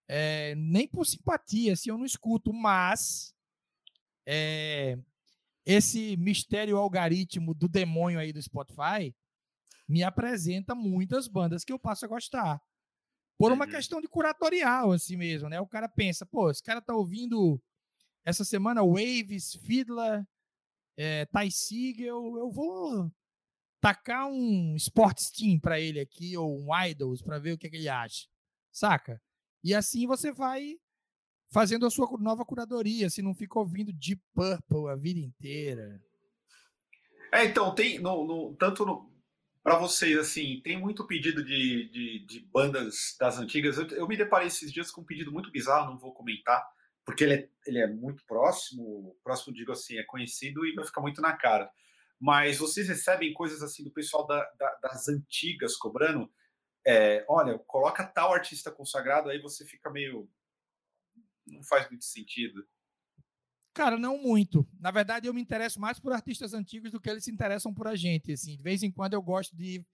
É, 0.07 0.53
nem 0.55 0.87
por 0.87 1.05
simpatia, 1.05 1.73
assim, 1.73 1.89
eu 1.89 1.97
não 1.97 2.05
escuto, 2.05 2.53
mas 2.53 3.33
é, 4.25 4.97
esse 5.65 6.15
mistério 6.17 6.77
algoritmo 6.77 7.53
do 7.53 7.67
demônio 7.67 8.19
aí 8.19 8.31
do 8.31 8.41
Spotify 8.41 9.15
me 9.87 10.03
apresenta 10.03 10.75
muitas 10.75 11.27
bandas 11.27 11.63
que 11.63 11.73
eu 11.73 11.79
passo 11.79 12.05
a 12.05 12.07
gostar 12.07 12.61
por 13.41 13.51
uma 13.51 13.65
questão 13.65 13.99
de 13.99 14.07
curatorial, 14.07 14.91
assim 14.91 15.17
mesmo, 15.17 15.49
né? 15.49 15.59
O 15.59 15.67
cara 15.67 15.89
pensa, 15.89 16.25
pô, 16.25 16.51
esse 16.51 16.61
cara 16.61 16.79
tá 16.79 16.93
ouvindo 16.93 17.59
essa 18.23 18.43
semana 18.45 18.85
Waves, 18.85 19.55
Fiddler, 19.65 20.23
é, 20.95 21.25
Ty 21.25 21.49
Siegel, 21.49 22.37
eu 22.37 22.51
vou 22.51 23.11
tacar 23.81 24.29
um 24.29 24.75
Sports 24.75 25.31
Team 25.31 25.59
para 25.59 25.79
ele 25.79 25.99
aqui, 25.99 26.37
ou 26.37 26.61
um 26.61 26.67
Idols, 26.85 27.23
para 27.23 27.39
ver 27.39 27.53
o 27.53 27.57
que, 27.57 27.65
é 27.65 27.69
que 27.71 27.77
ele 27.77 27.89
acha, 27.89 28.27
saca? 28.71 29.19
E 29.63 29.73
assim 29.73 30.05
você 30.05 30.31
vai 30.31 30.75
fazendo 31.51 31.87
a 31.87 31.89
sua 31.89 32.07
nova 32.19 32.45
curadoria, 32.45 33.09
se 33.09 33.23
não 33.23 33.33
fica 33.33 33.57
ouvindo 33.57 33.91
Deep 33.91 34.21
Purple 34.35 34.89
a 34.89 34.95
vida 34.95 35.19
inteira. 35.19 35.99
É, 37.33 37.45
então, 37.45 37.73
tem 37.73 37.99
no, 37.99 38.25
no 38.25 38.55
tanto 38.55 38.85
no, 38.85 39.10
para 39.63 39.77
vocês, 39.77 40.17
assim, 40.17 40.59
tem 40.63 40.77
muito 40.79 41.05
pedido 41.05 41.43
de, 41.43 41.89
de, 41.89 42.25
de 42.25 42.39
bandas 42.39 43.15
das 43.19 43.37
antigas. 43.37 43.77
Eu, 43.77 43.87
eu, 43.89 44.07
me 44.07 44.17
deparei 44.17 44.47
esses 44.47 44.71
dias 44.71 44.89
com 44.89 45.01
um 45.01 45.05
pedido 45.05 45.31
muito 45.31 45.51
bizarro, 45.51 45.91
não 45.91 45.99
vou 45.99 46.13
comentar, 46.13 46.67
porque 47.05 47.23
ele 47.23 47.33
é, 47.33 47.49
ele 47.65 47.79
é 47.79 47.87
muito 47.87 48.25
próximo, 48.25 49.15
próximo, 49.23 49.53
digo 49.53 49.71
assim, 49.71 49.97
é 49.97 50.03
conhecido 50.03 50.65
e 50.65 50.73
vai 50.73 50.85
ficar 50.85 51.01
muito 51.01 51.21
na 51.21 51.33
cara. 51.33 51.71
Mas 52.19 52.57
vocês 52.57 52.87
recebem 52.87 53.33
coisas 53.33 53.61
assim 53.61 53.83
do 53.83 53.91
pessoal 53.91 54.25
da, 54.25 54.43
da, 54.57 54.79
das 54.83 55.07
antigas 55.07 55.75
cobrando? 55.75 56.31
É, 56.85 57.23
olha, 57.27 57.57
coloca 57.59 58.05
tal 58.05 58.33
artista 58.33 58.71
consagrado, 58.71 59.29
aí 59.29 59.39
você 59.39 59.65
fica 59.65 59.89
meio. 59.89 60.29
Não 61.45 61.63
faz 61.63 61.89
muito 61.89 62.05
sentido. 62.05 62.65
Cara, 63.73 63.97
não 63.97 64.17
muito. 64.17 64.67
Na 64.79 64.91
verdade, 64.91 65.27
eu 65.27 65.33
me 65.33 65.41
interesso 65.41 65.79
mais 65.79 65.99
por 65.99 66.11
artistas 66.11 66.53
antigos 66.53 66.91
do 66.91 66.99
que 66.99 67.09
eles 67.09 67.23
se 67.23 67.31
interessam 67.31 67.73
por 67.73 67.87
a 67.87 67.95
gente. 67.95 68.33
Assim, 68.33 68.57
de 68.57 68.63
vez 68.63 68.83
em 68.83 68.91
quando 68.91 69.13
eu 69.13 69.21
gosto 69.21 69.55
de, 69.55 69.85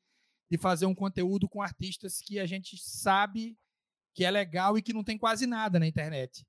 de 0.49 0.57
fazer 0.57 0.85
um 0.85 0.95
conteúdo 0.95 1.47
com 1.47 1.61
artistas 1.61 2.19
que 2.19 2.39
a 2.39 2.45
gente 2.45 2.77
sabe 2.77 3.57
que 4.13 4.25
é 4.25 4.31
legal 4.31 4.77
e 4.77 4.81
que 4.81 4.93
não 4.93 5.03
tem 5.03 5.17
quase 5.17 5.45
nada 5.45 5.79
na 5.79 5.85
internet. 5.85 6.45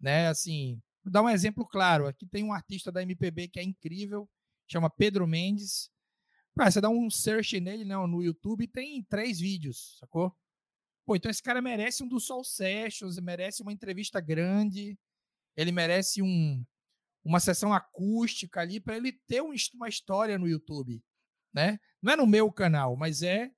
Né? 0.00 0.28
Assim, 0.28 0.80
Vou 1.04 1.12
dar 1.12 1.22
um 1.22 1.28
exemplo 1.28 1.66
claro. 1.66 2.06
Aqui 2.06 2.26
tem 2.26 2.42
um 2.42 2.52
artista 2.52 2.90
da 2.90 3.02
MPB 3.02 3.48
que 3.48 3.60
é 3.60 3.62
incrível, 3.62 4.28
chama 4.66 4.88
Pedro 4.88 5.26
Mendes. 5.26 5.90
Ah, 6.58 6.70
você 6.70 6.80
dá 6.80 6.88
um 6.88 7.10
search 7.10 7.60
nele 7.60 7.84
não, 7.84 8.06
no 8.06 8.22
YouTube 8.22 8.66
tem 8.66 9.02
três 9.02 9.38
vídeos, 9.38 9.98
sacou? 9.98 10.34
Pô, 11.04 11.14
então 11.14 11.30
esse 11.30 11.42
cara 11.42 11.60
merece 11.60 12.02
um 12.02 12.08
do 12.08 12.18
Soul 12.18 12.44
Sessions, 12.44 13.18
merece 13.18 13.60
uma 13.60 13.72
entrevista 13.72 14.18
grande, 14.20 14.96
ele 15.56 15.72
merece 15.72 16.22
um, 16.22 16.64
uma 17.24 17.40
sessão 17.40 17.72
acústica 17.72 18.60
ali 18.60 18.80
para 18.80 18.96
ele 18.96 19.12
ter 19.12 19.42
um, 19.42 19.54
uma 19.74 19.88
história 19.88 20.38
no 20.38 20.48
YouTube, 20.48 21.02
né? 21.52 21.78
Não 22.02 22.12
é 22.12 22.16
no 22.16 22.26
meu 22.26 22.52
canal, 22.52 22.96
mas 22.96 23.22
é 23.22 23.50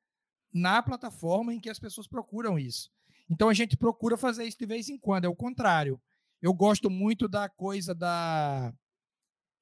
na 0.52 0.82
plataforma 0.82 1.52
em 1.52 1.60
que 1.60 1.68
as 1.68 1.78
pessoas 1.78 2.06
procuram 2.06 2.58
isso. 2.58 2.90
Então 3.28 3.48
a 3.48 3.54
gente 3.54 3.76
procura 3.76 4.16
fazer 4.16 4.44
isso 4.44 4.58
de 4.58 4.66
vez 4.66 4.88
em 4.88 4.98
quando, 4.98 5.24
é 5.24 5.28
o 5.28 5.34
contrário. 5.34 6.00
Eu 6.40 6.54
gosto 6.54 6.88
muito 6.88 7.28
da 7.28 7.48
coisa 7.48 7.94
da. 7.94 8.72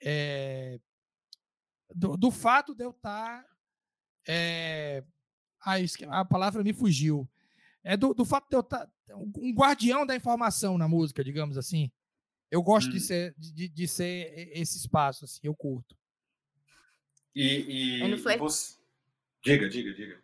É, 0.03 0.79
do, 1.95 2.17
do, 2.17 2.31
fato 2.31 2.75
de 2.75 2.85
eu 2.85 2.91
estar. 2.91 3.45
É, 4.27 5.03
a 6.09 6.25
palavra 6.25 6.63
me 6.63 6.73
fugiu. 6.73 7.29
É 7.83 7.97
do, 7.97 8.13
do 8.13 8.25
fato 8.25 8.49
de 8.49 8.57
eu 8.57 8.61
estar. 8.61 8.87
Tá, 8.87 8.93
um 9.17 9.53
guardião 9.55 10.05
da 10.05 10.17
informação 10.17 10.77
na 10.77 10.89
música, 10.89 11.23
digamos 11.23 11.57
assim. 11.57 11.91
Eu 12.55 12.63
gosto 12.63 12.87
hum. 12.87 12.93
de, 12.93 13.01
ser, 13.01 13.35
de, 13.37 13.69
de 13.69 13.89
ser 13.89 14.33
esse 14.57 14.79
espaço, 14.79 15.25
assim, 15.25 15.41
eu 15.43 15.57
curto. 15.57 15.97
E, 17.35 18.01
e 18.01 18.37
você... 18.37 18.79
Diga, 19.45 19.69
diga, 19.69 19.93
diga. 19.93 20.23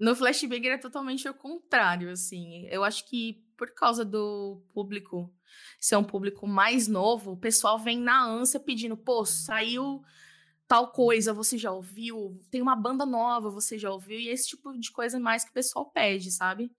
No 0.00 0.16
Flashbanger 0.16 0.72
é 0.72 0.78
totalmente 0.78 1.28
o 1.28 1.34
contrário, 1.34 2.10
assim. 2.10 2.66
Eu 2.68 2.82
acho 2.82 3.06
que 3.06 3.44
por 3.58 3.74
causa 3.74 4.06
do 4.06 4.62
público 4.72 5.30
ser 5.78 5.96
um 5.96 6.04
público 6.04 6.46
mais 6.46 6.88
novo, 6.88 7.32
o 7.32 7.36
pessoal 7.36 7.78
vem 7.78 8.00
na 8.00 8.24
ânsia 8.24 8.58
pedindo, 8.58 8.96
pô, 8.96 9.26
saiu 9.26 10.02
tal 10.66 10.92
coisa, 10.92 11.34
você 11.34 11.58
já 11.58 11.72
ouviu? 11.72 12.40
Tem 12.50 12.62
uma 12.62 12.74
banda 12.74 13.04
nova, 13.04 13.50
você 13.50 13.78
já 13.78 13.90
ouviu? 13.90 14.18
E 14.18 14.28
esse 14.28 14.48
tipo 14.48 14.72
de 14.78 14.90
coisa 14.90 15.20
mais 15.20 15.44
que 15.44 15.50
o 15.50 15.54
pessoal 15.54 15.90
pede, 15.90 16.30
sabe? 16.30 16.72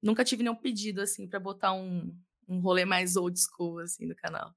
Nunca 0.00 0.24
tive 0.24 0.44
nenhum 0.44 0.54
pedido, 0.54 1.00
assim, 1.00 1.26
para 1.26 1.40
botar 1.40 1.72
um, 1.72 2.16
um 2.48 2.60
rolê 2.60 2.84
mais 2.84 3.16
old 3.16 3.38
school, 3.38 3.78
assim, 3.78 4.06
no 4.06 4.14
canal. 4.14 4.54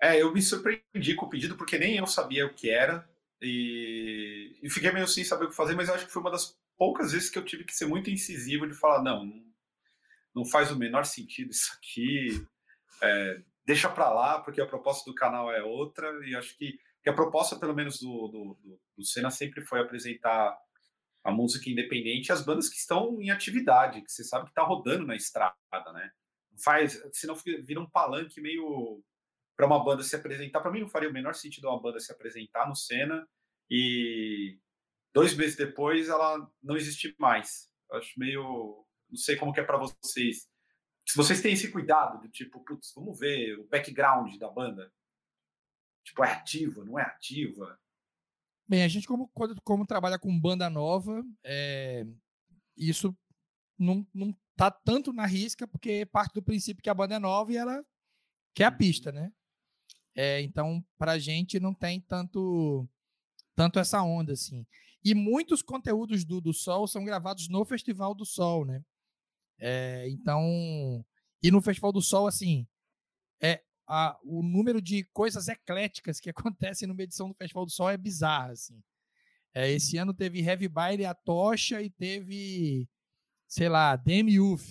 É, 0.00 0.20
eu 0.20 0.32
me 0.32 0.40
surpreendi 0.40 1.14
com 1.14 1.26
o 1.26 1.28
pedido, 1.28 1.56
porque 1.56 1.78
nem 1.78 1.96
eu 1.96 2.06
sabia 2.06 2.46
o 2.46 2.54
que 2.54 2.70
era. 2.70 3.08
E, 3.40 4.58
e 4.62 4.70
fiquei 4.70 4.90
meio 4.90 5.06
sem 5.06 5.24
saber 5.24 5.46
o 5.46 5.48
que 5.48 5.54
fazer, 5.54 5.74
mas 5.74 5.88
acho 5.88 6.06
que 6.06 6.12
foi 6.12 6.22
uma 6.22 6.30
das 6.30 6.56
poucas 6.76 7.12
vezes 7.12 7.30
que 7.30 7.38
eu 7.38 7.44
tive 7.44 7.64
que 7.64 7.74
ser 7.74 7.86
muito 7.86 8.10
incisivo 8.10 8.66
de 8.66 8.74
falar, 8.74 9.02
não, 9.02 9.32
não 10.34 10.44
faz 10.44 10.70
o 10.70 10.78
menor 10.78 11.04
sentido 11.04 11.50
isso 11.50 11.72
aqui, 11.76 12.46
é, 13.02 13.42
deixa 13.64 13.88
para 13.88 14.10
lá, 14.10 14.40
porque 14.40 14.60
a 14.60 14.66
proposta 14.66 15.08
do 15.08 15.14
canal 15.14 15.52
é 15.52 15.62
outra, 15.62 16.08
e 16.26 16.34
acho 16.34 16.56
que, 16.56 16.78
que 17.02 17.10
a 17.10 17.12
proposta, 17.12 17.56
pelo 17.56 17.74
menos, 17.74 18.00
do, 18.00 18.28
do, 18.28 18.58
do, 18.62 18.80
do 18.96 19.04
Senna 19.04 19.30
sempre 19.30 19.64
foi 19.64 19.80
apresentar 19.80 20.56
a 21.24 21.30
música 21.30 21.68
independente 21.68 22.28
e 22.28 22.32
as 22.32 22.44
bandas 22.44 22.68
que 22.68 22.76
estão 22.76 23.20
em 23.20 23.30
atividade, 23.30 24.02
que 24.02 24.10
você 24.10 24.24
sabe 24.24 24.46
que 24.46 24.50
está 24.50 24.62
rodando 24.62 25.06
na 25.06 25.16
estrada, 25.16 25.54
né? 25.92 26.10
Faz, 26.62 27.00
senão 27.12 27.34
vira 27.34 27.80
um 27.80 27.88
palanque 27.88 28.40
meio 28.40 29.02
para 29.56 29.66
uma 29.66 29.82
banda 29.82 30.02
se 30.02 30.14
apresentar. 30.14 30.60
Para 30.60 30.70
mim 30.70 30.80
não 30.80 30.88
faria 30.88 31.08
o 31.08 31.12
menor 31.12 31.34
sentido 31.34 31.68
uma 31.68 31.80
banda 31.80 31.98
se 31.98 32.12
apresentar 32.12 32.68
no 32.68 32.76
Senna 32.76 33.28
e 33.70 34.58
dois 35.12 35.34
meses 35.36 35.56
depois 35.56 36.08
ela 36.08 36.50
não 36.62 36.76
existe 36.76 37.14
mais. 37.18 37.68
Eu 37.90 37.98
acho 37.98 38.18
meio, 38.18 38.86
não 39.08 39.16
sei 39.16 39.36
como 39.36 39.52
que 39.52 39.60
é 39.60 39.64
para 39.64 39.78
vocês. 39.78 40.48
Se 41.06 41.16
vocês 41.16 41.40
têm 41.40 41.54
esse 41.54 41.72
cuidado 41.72 42.20
do 42.20 42.28
tipo, 42.28 42.62
putz, 42.64 42.92
vamos 42.94 43.18
ver 43.18 43.58
o 43.58 43.66
background 43.66 44.36
da 44.36 44.48
banda. 44.48 44.92
Tipo, 46.04 46.24
é 46.24 46.32
ativa, 46.32 46.84
não 46.84 46.98
é 46.98 47.02
ativa? 47.02 47.78
Bem, 48.66 48.84
a 48.84 48.88
gente 48.88 49.08
como, 49.08 49.30
como 49.64 49.86
trabalha 49.86 50.18
com 50.18 50.38
banda 50.38 50.68
nova, 50.68 51.24
é, 51.42 52.06
isso 52.76 53.16
não, 53.78 54.06
não 54.14 54.36
tá 54.58 54.72
tanto 54.72 55.12
na 55.12 55.24
risca, 55.24 55.68
porque 55.68 56.04
parte 56.04 56.34
do 56.34 56.42
princípio 56.42 56.82
que 56.82 56.90
a 56.90 56.94
banda 56.94 57.14
é 57.14 57.18
nova 57.20 57.52
e 57.52 57.56
ela 57.56 57.80
quer 58.52 58.64
a 58.64 58.70
uhum. 58.70 58.76
pista, 58.76 59.12
né? 59.12 59.32
É, 60.16 60.42
então, 60.42 60.84
pra 60.98 61.16
gente 61.16 61.60
não 61.60 61.72
tem 61.72 62.00
tanto 62.00 62.88
tanto 63.54 63.78
essa 63.78 64.02
onda, 64.02 64.32
assim. 64.32 64.66
E 65.04 65.14
muitos 65.14 65.62
conteúdos 65.62 66.24
do, 66.24 66.40
do 66.40 66.52
Sol 66.52 66.88
são 66.88 67.04
gravados 67.04 67.48
no 67.48 67.64
Festival 67.64 68.14
do 68.14 68.24
Sol, 68.24 68.64
né? 68.64 68.82
É, 69.60 70.08
então, 70.10 71.04
e 71.40 71.50
no 71.52 71.62
Festival 71.62 71.92
do 71.92 72.02
Sol, 72.02 72.26
assim, 72.26 72.66
é, 73.40 73.62
a, 73.86 74.18
o 74.24 74.42
número 74.42 74.82
de 74.82 75.04
coisas 75.12 75.46
ecléticas 75.46 76.18
que 76.18 76.30
acontecem 76.34 76.88
numa 76.88 77.02
edição 77.02 77.28
do 77.28 77.34
Festival 77.34 77.64
do 77.64 77.70
Sol 77.70 77.88
é 77.88 77.96
bizarro, 77.96 78.52
assim. 78.52 78.82
É, 79.54 79.70
esse 79.70 79.96
ano 79.98 80.12
teve 80.12 80.40
Heavy 80.40 80.68
Baile 80.68 81.04
a 81.04 81.14
Tocha 81.14 81.80
e 81.80 81.90
teve, 81.90 82.88
sei 83.48 83.68
lá, 83.68 83.96
Demi 83.96 84.34
Youth, 84.34 84.66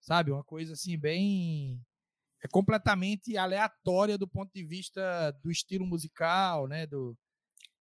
sabe? 0.00 0.30
Uma 0.30 0.44
coisa 0.44 0.74
assim, 0.74 0.96
bem. 0.96 1.84
É 2.42 2.48
completamente 2.48 3.36
aleatória 3.36 4.16
do 4.16 4.28
ponto 4.28 4.52
de 4.54 4.64
vista 4.64 5.32
do 5.42 5.50
estilo 5.50 5.84
musical, 5.84 6.68
né? 6.68 6.86
Do, 6.86 7.18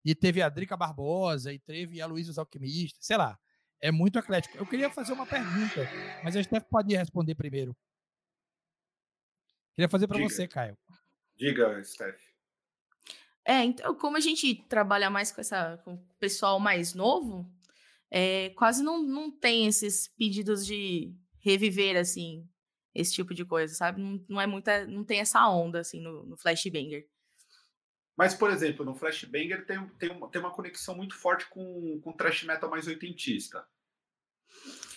e 0.03 0.15
teve 0.15 0.41
a 0.41 0.49
Drica 0.49 0.75
Barbosa, 0.75 1.53
e 1.53 1.59
teve 1.59 2.01
a 2.01 2.07
Luísa 2.07 2.41
Alquimista, 2.41 2.97
sei 3.01 3.17
lá. 3.17 3.37
É 3.79 3.91
muito 3.91 4.17
eclético. 4.17 4.57
Eu 4.57 4.65
queria 4.65 4.89
fazer 4.89 5.13
uma 5.13 5.27
pergunta, 5.27 5.81
mas 6.23 6.35
a 6.35 6.41
Steph 6.41 6.65
pode 6.69 6.95
responder 6.95 7.35
primeiro. 7.35 7.75
Queria 9.75 9.89
fazer 9.89 10.07
para 10.07 10.17
você, 10.17 10.47
Caio. 10.47 10.77
Diga, 11.35 11.83
Steph. 11.83 12.19
É, 13.43 13.63
então, 13.63 13.93
como 13.95 14.17
a 14.17 14.19
gente 14.19 14.55
trabalha 14.63 15.09
mais 15.09 15.31
com 15.31 15.41
essa 15.41 15.77
com 15.83 15.93
o 15.93 16.15
pessoal 16.19 16.59
mais 16.59 16.95
novo, 16.95 17.45
é, 18.17 18.51
quase 18.51 18.81
não, 18.81 19.03
não 19.03 19.29
tem 19.29 19.67
esses 19.67 20.07
pedidos 20.07 20.65
de 20.65 21.13
reviver, 21.37 21.97
assim, 21.97 22.47
esse 22.93 23.13
tipo 23.13 23.33
de 23.33 23.43
coisa, 23.43 23.75
sabe? 23.75 24.01
Não, 24.01 24.25
não 24.29 24.39
é 24.39 24.47
muita, 24.47 24.87
não 24.87 25.03
tem 25.03 25.19
essa 25.19 25.45
onda, 25.49 25.81
assim, 25.81 25.99
no, 25.99 26.25
no 26.25 26.37
Flashbanger. 26.37 27.05
Mas, 28.15 28.33
por 28.33 28.49
exemplo, 28.49 28.85
no 28.85 28.95
Flashbanger 28.95 29.65
tem, 29.65 29.85
tem, 29.99 30.09
uma, 30.11 30.31
tem 30.31 30.39
uma 30.39 30.53
conexão 30.53 30.95
muito 30.95 31.13
forte 31.13 31.45
com, 31.49 31.99
com 32.01 32.13
thrash 32.13 32.43
metal 32.43 32.69
mais 32.69 32.87
oitentista. 32.87 33.67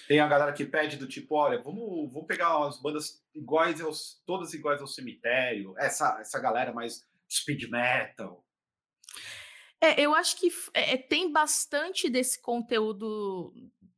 Tem 0.06 0.20
a 0.20 0.28
galera 0.28 0.52
que 0.52 0.64
pede 0.64 0.96
do 0.96 1.08
tipo, 1.08 1.34
olha, 1.34 1.60
vamos, 1.60 2.12
vamos 2.12 2.28
pegar 2.28 2.56
umas 2.56 2.80
bandas 2.80 3.20
iguais 3.34 3.80
aos, 3.80 4.22
todas 4.24 4.54
iguais 4.54 4.80
ao 4.80 4.86
cemitério, 4.86 5.74
essa, 5.76 6.20
essa 6.20 6.38
galera 6.38 6.72
mais 6.72 7.04
speed 7.28 7.68
metal. 7.68 8.46
É, 9.80 10.00
eu 10.00 10.14
acho 10.14 10.36
que 10.36 10.48
é, 10.74 10.96
tem 10.96 11.30
bastante 11.32 12.08
desse 12.08 12.40
conteúdo 12.42 13.52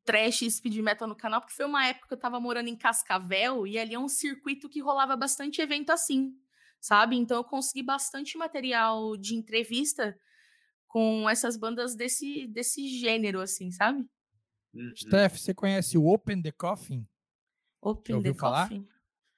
trash 0.05 0.43
e 0.43 0.51
speed 0.51 0.76
metal 0.78 1.09
no 1.09 1.16
canal, 1.16 1.41
porque 1.41 1.55
foi 1.55 1.64
uma 1.64 1.87
época 1.87 2.09
que 2.09 2.14
eu 2.14 2.18
tava 2.18 2.41
morando 2.41 2.68
em 2.68 2.76
Cascavel 2.76 3.66
e 3.66 3.78
ali 3.78 3.95
é 3.95 3.99
um 3.99 4.09
circuito 4.09 4.68
que 4.68 4.81
rolava 4.81 5.16
bastante 5.16 5.61
evento 5.61 5.91
assim 5.91 6.35
sabe? 6.81 7.16
Então 7.16 7.37
eu 7.37 7.45
consegui 7.45 7.83
bastante 7.83 8.39
material 8.39 9.16
de 9.16 9.35
entrevista 9.35 10.18
com 10.89 11.28
essas 11.28 11.57
bandas 11.57 11.95
desse, 11.95 12.49
desse 12.49 12.89
gênero, 12.99 13.41
assim, 13.41 13.70
sabe? 13.70 14.09
Uhum. 14.74 14.93
Steph, 14.97 15.37
você 15.37 15.55
conhece 15.55 15.99
o 15.99 16.07
Open 16.07 16.43
the 16.43 16.53
Coffin? 16.53 17.07
Open 17.81 18.22
the 18.22 18.35
falar? 18.35 18.68
Coffin? 18.68 18.89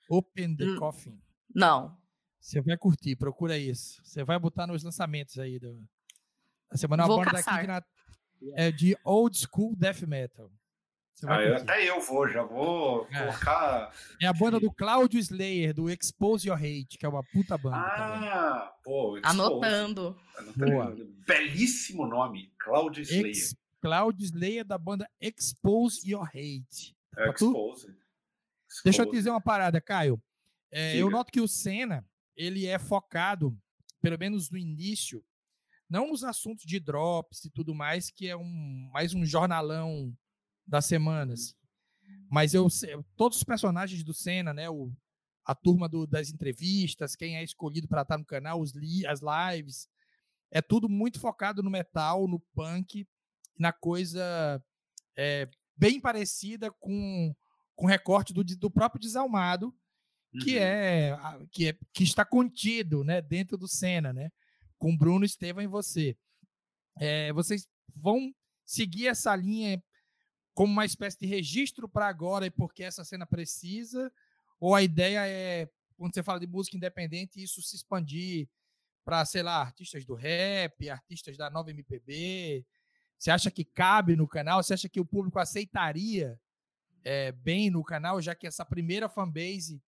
Open 0.09 0.57
the 0.57 0.65
hum, 0.65 0.77
Coffin. 0.79 1.21
Não. 1.55 1.99
Você 2.41 2.61
vai 2.61 2.77
curtir, 2.77 3.17
procura 3.17 3.59
isso. 3.59 4.01
Você 4.05 4.25
vai 4.25 4.39
botar 4.39 4.67
nos 4.67 4.83
lançamentos 4.83 5.39
aí 5.39 5.59
do, 5.59 5.87
da 6.73 6.79
semana. 6.79 7.07
Vou 7.07 7.19
uma 7.19 7.25
banda 7.25 7.43
daqui 7.43 7.61
de, 7.61 7.67
na, 7.67 7.83
é 8.55 8.73
de 8.73 8.97
old 9.05 9.37
school 9.37 9.77
death 9.77 10.03
metal. 10.03 10.51
Ah, 11.25 11.41
eu, 11.41 11.57
até 11.57 11.89
eu 11.89 12.01
vou, 12.01 12.29
já 12.29 12.43
vou 12.43 13.07
é. 13.13 13.19
colocar. 13.21 13.93
É 14.21 14.27
a 14.27 14.33
banda 14.33 14.59
do 14.59 14.73
Claudio 14.73 15.21
Slayer, 15.21 15.73
do 15.73 15.89
Expose 15.89 16.49
Your 16.49 16.59
Hate, 16.59 16.99
que 16.99 17.07
é 17.07 17.09
uma 17.09 17.23
puta 17.23 17.57
banda. 17.57 17.77
Ah, 17.77 18.59
também. 18.59 18.71
pô, 18.83 19.17
Expose. 19.17 19.41
Anotando. 19.41 20.21
Boa. 20.57 20.97
Belíssimo 21.25 22.07
nome, 22.07 22.53
Claudio 22.59 23.03
Slayer. 23.03 23.27
Ex 23.27 23.55
Claudio 23.81 24.25
Slayer 24.25 24.65
da 24.65 24.77
banda 24.77 25.09
Expose 25.21 26.11
Your 26.11 26.27
Hate. 26.27 26.97
É, 27.17 27.31
Expose. 27.31 27.87
Expose. 27.87 27.97
Deixa 28.85 29.03
eu 29.03 29.07
te 29.07 29.13
dizer 29.13 29.31
uma 29.31 29.41
parada, 29.41 29.81
Caio. 29.81 30.21
É, 30.73 30.97
eu 30.97 31.11
noto 31.11 31.31
que 31.31 31.41
o 31.41 31.47
Senna, 31.47 32.05
ele 32.35 32.67
é 32.67 32.79
focado, 32.79 33.57
pelo 34.01 34.19
menos 34.19 34.51
no 34.51 34.59
início, 34.59 35.23
não 35.93 36.09
nos 36.09 36.25
assuntos 36.25 36.65
de 36.65 36.81
drops 36.81 37.45
e 37.45 37.51
tudo 37.51 37.75
mais, 37.75 38.11
que 38.11 38.27
é 38.27 38.35
um 38.35 38.89
mais 38.95 39.13
um 39.13 39.27
jornalão 39.27 40.17
das 40.67 40.87
semanas. 40.87 41.55
Mas 42.31 42.55
eu 42.55 42.67
todos 43.15 43.37
os 43.37 43.45
personagens 43.45 44.03
do 44.03 44.15
Senna, 44.15 44.55
né, 44.55 44.71
o, 44.71 44.91
a 45.45 45.55
turma 45.55 45.91
do, 45.91 46.07
das 46.07 46.31
entrevistas, 46.31 47.15
quem 47.15 47.37
é 47.37 47.45
escolhido 47.45 47.87
para 47.87 48.03
estar 48.03 48.17
no 48.17 48.25
canal, 48.25 48.59
os 48.59 48.73
li, 48.73 49.07
as 49.07 49.21
lives, 49.21 49.87
é 50.51 50.63
tudo 50.63 50.89
muito 50.89 51.21
focado 51.21 51.63
no 51.63 51.69
metal, 51.69 52.27
no 52.27 52.41
punk, 52.55 53.07
na 53.59 53.71
coisa 53.71 54.65
é, 55.15 55.47
bem 55.77 56.01
parecida 56.01 56.71
com 56.73 57.35
com 57.75 57.87
recorte 57.87 58.33
do, 58.33 58.43
do 58.43 58.71
próprio 58.71 59.01
Desalmado, 59.01 59.75
que 60.43 60.57
uhum. 60.57 60.63
é 60.63 61.19
que 61.51 61.69
é 61.69 61.79
que 61.93 62.03
está 62.03 62.25
contido, 62.25 63.05
né, 63.05 63.21
dentro 63.21 63.59
do 63.59 63.69
Senna, 63.69 64.11
né, 64.11 64.31
com 64.83 64.97
Bruno 64.97 65.25
Estevam 65.25 65.63
e 65.63 65.69
você. 65.69 66.17
É, 66.99 67.33
vocês 67.33 67.69
vão 67.95 68.35
seguir 68.65 69.07
essa 69.07 69.35
linha 69.37 69.81
como 70.55 70.73
uma 70.73 70.85
espécie 70.85 71.17
de 71.21 71.25
registro 71.25 71.89
para 71.89 72.09
agora 72.09 72.47
e 72.47 72.51
porque 72.51 72.83
essa 72.83 73.05
cena 73.05 73.25
precisa? 73.25 74.13
Ou 74.59 74.75
a 74.75 74.83
ideia 74.83 75.25
é, 75.25 75.71
quando 75.97 76.13
você 76.13 76.21
fala 76.21 76.41
de 76.41 76.49
música 76.49 76.77
independente, 76.77 77.41
isso 77.41 77.63
se 77.63 77.77
expandir 77.77 78.49
para, 79.05 79.25
sei 79.25 79.45
lá, 79.45 79.61
artistas 79.61 80.05
do 80.05 80.17
rap, 80.17 80.91
artistas 80.91 81.37
da 81.37 81.49
nova 81.49 81.71
MPB? 81.71 82.67
Você 83.17 83.31
acha 83.31 83.53
que 83.53 83.65
cabe 83.65 84.17
no 84.17 84.27
canal? 84.27 84.61
Você 84.65 84.75
acha 84.75 84.89
que 84.89 84.99
o 84.99 85.07
público 85.07 85.39
aceitaria 85.39 86.41
é, 87.05 87.31
bem 87.31 87.71
no 87.71 87.85
canal, 87.85 88.21
já 88.21 88.35
que 88.35 88.49
essa 88.49 88.65
primeira 88.65 89.09
fanbase 89.09 89.81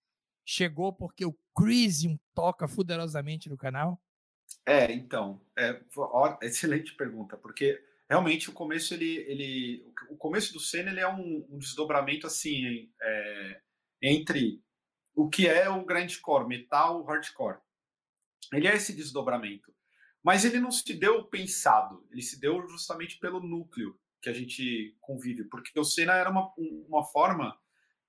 chegou 0.45 0.93
porque 0.93 1.25
o 1.25 1.37
Crisium 1.53 2.17
toca 2.33 2.69
poderosamente 2.69 3.49
no 3.49 3.57
canal? 3.57 4.01
É, 4.67 4.93
então, 4.93 5.41
é, 5.57 5.81
excelente 6.43 6.95
pergunta, 6.95 7.37
porque 7.37 7.83
realmente 8.09 8.51
o 8.51 8.53
começo 8.53 8.95
ele, 8.95 9.17
ele 9.29 9.93
o 10.09 10.17
começo 10.17 10.53
do 10.53 10.61
Senna 10.61 10.91
ele 10.91 11.01
é 11.01 11.09
um, 11.09 11.47
um 11.51 11.59
desdobramento 11.59 12.27
assim 12.27 12.91
é, 13.01 13.61
entre 14.03 14.63
o 15.15 15.29
que 15.29 15.47
é 15.47 15.69
o 15.69 15.85
grindcore, 15.85 16.47
metal, 16.47 17.03
hardcore. 17.05 17.59
Ele 18.53 18.69
é 18.69 18.75
esse 18.75 18.95
desdobramento, 18.95 19.75
mas 20.23 20.45
ele 20.45 20.61
não 20.61 20.71
se 20.71 20.93
deu 20.95 21.25
pensado, 21.25 22.07
ele 22.11 22.23
se 22.23 22.41
deu 22.41 22.67
justamente 22.69 23.19
pelo 23.19 23.41
núcleo 23.41 23.99
que 24.21 24.29
a 24.29 24.33
gente 24.33 24.97
convive, 25.01 25.45
porque 25.45 25.79
o 25.79 25.85
Senna 25.85 26.15
era 26.15 26.31
uma, 26.31 26.53
uma 26.57 27.05
forma 27.05 27.59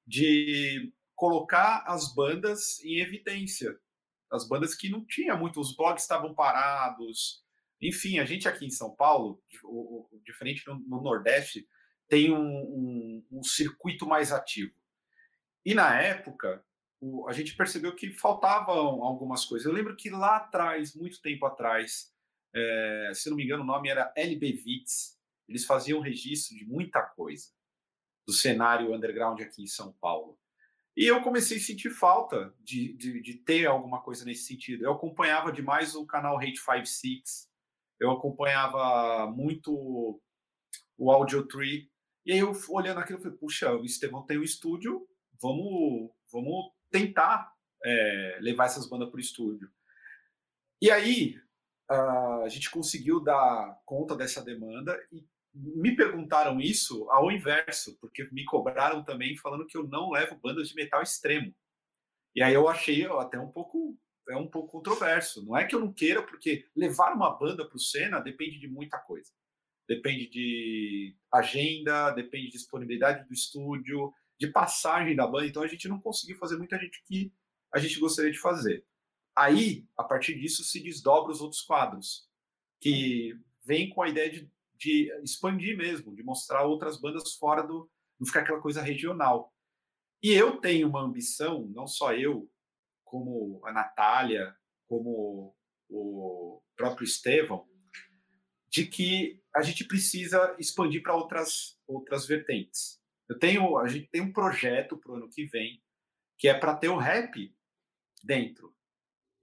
de 0.07 0.93
colocar 1.15 1.83
as 1.87 2.13
bandas 2.13 2.79
em 2.83 2.99
evidência, 2.99 3.77
as 4.31 4.47
bandas 4.47 4.75
que 4.75 4.89
não 4.89 5.05
tinha 5.05 5.35
muito, 5.35 5.59
os 5.59 5.75
blogs 5.75 6.03
estavam 6.03 6.33
parados, 6.33 7.43
enfim, 7.81 8.19
a 8.19 8.25
gente 8.25 8.47
aqui 8.47 8.65
em 8.65 8.69
São 8.69 8.95
Paulo, 8.95 9.41
diferente 10.25 10.65
no, 10.67 10.79
no 10.79 11.01
Nordeste, 11.01 11.67
tem 12.07 12.31
um, 12.31 12.39
um, 12.39 13.25
um, 13.31 13.43
circuito 13.43 14.07
mais 14.07 14.31
ativo. 14.31 14.73
E 15.65 15.73
na 15.73 15.99
época, 15.99 16.63
o, 16.99 17.27
a 17.27 17.33
gente 17.33 17.55
percebeu 17.55 17.95
que 17.95 18.11
faltavam 18.11 19.03
algumas 19.03 19.45
coisas. 19.45 19.65
Eu 19.65 19.73
lembro 19.73 19.95
que 19.95 20.09
lá 20.09 20.37
atrás, 20.37 20.95
muito 20.95 21.21
tempo 21.21 21.45
atrás, 21.45 22.13
é, 22.53 23.11
se 23.13 23.29
não 23.29 23.37
me 23.37 23.43
engano, 23.43 23.63
o 23.63 23.67
nome 23.67 23.89
era 23.89 24.13
LB 24.15 24.51
Vits, 24.53 25.19
eles 25.47 25.65
faziam 25.65 25.99
registro 25.99 26.55
de 26.55 26.65
muita 26.65 27.01
coisa 27.01 27.49
do 28.25 28.33
cenário 28.33 28.93
underground 28.93 29.39
aqui 29.41 29.63
em 29.63 29.67
São 29.67 29.93
Paulo. 29.93 30.39
E 30.95 31.05
eu 31.05 31.21
comecei 31.21 31.57
a 31.57 31.59
sentir 31.59 31.89
falta 31.89 32.53
de, 32.61 32.93
de, 32.93 33.21
de 33.21 33.33
ter 33.33 33.65
alguma 33.65 34.01
coisa 34.01 34.23
nesse 34.23 34.43
sentido. 34.43 34.85
Eu 34.85 34.93
acompanhava 34.93 35.51
demais 35.51 35.93
o 35.93 36.05
canal 36.05 36.37
Hate 36.37 36.57
56, 36.57 37.49
eu 37.99 38.11
acompanhava 38.11 39.29
muito 39.29 40.21
o 40.97 41.11
Audio 41.11 41.45
Tree, 41.45 41.89
e 42.25 42.31
aí 42.31 42.39
eu 42.39 42.53
olhando 42.69 42.99
aquilo, 42.99 43.19
eu 43.19 43.23
falei, 43.23 43.37
puxa, 43.37 43.73
o 43.73 43.83
Estevão 43.83 44.25
tem 44.25 44.39
um 44.39 44.43
estúdio, 44.43 45.05
vamos, 45.41 46.11
vamos 46.31 46.71
tentar 46.89 47.53
é, 47.83 48.37
levar 48.41 48.65
essas 48.65 48.87
bandas 48.87 49.09
para 49.09 49.17
o 49.17 49.21
estúdio. 49.21 49.69
E 50.81 50.89
aí 50.89 51.39
a 51.89 52.47
gente 52.47 52.71
conseguiu 52.71 53.19
dar 53.19 53.79
conta 53.85 54.15
dessa 54.15 54.43
demanda 54.43 54.97
e 55.11 55.23
me 55.55 55.95
perguntaram 55.95 56.59
isso 56.59 57.09
ao 57.09 57.31
inverso, 57.31 57.97
porque 57.99 58.27
me 58.31 58.43
cobraram 58.45 59.03
também 59.03 59.37
falando 59.37 59.65
que 59.65 59.77
eu 59.77 59.87
não 59.87 60.11
levo 60.11 60.35
bandas 60.35 60.69
de 60.69 60.75
metal 60.75 61.01
extremo. 61.01 61.53
E 62.35 62.43
aí 62.43 62.53
eu 62.53 62.67
achei 62.67 63.05
até 63.05 63.39
um 63.39 63.49
pouco 63.49 63.97
é 64.29 64.35
um 64.35 64.47
pouco 64.47 64.71
controverso. 64.71 65.45
Não 65.45 65.55
é 65.55 65.65
que 65.65 65.75
eu 65.75 65.79
não 65.79 65.93
queira, 65.93 66.21
porque 66.21 66.65
levar 66.75 67.13
uma 67.13 67.37
banda 67.37 67.67
para 67.67 67.75
o 67.75 67.79
Senna 67.79 68.19
depende 68.19 68.59
de 68.59 68.67
muita 68.67 68.97
coisa. 68.97 69.31
Depende 69.87 70.27
de 70.27 71.15
agenda, 71.31 72.09
depende 72.11 72.47
de 72.47 72.53
disponibilidade 72.53 73.27
do 73.27 73.33
estúdio, 73.33 74.11
de 74.39 74.47
passagem 74.47 75.15
da 75.15 75.27
banda. 75.27 75.45
Então 75.45 75.61
a 75.61 75.67
gente 75.67 75.87
não 75.87 76.01
conseguiu 76.01 76.37
fazer 76.37 76.57
muita 76.57 76.77
gente 76.79 77.03
que 77.05 77.31
a 77.71 77.79
gente 77.79 77.99
gostaria 77.99 78.31
de 78.31 78.39
fazer. 78.39 78.83
Aí, 79.35 79.85
a 79.97 80.03
partir 80.03 80.39
disso, 80.39 80.63
se 80.63 80.81
desdobra 80.81 81.31
os 81.31 81.41
outros 81.41 81.61
quadros, 81.61 82.27
que 82.79 83.37
vem 83.63 83.89
com 83.89 84.01
a 84.01 84.09
ideia 84.09 84.29
de, 84.29 84.49
de 84.77 85.11
expandir 85.23 85.77
mesmo, 85.77 86.15
de 86.15 86.23
mostrar 86.23 86.63
outras 86.63 86.99
bandas 86.99 87.33
fora 87.35 87.63
do. 87.63 87.89
não 88.19 88.27
ficar 88.27 88.41
aquela 88.41 88.61
coisa 88.61 88.81
regional. 88.81 89.53
E 90.21 90.31
eu 90.31 90.59
tenho 90.59 90.87
uma 90.87 91.01
ambição, 91.01 91.67
não 91.67 91.87
só 91.87 92.13
eu, 92.13 92.49
como 93.03 93.61
a 93.65 93.71
Natália, 93.71 94.55
como 94.87 95.55
o 95.89 96.61
próprio 96.75 97.05
Estevão, 97.05 97.67
de 98.69 98.85
que 98.85 99.41
a 99.55 99.61
gente 99.61 99.85
precisa 99.85 100.55
expandir 100.59 101.01
para 101.01 101.15
outras 101.15 101.79
outras 101.87 102.25
vertentes. 102.25 102.99
Eu 103.29 103.39
tenho, 103.39 103.77
a 103.77 103.87
gente 103.87 104.07
tem 104.09 104.21
um 104.21 104.33
projeto 104.33 104.97
para 104.97 105.11
o 105.11 105.15
ano 105.15 105.29
que 105.29 105.45
vem 105.45 105.81
que 106.37 106.47
é 106.47 106.53
para 106.53 106.75
ter 106.75 106.89
o 106.89 106.97
rap 106.97 107.53
dentro 108.23 108.75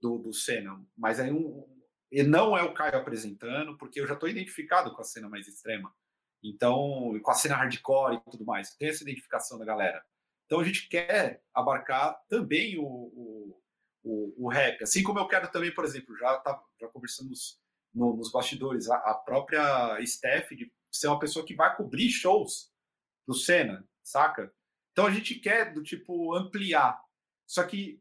do, 0.01 0.17
do 0.17 0.33
cena, 0.33 0.85
mas 0.95 1.19
aí 1.19 1.31
um, 1.31 1.65
e 2.13 2.21
não 2.21 2.55
é 2.55 2.61
o 2.61 2.75
Caio 2.75 2.95
apresentando, 2.95 3.75
porque 3.75 3.99
eu 3.99 4.05
já 4.05 4.13
estou 4.13 4.29
identificado 4.29 4.93
com 4.93 5.01
a 5.01 5.03
cena 5.03 5.27
mais 5.27 5.47
extrema. 5.47 5.91
Então, 6.43 7.19
com 7.23 7.31
a 7.31 7.33
cena 7.33 7.55
hardcore 7.55 8.17
e 8.17 8.29
tudo 8.29 8.45
mais, 8.45 8.75
tem 8.75 8.89
essa 8.89 9.01
identificação 9.01 9.57
da 9.57 9.65
galera. 9.65 10.05
Então 10.45 10.59
a 10.59 10.63
gente 10.63 10.87
quer 10.87 11.41
abarcar 11.51 12.15
também 12.29 12.77
o, 12.77 12.85
o, 12.85 13.61
o, 14.03 14.45
o 14.45 14.47
rap. 14.47 14.83
Assim 14.83 15.01
como 15.01 15.17
eu 15.17 15.27
quero 15.27 15.51
também, 15.51 15.73
por 15.73 15.85
exemplo, 15.85 16.15
já, 16.15 16.37
tá, 16.37 16.61
já 16.79 16.87
conversamos 16.89 17.59
no, 17.91 18.15
nos 18.15 18.31
bastidores, 18.31 18.87
a, 18.91 18.97
a, 18.97 19.15
própria 19.15 19.97
Steph 20.05 20.51
de 20.51 20.71
ser 20.91 21.07
uma 21.07 21.17
pessoa 21.17 21.43
que 21.43 21.55
vai 21.55 21.75
cobrir 21.75 22.11
shows 22.11 22.71
do 23.27 23.33
Senna, 23.33 23.83
saca? 24.03 24.53
Então 24.91 25.07
a 25.07 25.11
gente 25.11 25.33
quer 25.39 25.73
do 25.73 25.81
tipo 25.81 26.35
ampliar. 26.35 27.01
Só 27.47 27.63
que 27.63 27.99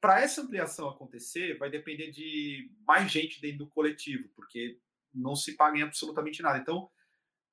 para 0.00 0.20
essa 0.22 0.40
ampliação 0.40 0.88
acontecer, 0.88 1.58
vai 1.58 1.70
depender 1.70 2.10
de 2.10 2.70
mais 2.86 3.10
gente 3.10 3.40
dentro 3.40 3.58
do 3.58 3.68
coletivo, 3.68 4.28
porque 4.34 4.78
não 5.12 5.36
se 5.36 5.56
paga 5.56 5.78
em 5.78 5.82
absolutamente 5.82 6.42
nada. 6.42 6.58
Então, 6.58 6.90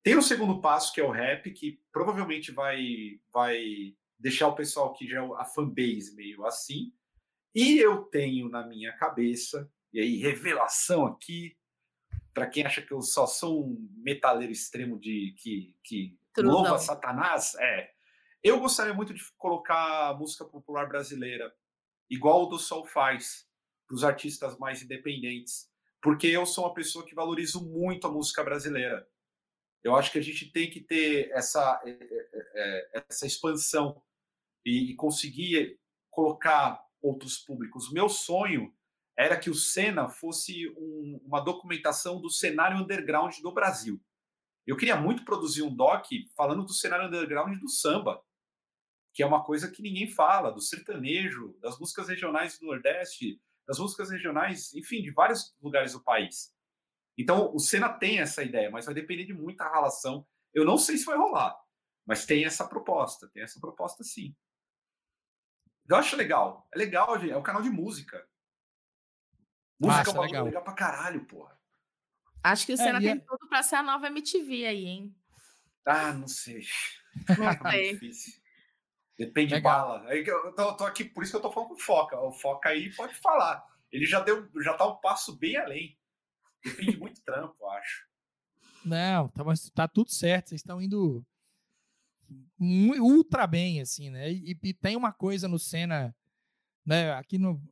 tem 0.02 0.16
o 0.16 0.22
segundo 0.22 0.60
passo, 0.60 0.92
que 0.92 1.00
é 1.00 1.04
o 1.04 1.10
rap, 1.10 1.50
que 1.50 1.80
provavelmente 1.92 2.50
vai, 2.50 3.20
vai 3.32 3.94
deixar 4.18 4.48
o 4.48 4.54
pessoal 4.54 4.94
que 4.94 5.06
já 5.06 5.22
é 5.22 5.28
a 5.36 5.44
fanbase 5.44 6.14
meio 6.14 6.46
assim. 6.46 6.92
E 7.54 7.78
eu 7.78 8.04
tenho 8.04 8.48
na 8.48 8.66
minha 8.66 8.92
cabeça, 8.92 9.70
e 9.92 10.00
aí 10.00 10.16
revelação 10.16 11.06
aqui, 11.06 11.56
para 12.32 12.46
quem 12.46 12.64
acha 12.64 12.80
que 12.80 12.92
eu 12.92 13.02
só 13.02 13.26
sou 13.26 13.66
um 13.66 13.88
metaleiro 13.96 14.52
extremo 14.52 14.98
de 14.98 15.34
que, 15.38 15.76
que 15.82 16.16
louva 16.38 16.78
Satanás, 16.78 17.54
é. 17.58 17.90
Eu 18.42 18.60
gostaria 18.60 18.94
muito 18.94 19.12
de 19.12 19.22
colocar 19.36 20.16
música 20.16 20.44
popular 20.44 20.88
brasileira, 20.88 21.52
igual 22.10 22.44
o 22.44 22.46
do 22.46 22.58
Sol 22.58 22.84
faz, 22.84 23.46
para 23.86 23.94
os 23.94 24.04
artistas 24.04 24.58
mais 24.58 24.82
independentes, 24.82 25.70
porque 26.02 26.26
eu 26.26 26.46
sou 26.46 26.64
uma 26.64 26.74
pessoa 26.74 27.04
que 27.04 27.14
valorizo 27.14 27.66
muito 27.66 28.06
a 28.06 28.12
música 28.12 28.44
brasileira. 28.44 29.08
Eu 29.82 29.96
acho 29.96 30.12
que 30.12 30.18
a 30.18 30.22
gente 30.22 30.50
tem 30.52 30.70
que 30.70 30.80
ter 30.80 31.30
essa, 31.32 31.80
é, 31.84 31.90
é, 31.90 32.38
é, 32.54 33.04
essa 33.08 33.26
expansão 33.26 34.00
e 34.64 34.94
conseguir 34.94 35.80
colocar 36.10 36.84
outros 37.00 37.38
públicos. 37.38 37.90
Meu 37.92 38.08
sonho 38.08 38.72
era 39.16 39.38
que 39.38 39.50
o 39.50 39.54
Senna 39.54 40.08
fosse 40.08 40.68
um, 40.76 41.20
uma 41.24 41.40
documentação 41.40 42.20
do 42.20 42.30
cenário 42.30 42.78
underground 42.78 43.34
do 43.40 43.52
Brasil. 43.52 44.00
Eu 44.66 44.76
queria 44.76 44.96
muito 44.96 45.24
produzir 45.24 45.62
um 45.62 45.74
doc 45.74 46.06
falando 46.36 46.64
do 46.64 46.74
cenário 46.74 47.06
underground 47.06 47.58
do 47.58 47.68
samba, 47.70 48.22
que 49.18 49.22
é 49.24 49.26
uma 49.26 49.42
coisa 49.42 49.68
que 49.68 49.82
ninguém 49.82 50.08
fala, 50.08 50.52
do 50.52 50.60
sertanejo, 50.60 51.58
das 51.60 51.76
músicas 51.76 52.06
regionais 52.06 52.56
do 52.56 52.66
Nordeste, 52.66 53.42
das 53.66 53.80
músicas 53.80 54.10
regionais, 54.10 54.72
enfim, 54.74 55.02
de 55.02 55.10
vários 55.10 55.56
lugares 55.60 55.92
do 55.92 56.04
país. 56.04 56.54
Então, 57.18 57.52
o 57.52 57.58
Senna 57.58 57.88
tem 57.88 58.20
essa 58.20 58.44
ideia, 58.44 58.70
mas 58.70 58.84
vai 58.84 58.94
depender 58.94 59.24
de 59.24 59.34
muita 59.34 59.68
relação. 59.68 60.24
Eu 60.54 60.64
não 60.64 60.78
sei 60.78 60.96
se 60.96 61.04
vai 61.04 61.16
rolar, 61.16 61.58
mas 62.06 62.26
tem 62.26 62.44
essa 62.44 62.64
proposta, 62.68 63.28
tem 63.30 63.42
essa 63.42 63.58
proposta 63.58 64.04
sim. 64.04 64.36
Eu 65.88 65.96
acho 65.96 66.14
legal. 66.14 66.68
É 66.72 66.78
legal, 66.78 67.18
gente. 67.18 67.32
É 67.32 67.36
um 67.36 67.42
canal 67.42 67.62
de 67.62 67.70
música. 67.70 68.24
Música 69.80 70.12
é 70.12 70.14
um 70.14 70.20
legal. 70.20 70.44
legal 70.44 70.62
pra 70.62 70.74
caralho, 70.74 71.24
porra. 71.24 71.60
Acho 72.40 72.64
que 72.64 72.72
o 72.72 72.76
Senna 72.76 72.98
é, 72.98 73.00
tem 73.00 73.10
é... 73.10 73.18
tudo 73.18 73.48
pra 73.48 73.64
ser 73.64 73.74
a 73.74 73.82
nova 73.82 74.06
MTV 74.06 74.64
aí, 74.64 74.86
hein? 74.86 75.16
Ah, 75.84 76.12
não 76.12 76.28
sei. 76.28 76.62
Não 77.36 77.50
sei. 77.68 77.98
Depende 79.18 79.54
de 79.54 79.60
bala. 79.60 80.06
Aí 80.08 80.24
eu 80.24 80.54
tô, 80.54 80.76
tô, 80.76 80.84
aqui, 80.84 81.04
por 81.04 81.22
isso 81.22 81.32
que 81.32 81.36
eu 81.38 81.42
tô 81.42 81.50
falando 81.50 81.70
com 81.70 81.74
o 81.74 81.78
Foca. 81.78 82.20
O 82.20 82.32
Foca 82.32 82.68
aí 82.68 82.94
pode 82.94 83.14
falar. 83.14 83.66
Ele 83.90 84.06
já 84.06 84.20
deu, 84.20 84.48
já 84.62 84.74
tá 84.74 84.86
um 84.86 84.96
passo 84.96 85.36
bem 85.36 85.56
além. 85.56 85.98
Depende 86.64 86.96
muito 86.98 87.20
trampo, 87.22 87.56
eu 87.60 87.70
acho. 87.70 88.06
Não, 88.84 89.28
tá, 89.28 89.42
tá 89.74 89.88
tudo 89.88 90.10
certo. 90.10 90.50
Vocês 90.50 90.60
estão 90.60 90.80
indo 90.80 91.24
ultra 92.60 93.46
bem, 93.46 93.80
assim, 93.80 94.10
né? 94.10 94.30
E, 94.30 94.56
e, 94.62 94.74
tem 94.74 94.96
uma 94.96 95.12
coisa 95.12 95.48
no 95.48 95.58
Senna 95.58 96.14
né? 96.88 97.12
Aqui 97.12 97.36
no, 97.36 97.62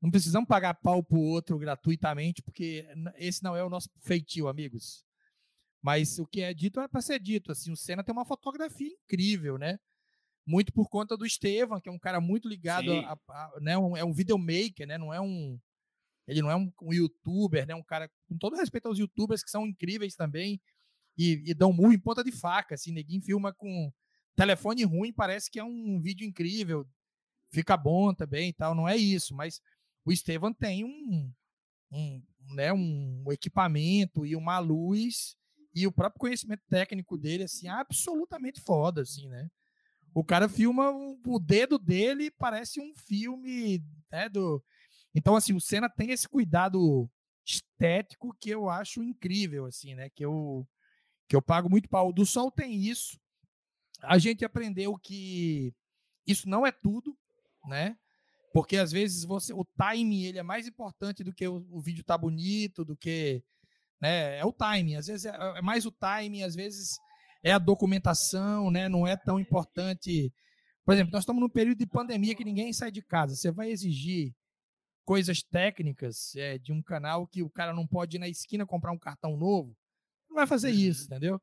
não 0.00 0.08
precisamos 0.08 0.46
pagar 0.46 0.74
pau 0.74 1.02
pro 1.02 1.18
outro 1.18 1.58
gratuitamente, 1.58 2.40
porque 2.40 2.86
esse 3.16 3.42
não 3.42 3.56
é 3.56 3.64
o 3.64 3.68
nosso 3.68 3.88
feitio, 4.00 4.46
amigos. 4.46 5.04
Mas 5.82 6.20
o 6.20 6.26
que 6.26 6.42
é 6.42 6.54
dito 6.54 6.80
é 6.80 6.86
para 6.86 7.00
ser 7.00 7.18
dito. 7.18 7.50
Assim, 7.50 7.72
o 7.72 7.76
Senna 7.76 8.04
tem 8.04 8.12
uma 8.12 8.24
fotografia 8.24 8.86
incrível, 8.86 9.58
né? 9.58 9.80
Muito 10.44 10.72
por 10.72 10.88
conta 10.88 11.16
do 11.16 11.24
Estevam, 11.24 11.80
que 11.80 11.88
é 11.88 11.92
um 11.92 11.98
cara 11.98 12.20
muito 12.20 12.48
ligado 12.48 12.92
a, 12.92 13.18
a, 13.28 13.52
né? 13.60 13.78
Um, 13.78 13.96
é 13.96 14.04
um 14.04 14.12
videomaker, 14.12 14.86
né? 14.86 14.98
Não 14.98 15.12
é 15.12 15.20
um 15.20 15.58
ele 16.26 16.40
não 16.40 16.50
é 16.50 16.56
um, 16.56 16.72
um, 16.80 16.92
youtuber, 16.92 17.66
né? 17.66 17.74
Um 17.74 17.82
cara 17.82 18.10
com 18.28 18.36
todo 18.38 18.56
respeito 18.56 18.86
aos 18.86 18.98
youtubers 18.98 19.42
que 19.42 19.50
são 19.50 19.66
incríveis 19.66 20.14
também 20.14 20.60
e, 21.16 21.42
e 21.46 21.54
dão 21.54 21.72
murro 21.72 21.92
em 21.92 21.98
ponta 21.98 22.22
de 22.22 22.32
faca, 22.32 22.74
assim, 22.74 22.92
ninguém 22.92 23.20
filma 23.20 23.52
com 23.52 23.92
telefone 24.34 24.84
ruim, 24.84 25.12
parece 25.12 25.50
que 25.50 25.58
é 25.58 25.64
um 25.64 26.00
vídeo 26.00 26.26
incrível, 26.26 26.86
fica 27.50 27.76
bom 27.76 28.14
também 28.14 28.48
e 28.48 28.52
tal, 28.52 28.74
não 28.74 28.88
é 28.88 28.96
isso, 28.96 29.34
mas 29.34 29.60
o 30.04 30.12
Estevam 30.12 30.54
tem 30.54 30.84
um, 30.84 31.30
um, 31.90 32.22
né, 32.54 32.72
um 32.72 33.24
equipamento 33.30 34.24
e 34.24 34.34
uma 34.34 34.58
luz 34.58 35.36
e 35.74 35.86
o 35.86 35.92
próprio 35.92 36.20
conhecimento 36.20 36.62
técnico 36.68 37.16
dele, 37.16 37.44
assim, 37.44 37.68
absolutamente 37.68 38.60
foda, 38.60 39.02
assim, 39.02 39.28
né? 39.28 39.50
O 40.14 40.22
cara 40.24 40.48
filma 40.48 40.90
o 40.90 41.38
dedo 41.38 41.78
dele 41.78 42.30
parece 42.30 42.80
um 42.80 42.94
filme, 42.94 43.82
né, 44.10 44.28
do... 44.28 44.62
Então, 45.14 45.36
assim, 45.36 45.54
o 45.54 45.60
Senna 45.60 45.88
tem 45.88 46.10
esse 46.10 46.28
cuidado 46.28 47.08
estético 47.44 48.34
que 48.40 48.50
eu 48.50 48.68
acho 48.68 49.02
incrível, 49.02 49.66
assim, 49.66 49.94
né? 49.94 50.08
Que 50.10 50.24
eu, 50.24 50.66
que 51.28 51.36
eu 51.36 51.42
pago 51.42 51.68
muito 51.68 51.88
pau. 51.88 52.08
O 52.08 52.12
do 52.12 52.24
Sol 52.24 52.50
tem 52.50 52.74
isso. 52.74 53.18
A 54.02 54.18
gente 54.18 54.44
aprendeu 54.44 54.96
que 54.96 55.74
isso 56.26 56.48
não 56.48 56.66
é 56.66 56.72
tudo, 56.72 57.16
né? 57.66 57.96
Porque 58.54 58.76
às 58.76 58.90
vezes 58.90 59.24
você, 59.24 59.52
o 59.52 59.64
time 59.64 60.24
ele 60.24 60.38
é 60.38 60.42
mais 60.42 60.66
importante 60.66 61.22
do 61.22 61.32
que 61.32 61.46
o, 61.46 61.66
o 61.70 61.80
vídeo 61.80 62.04
tá 62.04 62.16
bonito, 62.16 62.84
do 62.84 62.96
que 62.96 63.42
né? 64.00 64.38
É 64.38 64.44
o 64.44 64.52
timing, 64.52 64.96
às 64.96 65.06
vezes 65.06 65.26
é, 65.26 65.36
é 65.56 65.62
mais 65.62 65.86
o 65.86 65.92
timing, 65.92 66.42
às 66.42 66.56
vezes 66.56 66.98
é 67.42 67.52
a 67.52 67.58
documentação, 67.58 68.70
né? 68.70 68.88
Não 68.88 69.06
é 69.06 69.16
tão 69.16 69.40
importante. 69.40 70.32
Por 70.84 70.94
exemplo, 70.94 71.12
nós 71.12 71.22
estamos 71.22 71.40
num 71.40 71.48
período 71.48 71.78
de 71.78 71.86
pandemia 71.86 72.34
que 72.34 72.44
ninguém 72.44 72.72
sai 72.72 72.90
de 72.90 73.02
casa. 73.02 73.34
Você 73.34 73.50
vai 73.50 73.70
exigir 73.70 74.34
coisas 75.04 75.42
técnicas 75.42 76.34
é, 76.36 76.58
de 76.58 76.72
um 76.72 76.82
canal 76.82 77.26
que 77.26 77.42
o 77.42 77.50
cara 77.50 77.72
não 77.72 77.86
pode 77.86 78.16
ir 78.16 78.20
na 78.20 78.28
esquina 78.28 78.66
comprar 78.66 78.92
um 78.92 78.98
cartão 78.98 79.36
novo. 79.36 79.76
Não 80.28 80.36
vai 80.36 80.46
fazer 80.46 80.70
isso, 80.70 81.02
uhum. 81.02 81.06
entendeu? 81.06 81.42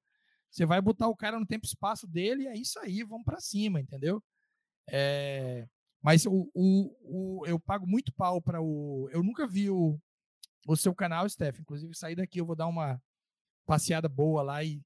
Você 0.49 0.65
vai 0.65 0.81
botar 0.81 1.07
o 1.07 1.15
cara 1.15 1.39
no 1.39 1.45
tempo 1.45 1.65
e 1.65 1.67
espaço 1.67 2.07
dele 2.07 2.43
e 2.43 2.47
é 2.47 2.55
isso 2.55 2.79
aí, 2.79 3.03
vamos 3.03 3.23
para 3.23 3.39
cima, 3.39 3.79
entendeu? 3.79 4.23
É, 4.89 5.67
mas 6.01 6.25
o, 6.25 6.49
o, 6.53 7.41
o, 7.41 7.45
eu 7.45 7.59
pago 7.59 7.85
muito 7.85 8.13
pau 8.13 8.41
para 8.41 8.61
o. 8.61 9.07
Eu 9.11 9.21
nunca 9.21 9.45
vi 9.45 9.69
o, 9.69 9.99
o 10.67 10.75
seu 10.75 10.95
canal, 10.95 11.29
Steph. 11.29 11.59
Inclusive, 11.59 11.93
sair 11.95 12.15
daqui 12.15 12.39
eu 12.39 12.45
vou 12.45 12.55
dar 12.55 12.67
uma 12.67 12.99
passeada 13.65 14.09
boa 14.09 14.41
lá 14.41 14.63
e 14.63 14.81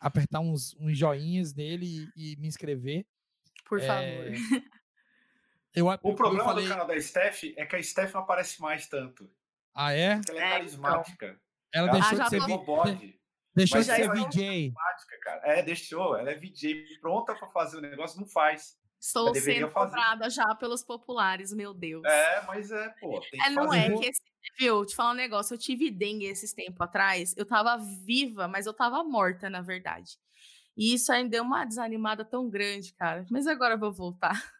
apertar 0.00 0.40
uns, 0.40 0.74
uns 0.78 0.96
joinhas 0.96 1.54
nele 1.54 2.10
e, 2.16 2.32
e 2.32 2.36
me 2.36 2.48
inscrever. 2.48 3.06
Por 3.64 3.80
favor. 3.80 4.02
É, 4.02 4.34
eu, 5.74 5.86
o 5.86 6.14
problema 6.14 6.44
falei... 6.44 6.64
do 6.64 6.70
canal 6.70 6.86
da 6.86 7.00
Steph 7.00 7.44
é 7.56 7.66
que 7.66 7.76
a 7.76 7.82
Steph 7.82 8.14
não 8.14 8.22
aparece 8.22 8.60
mais 8.60 8.86
tanto. 8.86 9.30
Ah, 9.74 9.92
é? 9.92 10.16
Porque 10.16 10.30
ela 10.32 10.40
é, 10.40 10.44
é 10.44 10.50
carismática. 10.52 11.26
Então. 11.26 11.38
Ela, 11.72 11.88
ela 11.88 12.00
deixou 12.00 12.18
de 12.18 12.28
ser 12.30 12.58
bode. 12.64 13.20
Deixou 13.54 13.80
de 13.80 13.86
ser 13.86 14.10
VJ. 14.10 14.72
É, 15.42 15.62
deixou. 15.62 16.16
Ela 16.16 16.30
é 16.30 16.34
VJ 16.34 16.98
pronta 17.00 17.34
para 17.34 17.48
fazer 17.48 17.78
o 17.78 17.80
negócio, 17.80 18.20
não 18.20 18.26
faz. 18.26 18.78
Estou 19.00 19.32
sendo 19.34 19.70
cobrada 19.70 20.28
já 20.28 20.54
pelos 20.56 20.82
populares, 20.82 21.52
meu 21.52 21.72
Deus. 21.72 22.04
É, 22.04 22.42
mas 22.46 22.70
é, 22.72 22.88
pô. 23.00 23.20
é, 23.46 23.50
não 23.50 23.72
é 23.72 23.88
que 23.96 24.06
esse, 24.06 24.22
viu? 24.58 24.84
Te 24.84 24.94
falar 24.94 25.12
um 25.12 25.14
negócio, 25.14 25.54
eu 25.54 25.58
tive 25.58 25.90
dengue 25.90 26.26
esses 26.26 26.52
tempos 26.52 26.80
atrás. 26.80 27.34
Eu 27.36 27.44
tava 27.44 27.76
viva, 27.76 28.46
mas 28.46 28.66
eu 28.66 28.74
tava 28.74 29.02
morta, 29.02 29.50
na 29.50 29.60
verdade. 29.60 30.18
E 30.76 30.94
isso 30.94 31.10
ainda 31.10 31.30
deu 31.30 31.42
uma 31.42 31.64
desanimada 31.64 32.24
tão 32.24 32.48
grande, 32.48 32.94
cara. 32.94 33.26
Mas 33.30 33.46
agora 33.46 33.74
eu 33.74 33.78
vou 33.78 33.92
voltar. 33.92 34.52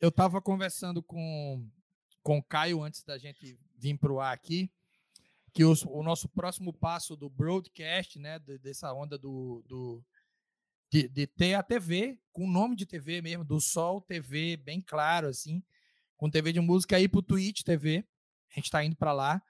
Eu 0.00 0.10
tava 0.10 0.40
conversando 0.40 1.02
com, 1.02 1.64
com 2.22 2.38
o 2.38 2.42
Caio 2.42 2.82
antes 2.82 3.04
da 3.04 3.16
gente 3.16 3.58
vir 3.76 3.96
pro 3.98 4.18
ar 4.18 4.34
aqui, 4.34 4.70
que 5.52 5.64
os, 5.64 5.84
o 5.84 6.02
nosso 6.02 6.28
próximo 6.28 6.72
passo 6.72 7.16
do 7.16 7.28
broadcast, 7.28 8.18
né, 8.18 8.38
dessa 8.38 8.92
onda 8.92 9.16
do, 9.16 9.62
do 9.68 10.02
de, 10.90 11.08
de 11.08 11.26
ter 11.26 11.54
a 11.54 11.62
TV, 11.62 12.18
com 12.32 12.44
o 12.44 12.50
nome 12.50 12.74
de 12.74 12.84
TV 12.84 13.22
mesmo, 13.22 13.44
do 13.44 13.60
Sol 13.60 14.00
TV, 14.00 14.56
bem 14.56 14.80
claro, 14.80 15.28
assim, 15.28 15.62
com 16.16 16.28
TV 16.28 16.52
de 16.52 16.60
música, 16.60 16.96
aí 16.96 17.08
pro 17.08 17.22
Twitch 17.22 17.62
TV. 17.62 18.04
A 18.50 18.54
gente 18.54 18.66
está 18.66 18.84
indo 18.84 18.96
para 18.96 19.12
lá. 19.12 19.42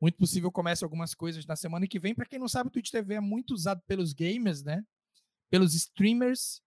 Muito 0.00 0.18
possível 0.18 0.50
comece 0.50 0.82
algumas 0.82 1.14
coisas 1.14 1.46
na 1.46 1.56
semana 1.56 1.86
que 1.86 1.98
vem. 1.98 2.14
Para 2.14 2.26
quem 2.26 2.38
não 2.38 2.48
sabe, 2.48 2.68
o 2.68 2.70
Twitch 2.70 2.90
TV 2.90 3.14
é 3.14 3.20
muito 3.20 3.54
usado 3.54 3.80
pelos 3.86 4.12
gamers, 4.12 4.62
né? 4.62 4.84
Pelos 5.48 5.74
streamers. 5.74 6.60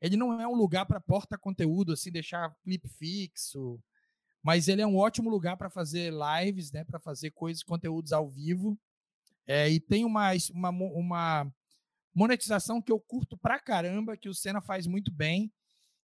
Ele 0.00 0.16
não 0.16 0.38
é 0.40 0.46
um 0.46 0.54
lugar 0.54 0.84
para 0.84 1.00
porta 1.00 1.38
conteúdo, 1.38 1.92
assim, 1.92 2.10
deixar 2.10 2.54
clipe 2.62 2.88
fixo, 2.88 3.80
mas 4.42 4.68
ele 4.68 4.82
é 4.82 4.86
um 4.86 4.96
ótimo 4.96 5.30
lugar 5.30 5.56
para 5.56 5.70
fazer 5.70 6.12
lives, 6.12 6.70
né? 6.70 6.84
Para 6.84 7.00
fazer 7.00 7.30
coisas, 7.30 7.62
conteúdos 7.62 8.12
ao 8.12 8.28
vivo. 8.28 8.78
É, 9.46 9.70
e 9.70 9.80
tem 9.80 10.04
uma, 10.04 10.32
uma, 10.52 10.70
uma 10.70 11.54
monetização 12.14 12.82
que 12.82 12.92
eu 12.92 13.00
curto 13.00 13.36
pra 13.36 13.58
caramba, 13.58 14.16
que 14.16 14.28
o 14.28 14.34
Senna 14.34 14.60
faz 14.60 14.86
muito 14.86 15.10
bem, 15.10 15.50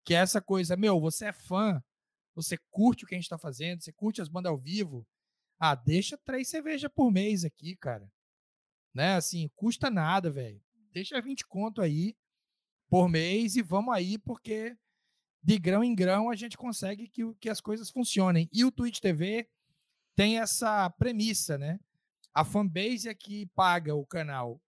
que 0.05 0.14
é 0.14 0.18
essa 0.18 0.41
coisa, 0.41 0.76
meu, 0.76 0.99
você 0.99 1.26
é 1.26 1.33
fã, 1.33 1.83
você 2.35 2.59
curte 2.70 3.05
o 3.05 3.07
que 3.07 3.14
a 3.14 3.18
gente 3.18 3.24
está 3.24 3.39
fazendo, 3.39 3.83
você 3.83 3.93
curte 3.93 4.20
as 4.20 4.28
bandas 4.28 4.51
ao 4.51 4.59
vivo, 4.59 5.07
ah, 5.61 5.74
deixa 5.74 6.16
três 6.16 6.48
cervejas 6.48 6.90
por 6.90 7.12
mês 7.12 7.44
aqui, 7.44 7.76
cara. 7.76 8.11
Né? 8.94 9.14
Assim, 9.14 9.46
custa 9.54 9.90
nada, 9.90 10.30
velho. 10.30 10.61
Deixa 10.90 11.20
20 11.20 11.46
conto 11.46 11.82
aí 11.82 12.16
por 12.88 13.08
mês 13.11 13.56
e 13.56 13.62
vamos 13.62 13.94
aí, 13.94 14.18
porque 14.18 14.74
de 15.42 15.58
grão 15.58 15.84
em 15.84 15.94
grão 15.94 16.30
a 16.30 16.34
gente 16.34 16.56
consegue 16.56 17.06
que, 17.08 17.22
que 17.34 17.50
as 17.50 17.61
coisas 17.61 17.90
funcionem. 17.90 18.48
E 18.50 18.64
o 18.64 18.72
Twitch 18.72 19.00
TV 19.00 19.48
tem 20.16 20.38
essa 20.38 20.88
premissa, 20.90 21.58
né? 21.58 21.78
A 22.32 22.42
fanbase 22.42 23.08
é 23.08 23.14
que 23.14 23.46
paga 23.54 23.94
o 23.94 24.06
canal 24.06 24.62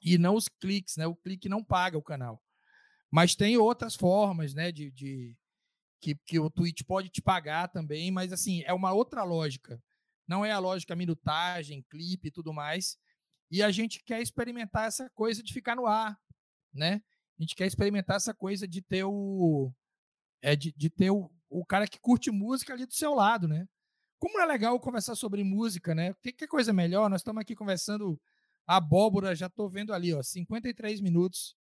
e 0.00 0.16
não 0.16 0.34
os 0.34 0.48
cliques, 0.48 0.96
né? 0.96 1.06
O 1.06 1.14
clique 1.14 1.48
não 1.48 1.62
paga 1.62 1.98
o 1.98 2.02
canal. 2.02 2.42
Mas 3.10 3.34
tem 3.34 3.56
outras 3.58 3.94
formas, 3.94 4.54
né? 4.54 4.72
De, 4.72 4.90
de 4.90 5.36
que, 6.00 6.14
que 6.14 6.38
o 6.38 6.50
Twitch 6.50 6.82
pode 6.84 7.10
te 7.10 7.20
pagar 7.20 7.68
também, 7.68 8.10
mas 8.10 8.32
assim, 8.32 8.62
é 8.64 8.72
uma 8.72 8.92
outra 8.92 9.22
lógica. 9.22 9.82
Não 10.26 10.44
é 10.44 10.52
a 10.52 10.58
lógica 10.58 10.96
minutagem, 10.96 11.84
clipe 11.88 12.28
e 12.28 12.30
tudo 12.30 12.52
mais. 12.52 12.98
E 13.50 13.62
a 13.62 13.70
gente 13.70 14.02
quer 14.02 14.20
experimentar 14.20 14.88
essa 14.88 15.08
coisa 15.10 15.42
de 15.42 15.52
ficar 15.52 15.76
no 15.76 15.86
ar, 15.86 16.18
né? 16.72 17.00
A 17.38 17.42
gente 17.42 17.54
quer 17.54 17.66
experimentar 17.66 18.16
essa 18.16 18.34
coisa 18.34 18.66
de 18.66 18.82
ter 18.82 19.04
o. 19.04 19.72
É, 20.42 20.56
de, 20.56 20.72
de 20.72 20.90
ter 20.90 21.10
o, 21.10 21.30
o 21.48 21.64
cara 21.64 21.86
que 21.86 22.00
curte 22.00 22.30
música 22.30 22.72
ali 22.72 22.86
do 22.86 22.94
seu 22.94 23.14
lado, 23.14 23.46
né? 23.46 23.68
Como 24.18 24.40
é 24.40 24.46
legal 24.46 24.78
conversar 24.80 25.14
sobre 25.14 25.44
música, 25.44 25.94
né? 25.94 26.14
Que, 26.22 26.32
que 26.32 26.46
coisa 26.46 26.72
melhor? 26.72 27.08
Nós 27.08 27.20
estamos 27.20 27.40
aqui 27.40 27.54
conversando 27.54 28.20
abóbora, 28.66 29.34
já 29.34 29.46
estou 29.46 29.68
vendo 29.68 29.92
ali, 29.92 30.12
ó, 30.12 30.22
53 30.22 31.00
minutos. 31.00 31.54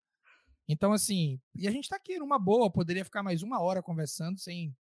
Então, 0.68 0.91
assim, 0.91 1.39
e 1.53 1.68
a 1.68 1.72
gente 1.72 1.84
está 1.84 1.97
aqui 1.97 2.18
numa 2.18 2.39
boa, 2.39 2.72
poderia 2.72 3.05
ficar 3.05 3.22
mais 3.22 3.43
uma 3.43 3.61
hora 3.61 3.84
conversando 3.84 4.39
sem 4.39 4.76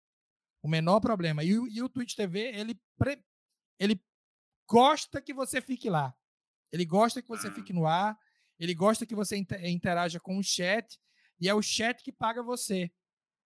o 0.63 0.67
menor 0.67 0.99
problema. 0.99 1.43
E, 1.43 1.49
e 1.49 1.83
o 1.83 1.89
Twitch 1.89 2.15
TV, 2.15 2.39
ele, 2.39 2.79
pre, 2.97 3.19
ele 3.79 4.01
gosta 4.67 5.21
que 5.21 5.33
você 5.33 5.61
fique 5.61 5.89
lá. 5.89 6.15
Ele 6.71 6.85
gosta 6.85 7.21
que 7.21 7.27
você 7.27 7.49
fique 7.51 7.71
no 7.71 7.85
ar, 7.85 8.17
ele 8.59 8.73
gosta 8.73 9.05
que 9.05 9.15
você 9.15 9.37
interaja 9.37 10.19
com 10.19 10.37
o 10.37 10.43
chat, 10.43 10.99
e 11.39 11.47
é 11.47 11.53
o 11.53 11.61
chat 11.61 12.03
que 12.03 12.11
paga 12.11 12.43
você. 12.43 12.91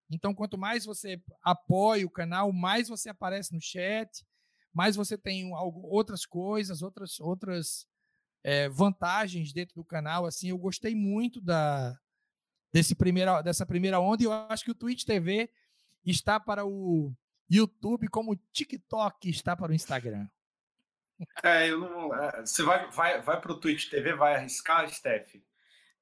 Então, 0.09 0.33
quanto 0.33 0.57
mais 0.57 0.85
você 0.85 1.21
apoia 1.43 2.05
o 2.05 2.09
canal, 2.09 2.51
mais 2.51 2.87
você 2.87 3.09
aparece 3.09 3.53
no 3.53 3.61
chat, 3.61 4.25
mais 4.73 4.95
você 4.95 5.17
tem 5.17 5.51
outras 5.53 6.25
coisas, 6.25 6.81
outras, 6.81 7.19
outras 7.19 7.87
é, 8.43 8.69
vantagens 8.69 9.53
dentro 9.53 9.75
do 9.75 9.83
canal. 9.83 10.25
Assim, 10.25 10.49
eu 10.49 10.57
gostei 10.57 10.95
muito 10.95 11.39
da, 11.39 11.95
desse 12.71 12.95
primeira, 12.95 13.41
dessa 13.41 13.65
primeira 13.65 13.99
onda 13.99 14.23
e 14.23 14.25
eu 14.25 14.33
acho 14.33 14.63
que 14.63 14.71
o 14.71 14.75
Twitch 14.75 15.03
TV 15.03 15.51
está 16.05 16.39
para 16.39 16.65
o 16.65 17.13
YouTube 17.49 18.07
como 18.09 18.33
o 18.33 18.39
TikTok 18.53 19.29
está 19.29 19.55
para 19.55 19.71
o 19.71 19.75
Instagram. 19.75 20.27
É, 21.43 21.69
eu 21.69 21.79
não. 21.79 22.15
É, 22.15 22.41
você 22.45 22.63
vai, 22.63 22.89
vai, 22.91 23.21
vai 23.21 23.41
para 23.41 23.51
o 23.51 23.59
Twitch 23.59 23.89
TV, 23.89 24.13
vai 24.13 24.35
arriscar, 24.35 24.89
Steph? 24.89 25.35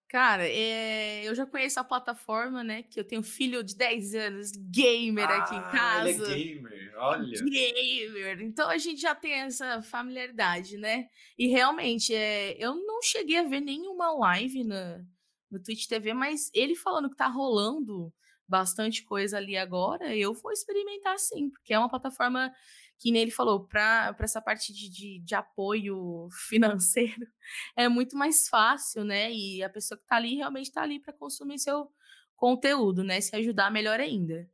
Cara, 0.07 0.47
é, 0.47 1.27
eu 1.27 1.35
já 1.35 1.45
conheço 1.45 1.79
a 1.79 1.83
plataforma, 1.83 2.63
né? 2.63 2.81
Que 2.83 2.97
eu 2.97 3.03
tenho 3.03 3.21
filho 3.21 3.61
de 3.61 3.75
10 3.75 4.15
anos, 4.15 4.51
gamer 4.51 5.29
ah, 5.29 5.37
aqui 5.37 5.55
em 5.55 5.61
casa. 5.63 6.09
Ele 6.09 6.23
é 6.23 6.55
gamer, 6.55 6.93
olha. 6.97 7.43
Gamer. 7.43 8.41
Então 8.41 8.69
a 8.69 8.77
gente 8.77 9.01
já 9.01 9.13
tem 9.13 9.33
essa 9.33 9.81
familiaridade, 9.81 10.77
né? 10.77 11.09
E 11.37 11.47
realmente, 11.47 12.15
é, 12.15 12.55
eu 12.57 12.75
não 12.75 13.01
cheguei 13.01 13.37
a 13.37 13.43
ver 13.43 13.59
nenhuma 13.59 14.11
live 14.11 14.63
na, 14.63 15.03
no 15.51 15.61
Twitch 15.61 15.87
TV, 15.87 16.13
mas 16.13 16.49
ele 16.53 16.75
falando 16.75 17.09
que 17.09 17.17
tá 17.17 17.27
rolando 17.27 18.13
bastante 18.47 19.03
coisa 19.03 19.37
ali 19.37 19.57
agora, 19.57 20.15
eu 20.15 20.33
vou 20.33 20.51
experimentar 20.51 21.17
sim, 21.19 21.49
porque 21.49 21.73
é 21.73 21.79
uma 21.79 21.89
plataforma 21.89 22.51
que 22.99 23.11
nem 23.11 23.21
ele 23.21 23.31
falou, 23.31 23.65
para 23.65 24.15
essa 24.19 24.41
parte 24.41 24.73
de, 24.73 24.89
de, 24.89 25.19
de, 25.19 25.35
apoio 25.35 26.27
financeiro, 26.49 27.27
é 27.75 27.87
muito 27.87 28.17
mais 28.17 28.47
fácil, 28.47 29.03
né? 29.03 29.31
E 29.31 29.63
a 29.63 29.69
pessoa 29.69 29.97
que 29.97 30.03
está 30.03 30.15
ali 30.15 30.35
realmente 30.35 30.65
está 30.65 30.81
ali 30.81 30.99
para 30.99 31.13
consumir 31.13 31.59
seu 31.59 31.91
conteúdo, 32.35 33.03
né? 33.03 33.21
Se 33.21 33.35
ajudar, 33.35 33.71
melhor 33.71 33.99
ainda. 33.99 34.49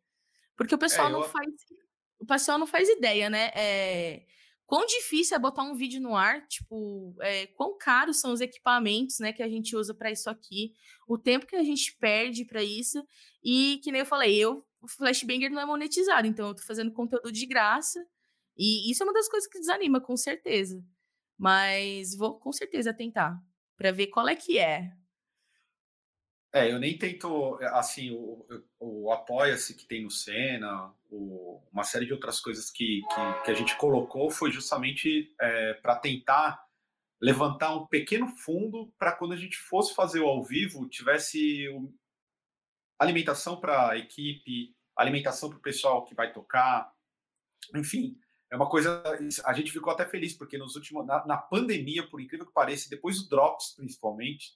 Porque 0.58 0.76
o 0.76 0.78
pessoal 0.78 1.08
é, 1.08 1.12
eu... 1.12 1.20
não 1.20 1.24
faz. 1.24 1.48
O 2.20 2.26
pessoal 2.26 2.58
não 2.58 2.68
faz 2.68 2.90
ideia, 2.90 3.30
né? 3.30 3.52
É, 3.56 4.26
quão 4.66 4.86
difícil 4.86 5.36
é 5.36 5.40
botar 5.40 5.64
um 5.64 5.76
vídeo 5.76 6.02
no 6.02 6.16
ar, 6.16 6.46
tipo, 6.48 7.16
é, 7.22 7.48
quão 7.48 7.78
caros 7.78 8.20
são 8.20 8.32
os 8.34 8.42
equipamentos, 8.42 9.20
né, 9.20 9.34
que 9.34 9.44
a 9.44 9.50
gente 9.50 9.76
usa 9.76 9.94
para 9.94 10.12
isso 10.12 10.30
aqui, 10.30 10.74
o 11.08 11.18
tempo 11.18 11.46
que 11.46 11.56
a 11.56 11.64
gente 11.64 11.96
perde 12.00 12.46
para 12.46 12.64
isso, 12.64 13.06
e 13.44 13.80
que 13.84 13.92
nem 13.92 14.00
eu 14.00 14.06
falei, 14.06 14.36
eu, 14.36 14.66
o 14.82 14.88
Flashbanger 14.88 15.52
não 15.52 15.62
é 15.62 15.66
monetizado, 15.66 16.28
então 16.28 16.48
eu 16.48 16.56
tô 16.56 16.64
fazendo 16.64 16.92
conteúdo 16.92 17.32
de 17.32 17.46
graça, 17.46 18.04
e 18.58 18.92
isso 18.92 19.04
é 19.04 19.06
uma 19.06 19.14
das 19.14 19.28
coisas 19.30 19.50
que 19.50 19.60
desanima, 19.60 20.00
com 20.00 20.16
certeza. 20.16 20.84
Mas 21.38 22.16
vou 22.16 22.40
com 22.40 22.52
certeza 22.52 22.94
tentar, 22.94 23.38
para 23.76 23.92
ver 23.92 24.08
qual 24.08 24.28
é 24.28 24.36
que 24.36 24.60
é. 24.60 24.92
É, 26.54 26.72
eu 26.72 26.80
nem 26.80 26.96
tento, 26.96 27.58
assim, 27.72 28.12
o, 28.12 28.46
o 28.80 29.12
Apoia-se 29.12 29.76
que 29.76 29.88
tem 29.88 30.04
no 30.04 30.12
Senna, 30.12 30.94
o, 31.10 31.60
uma 31.72 31.84
série 31.84 32.06
de 32.06 32.14
outras 32.14 32.40
coisas 32.40 32.70
que, 32.70 33.02
que, 33.02 33.44
que 33.46 33.52
a 33.52 33.54
gente 33.56 33.76
colocou 33.76 34.30
foi 34.30 34.52
justamente 34.52 35.34
é, 35.42 35.74
para 35.74 35.96
tentar 35.96 36.64
levantar 37.20 37.76
um 37.76 37.88
pequeno 37.88 38.28
fundo 38.28 38.94
para 39.00 39.14
quando 39.14 39.34
a 39.34 39.38
gente 39.38 39.58
fosse 39.58 39.96
fazer 39.96 40.20
o 40.20 40.28
ao 40.28 40.44
vivo, 40.44 40.88
tivesse 40.88 41.68
alimentação 43.00 43.60
para 43.60 43.90
a 43.90 43.98
equipe, 43.98 44.76
alimentação 44.96 45.50
para 45.50 45.58
o 45.58 45.62
pessoal 45.62 46.06
que 46.06 46.14
vai 46.14 46.32
tocar, 46.32 46.94
enfim, 47.76 48.16
é 48.52 48.56
uma 48.56 48.70
coisa. 48.70 49.02
A 49.46 49.54
gente 49.54 49.72
ficou 49.72 49.92
até 49.92 50.06
feliz, 50.06 50.34
porque 50.34 50.58
nos 50.58 50.76
últimos. 50.76 51.06
Na, 51.08 51.26
na, 51.26 51.38
pandemia, 51.38 52.08
por 52.08 52.22
incrível 52.22 52.46
que 52.46 52.54
pareça, 52.54 52.88
depois 52.88 53.24
do 53.24 53.30
Drops, 53.30 53.74
principalmente, 53.76 54.52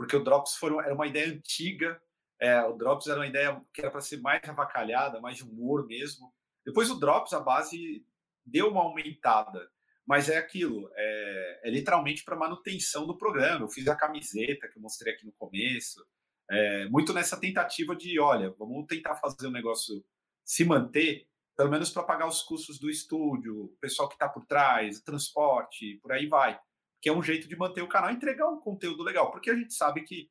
porque 0.00 0.16
o 0.16 0.24
Drops 0.24 0.56
foram, 0.56 0.80
era 0.80 0.94
uma 0.94 1.06
ideia 1.06 1.30
antiga, 1.30 2.00
é, 2.40 2.58
o 2.62 2.72
Drops 2.72 3.06
era 3.06 3.20
uma 3.20 3.26
ideia 3.26 3.60
que 3.70 3.82
era 3.82 3.90
para 3.90 4.00
ser 4.00 4.18
mais 4.18 4.40
avacalhada, 4.48 5.20
mais 5.20 5.36
de 5.36 5.42
humor 5.42 5.86
mesmo. 5.86 6.32
Depois 6.64 6.90
o 6.90 6.98
Drops, 6.98 7.34
a 7.34 7.40
base 7.40 8.02
deu 8.42 8.70
uma 8.70 8.80
aumentada, 8.80 9.70
mas 10.06 10.30
é 10.30 10.38
aquilo, 10.38 10.90
é, 10.94 11.60
é 11.64 11.70
literalmente 11.70 12.24
para 12.24 12.34
manutenção 12.34 13.06
do 13.06 13.18
programa. 13.18 13.66
Eu 13.66 13.68
fiz 13.68 13.86
a 13.88 13.94
camiseta 13.94 14.68
que 14.68 14.78
eu 14.78 14.82
mostrei 14.82 15.12
aqui 15.12 15.26
no 15.26 15.32
começo, 15.32 16.02
é, 16.50 16.88
muito 16.88 17.12
nessa 17.12 17.38
tentativa 17.38 17.94
de, 17.94 18.18
olha, 18.18 18.54
vamos 18.58 18.86
tentar 18.86 19.16
fazer 19.16 19.48
o 19.48 19.52
negócio 19.52 20.02
se 20.42 20.64
manter 20.64 21.28
pelo 21.54 21.70
menos 21.70 21.90
para 21.90 22.04
pagar 22.04 22.26
os 22.26 22.40
custos 22.40 22.78
do 22.78 22.88
estúdio, 22.88 23.64
o 23.64 23.76
pessoal 23.78 24.08
que 24.08 24.14
está 24.14 24.26
por 24.26 24.46
trás, 24.46 24.98
transporte, 25.02 25.98
por 26.02 26.10
aí 26.10 26.26
vai. 26.26 26.58
Que 27.00 27.08
é 27.08 27.12
um 27.12 27.22
jeito 27.22 27.48
de 27.48 27.56
manter 27.56 27.82
o 27.82 27.88
canal 27.88 28.10
e 28.10 28.14
entregar 28.14 28.48
um 28.48 28.60
conteúdo 28.60 29.02
legal, 29.02 29.30
porque 29.30 29.50
a 29.50 29.54
gente 29.54 29.72
sabe 29.74 30.02
que, 30.02 30.30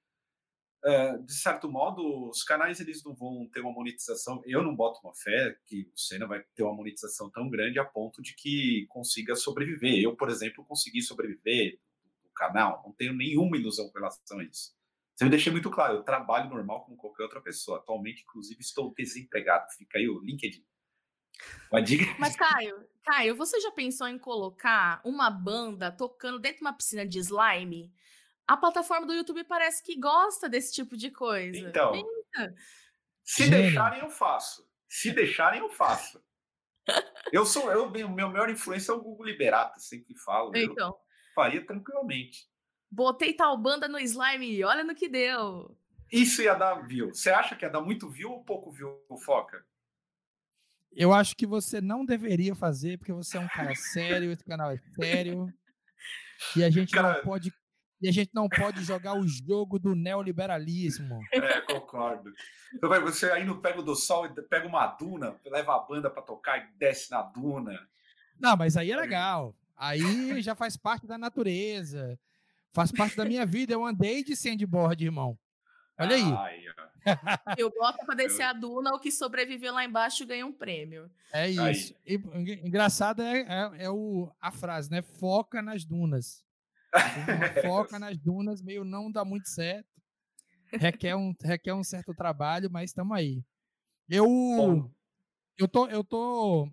uh, 0.86 1.24
de 1.24 1.34
certo 1.34 1.70
modo, 1.70 2.30
os 2.30 2.44
canais 2.44 2.80
eles 2.80 3.04
não 3.04 3.16
vão 3.16 3.48
ter 3.52 3.62
uma 3.62 3.72
monetização. 3.72 4.42
Eu 4.46 4.64
não 4.64 4.76
boto 4.76 5.00
uma 5.04 5.16
fé 5.16 5.58
que 5.66 5.90
o 5.94 5.98
Senna 5.98 6.28
vai 6.28 6.44
ter 6.56 6.64
uma 6.64 6.76
monetização 6.76 7.30
tão 7.30 7.50
grande 7.50 7.80
a 7.80 7.86
ponto 7.86 8.22
de 8.22 8.36
que 8.36 8.86
consiga 8.90 9.36
sobreviver. 9.36 10.02
Eu, 10.02 10.16
por 10.16 10.30
exemplo, 10.30 10.66
consegui 10.66 11.02
sobreviver 11.02 11.80
do 12.24 12.30
canal, 12.34 12.84
não 12.86 12.94
tenho 12.94 13.14
nenhuma 13.14 13.58
ilusão 13.58 13.90
com 13.90 13.98
relação 13.98 14.40
a 14.40 14.44
isso. 14.44 14.78
Você 15.20 15.26
me 15.26 15.32
deixei 15.32 15.52
muito 15.52 15.70
claro, 15.70 15.98
eu 15.98 16.04
trabalho 16.04 16.50
normal 16.50 16.86
como 16.86 16.96
qualquer 16.96 17.24
outra 17.24 17.42
pessoa. 17.42 17.80
Atualmente, 17.80 18.24
inclusive, 18.24 18.62
estou 18.62 18.94
desempregado. 18.96 19.66
Fica 19.78 19.98
aí 19.98 20.08
o 20.08 20.22
LinkedIn. 20.22 20.64
Uma 21.72 21.82
dica. 21.82 22.06
Mas, 22.20 22.36
Caio, 22.36 22.88
Caio, 23.04 23.36
você 23.36 23.60
já 23.60 23.72
pensou 23.72 24.08
em 24.08 24.18
colocar 24.18 25.02
uma 25.04 25.30
banda 25.30 25.92
tocando 25.92 26.40
dentro 26.40 26.58
de 26.58 26.64
uma 26.64 26.74
piscina 26.74 27.06
de 27.06 27.20
slime? 27.20 27.92
A 28.48 28.58
plataforma 28.58 29.06
do 29.06 29.14
YouTube 29.14 29.44
parece 29.44 29.84
que 29.84 30.00
gosta 30.00 30.50
desse 30.50 30.74
tipo 30.74 30.98
de 30.98 31.12
coisa. 31.12 31.60
Então, 31.60 31.94
se 33.24 33.46
Gênio. 33.46 33.62
deixarem, 33.62 34.02
eu 34.02 34.10
faço. 34.10 34.68
Se 34.88 35.12
deixarem, 35.12 35.60
eu 35.60 35.70
faço. 35.70 36.20
Eu 37.32 37.46
sou, 37.46 37.72
eu, 37.72 37.90
meu 37.92 38.30
maior 38.30 38.50
influência 38.50 38.92
é 38.92 38.96
o 38.96 39.02
Google 39.02 39.28
Liberato, 39.28 39.80
sempre 39.80 40.16
falo. 40.16 40.52
Então. 40.56 40.88
Eu 40.90 41.00
faria 41.36 41.64
tranquilamente. 41.64 42.50
Botei 42.90 43.34
tal 43.34 43.56
banda 43.56 43.88
no 43.88 44.00
slime, 44.00 44.64
olha 44.64 44.84
no 44.84 44.96
que 44.96 45.08
deu. 45.08 45.78
Isso 46.12 46.42
ia 46.42 46.56
dar 46.56 46.88
view. 46.88 47.14
Você 47.14 47.30
acha 47.30 47.56
que 47.56 47.64
ia 47.64 47.70
dar 47.70 47.82
muito 47.82 48.10
view 48.10 48.32
ou 48.32 48.44
pouco 48.44 48.72
view, 48.72 49.00
Foca? 49.24 49.64
Eu 50.92 51.14
acho 51.14 51.36
que 51.36 51.46
você 51.46 51.80
não 51.80 52.06
deveria 52.06 52.56
fazer, 52.56 52.98
porque 52.98 53.14
você 53.14 53.38
é 53.38 53.40
um 53.40 53.48
cara 53.48 53.74
sério, 53.76 54.32
esse 54.32 54.44
canal 54.44 54.72
é 54.72 54.78
sério. 54.96 55.52
E 56.56 56.64
a 56.64 56.70
gente 56.70 56.92
cara... 56.92 57.16
não 57.16 57.24
pode. 57.24 57.54
E 58.02 58.08
a 58.08 58.12
gente 58.12 58.32
não 58.34 58.48
pode 58.48 58.82
jogar 58.84 59.14
o 59.14 59.28
jogo 59.28 59.78
do 59.78 59.94
neoliberalismo. 59.94 61.20
É, 61.34 61.62
concordo. 61.62 62.32
Você 63.04 63.30
aí 63.30 63.44
no 63.44 63.62
Pego 63.62 63.82
do 63.82 63.94
Sol, 63.94 64.30
pega 64.50 64.66
uma 64.66 64.88
duna, 64.88 65.36
leva 65.46 65.76
a 65.76 65.80
banda 65.80 66.10
para 66.10 66.22
tocar 66.22 66.58
e 66.60 66.78
desce 66.78 67.12
na 67.12 67.22
duna. 67.22 67.78
Não, 68.40 68.56
mas 68.56 68.78
aí 68.78 68.90
é 68.92 68.96
legal. 68.96 69.54
Aí 69.76 70.42
já 70.42 70.56
faz 70.56 70.78
parte 70.78 71.06
da 71.06 71.18
natureza. 71.18 72.18
Faz 72.72 72.92
parte 72.92 73.18
da 73.18 73.26
minha 73.26 73.46
vida. 73.46 73.74
Eu 73.74 73.86
andei 73.86 74.24
de 74.24 74.36
sandboard, 74.36 75.04
irmão. 75.04 75.38
Olha 76.00 76.16
aí. 76.16 76.24
Ai, 76.24 76.70
eu 77.58 77.70
boto 77.70 78.06
para 78.06 78.16
descer 78.16 78.44
a 78.44 78.54
duna, 78.54 78.92
o 78.92 79.00
que 79.00 79.12
sobreviveu 79.12 79.74
lá 79.74 79.84
embaixo 79.84 80.26
ganha 80.26 80.46
um 80.46 80.54
prêmio. 80.54 81.10
É 81.32 81.50
isso. 81.50 81.94
E, 82.06 82.16
engraçado 82.64 83.22
é, 83.22 83.42
é, 83.42 83.84
é, 83.86 83.90
o, 83.90 84.32
a 84.40 84.52
frase, 84.52 84.90
né? 84.90 85.02
Foca 85.02 85.62
nas 85.62 85.86
dunas. 85.86 86.44
Foca 87.62 88.00
nas 88.00 88.18
dunas, 88.18 88.62
meio 88.62 88.84
não 88.84 89.12
dá 89.12 89.24
muito 89.24 89.50
certo. 89.50 89.88
Requer 90.72 91.16
um, 91.16 91.34
requer 91.42 91.74
um 91.74 91.84
certo 91.84 92.14
trabalho, 92.14 92.70
mas 92.72 92.92
estamos 92.92 93.16
aí. 93.16 93.44
Eu, 94.08 94.92
eu 95.58 95.68
tô, 95.68 95.88
eu 95.88 96.04
tô. 96.04 96.70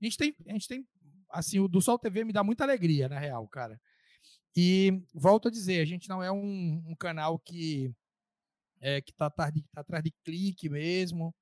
A 0.00 0.04
gente 0.04 0.16
tem, 0.16 0.34
a 0.48 0.52
gente 0.52 0.68
tem, 0.68 0.86
assim, 1.30 1.58
o 1.60 1.68
do 1.68 1.80
Sol 1.80 1.98
TV 1.98 2.24
me 2.24 2.32
dá 2.32 2.42
muita 2.42 2.64
alegria, 2.64 3.08
na 3.08 3.18
real, 3.18 3.46
cara. 3.48 3.80
E 4.56 5.02
volto 5.14 5.48
a 5.48 5.50
dizer, 5.50 5.80
a 5.80 5.84
gente 5.84 6.08
não 6.08 6.22
é 6.22 6.30
um, 6.30 6.82
um 6.88 6.94
canal 6.96 7.38
que 7.38 7.92
é, 8.80 9.00
que 9.00 9.10
está 9.10 9.30
tá 9.30 9.50
atrás 9.76 10.02
de 10.02 10.12
clique 10.24 10.68
mesmo. 10.68 11.34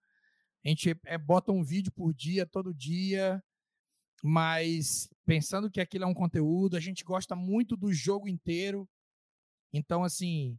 A 0.65 0.69
gente 0.69 0.95
é, 1.07 1.17
bota 1.17 1.53
um 1.53 1.63
vídeo 1.63 1.93
por 1.93 2.13
dia, 2.13 2.45
todo 2.45 2.75
dia, 2.75 3.43
mas 4.23 5.09
pensando 5.25 5.71
que 5.71 5.81
aquilo 5.81 6.05
é 6.05 6.07
um 6.07 6.15
conteúdo, 6.15 6.77
a 6.77 6.81
gente 6.81 7.05
gosta 7.05 7.37
muito 7.37 7.77
do 7.77 7.93
jogo 7.93 8.29
inteiro. 8.29 8.89
Então, 9.73 10.03
assim, 10.03 10.59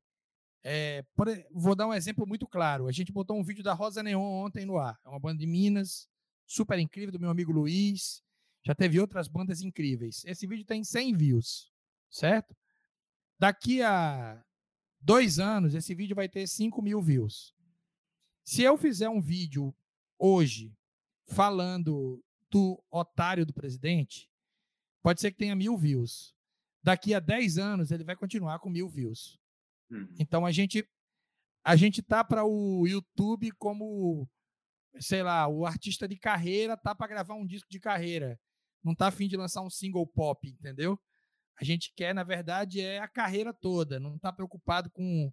é, 0.64 1.04
por, 1.16 1.28
vou 1.52 1.76
dar 1.76 1.88
um 1.88 1.94
exemplo 1.94 2.26
muito 2.26 2.48
claro. 2.48 2.88
A 2.88 2.92
gente 2.92 3.12
botou 3.12 3.38
um 3.38 3.44
vídeo 3.44 3.64
da 3.64 3.74
Rosa 3.74 4.02
Neon 4.02 4.22
ontem 4.22 4.66
no 4.66 4.78
ar. 4.78 4.98
É 5.06 5.10
uma 5.10 5.20
banda 5.20 5.40
de 5.40 5.48
Minas, 5.48 6.08
super 6.46 6.80
incrível, 6.80 7.12
do 7.12 7.20
meu 7.20 7.30
amigo 7.30 7.52
Luiz. 7.52 8.22
Já 8.66 8.76
teve 8.76 9.00
outras 9.00 9.28
bandas 9.28 9.62
incríveis. 9.62 10.24
Esse 10.26 10.46
vídeo 10.48 10.66
tem 10.66 10.84
100 10.84 11.16
views, 11.16 11.72
certo? 12.10 12.56
Daqui 13.38 13.82
a 13.82 14.44
dois 15.00 15.39
anos, 15.39 15.74
esse 15.74 15.93
vídeo 15.93 16.16
vai 16.16 16.28
ter 16.28 16.47
5 16.47 16.82
mil 16.82 17.02
views. 17.02 17.56
Se 18.43 18.62
eu 18.64 18.78
fizer 18.78 19.10
um 19.10 19.22
vídeo 19.22 19.76
hoje 20.18 20.76
falando 21.28 22.24
do 22.50 22.84
otário 22.89 23.45
do 23.45 23.54
presidente, 23.54 24.30
pode 25.02 25.22
ser 25.22 25.32
que 25.32 25.38
tenha 25.38 25.56
mil 25.56 25.78
views. 25.78 26.36
Daqui 26.82 27.14
a 27.14 27.20
10 27.20 27.58
anos, 27.58 27.91
ele 27.91 28.04
vai 28.04 28.16
continuar 28.16 28.60
com 28.60 28.70
mil 28.70 28.89
views. 28.89 29.39
Uhum. 29.91 30.16
Então, 30.18 30.45
a 30.45 30.52
gente 30.52 30.88
a 31.64 31.76
gente 31.76 32.02
tá 32.02 32.24
para 32.24 32.45
o 32.45 32.88
YouTube 32.88 33.52
como, 33.52 34.28
sei 35.00 35.22
lá, 35.22 35.47
o 35.47 35.66
artista 35.66 36.08
de 36.08 36.18
carreira 36.18 36.78
tá 36.78 36.95
para 36.95 37.08
gravar 37.08 37.36
um 37.36 37.45
disco 37.45 37.70
de 37.70 37.80
carreira. 37.80 38.39
Não 38.84 38.95
tá 38.95 39.08
afim 39.08 39.28
de 39.28 39.38
lançar 39.38 39.62
um 39.62 39.70
single 39.70 40.08
pop, 40.08 40.47
entendeu? 40.47 41.00
A 41.60 41.64
gente 41.64 41.91
quer, 41.93 42.14
na 42.14 42.24
verdade, 42.24 42.80
é 42.80 42.99
a 42.99 43.07
carreira 43.07 43.53
toda, 43.53 43.99
não 43.99 44.16
está 44.16 44.32
preocupado 44.32 44.89
com 44.89 45.32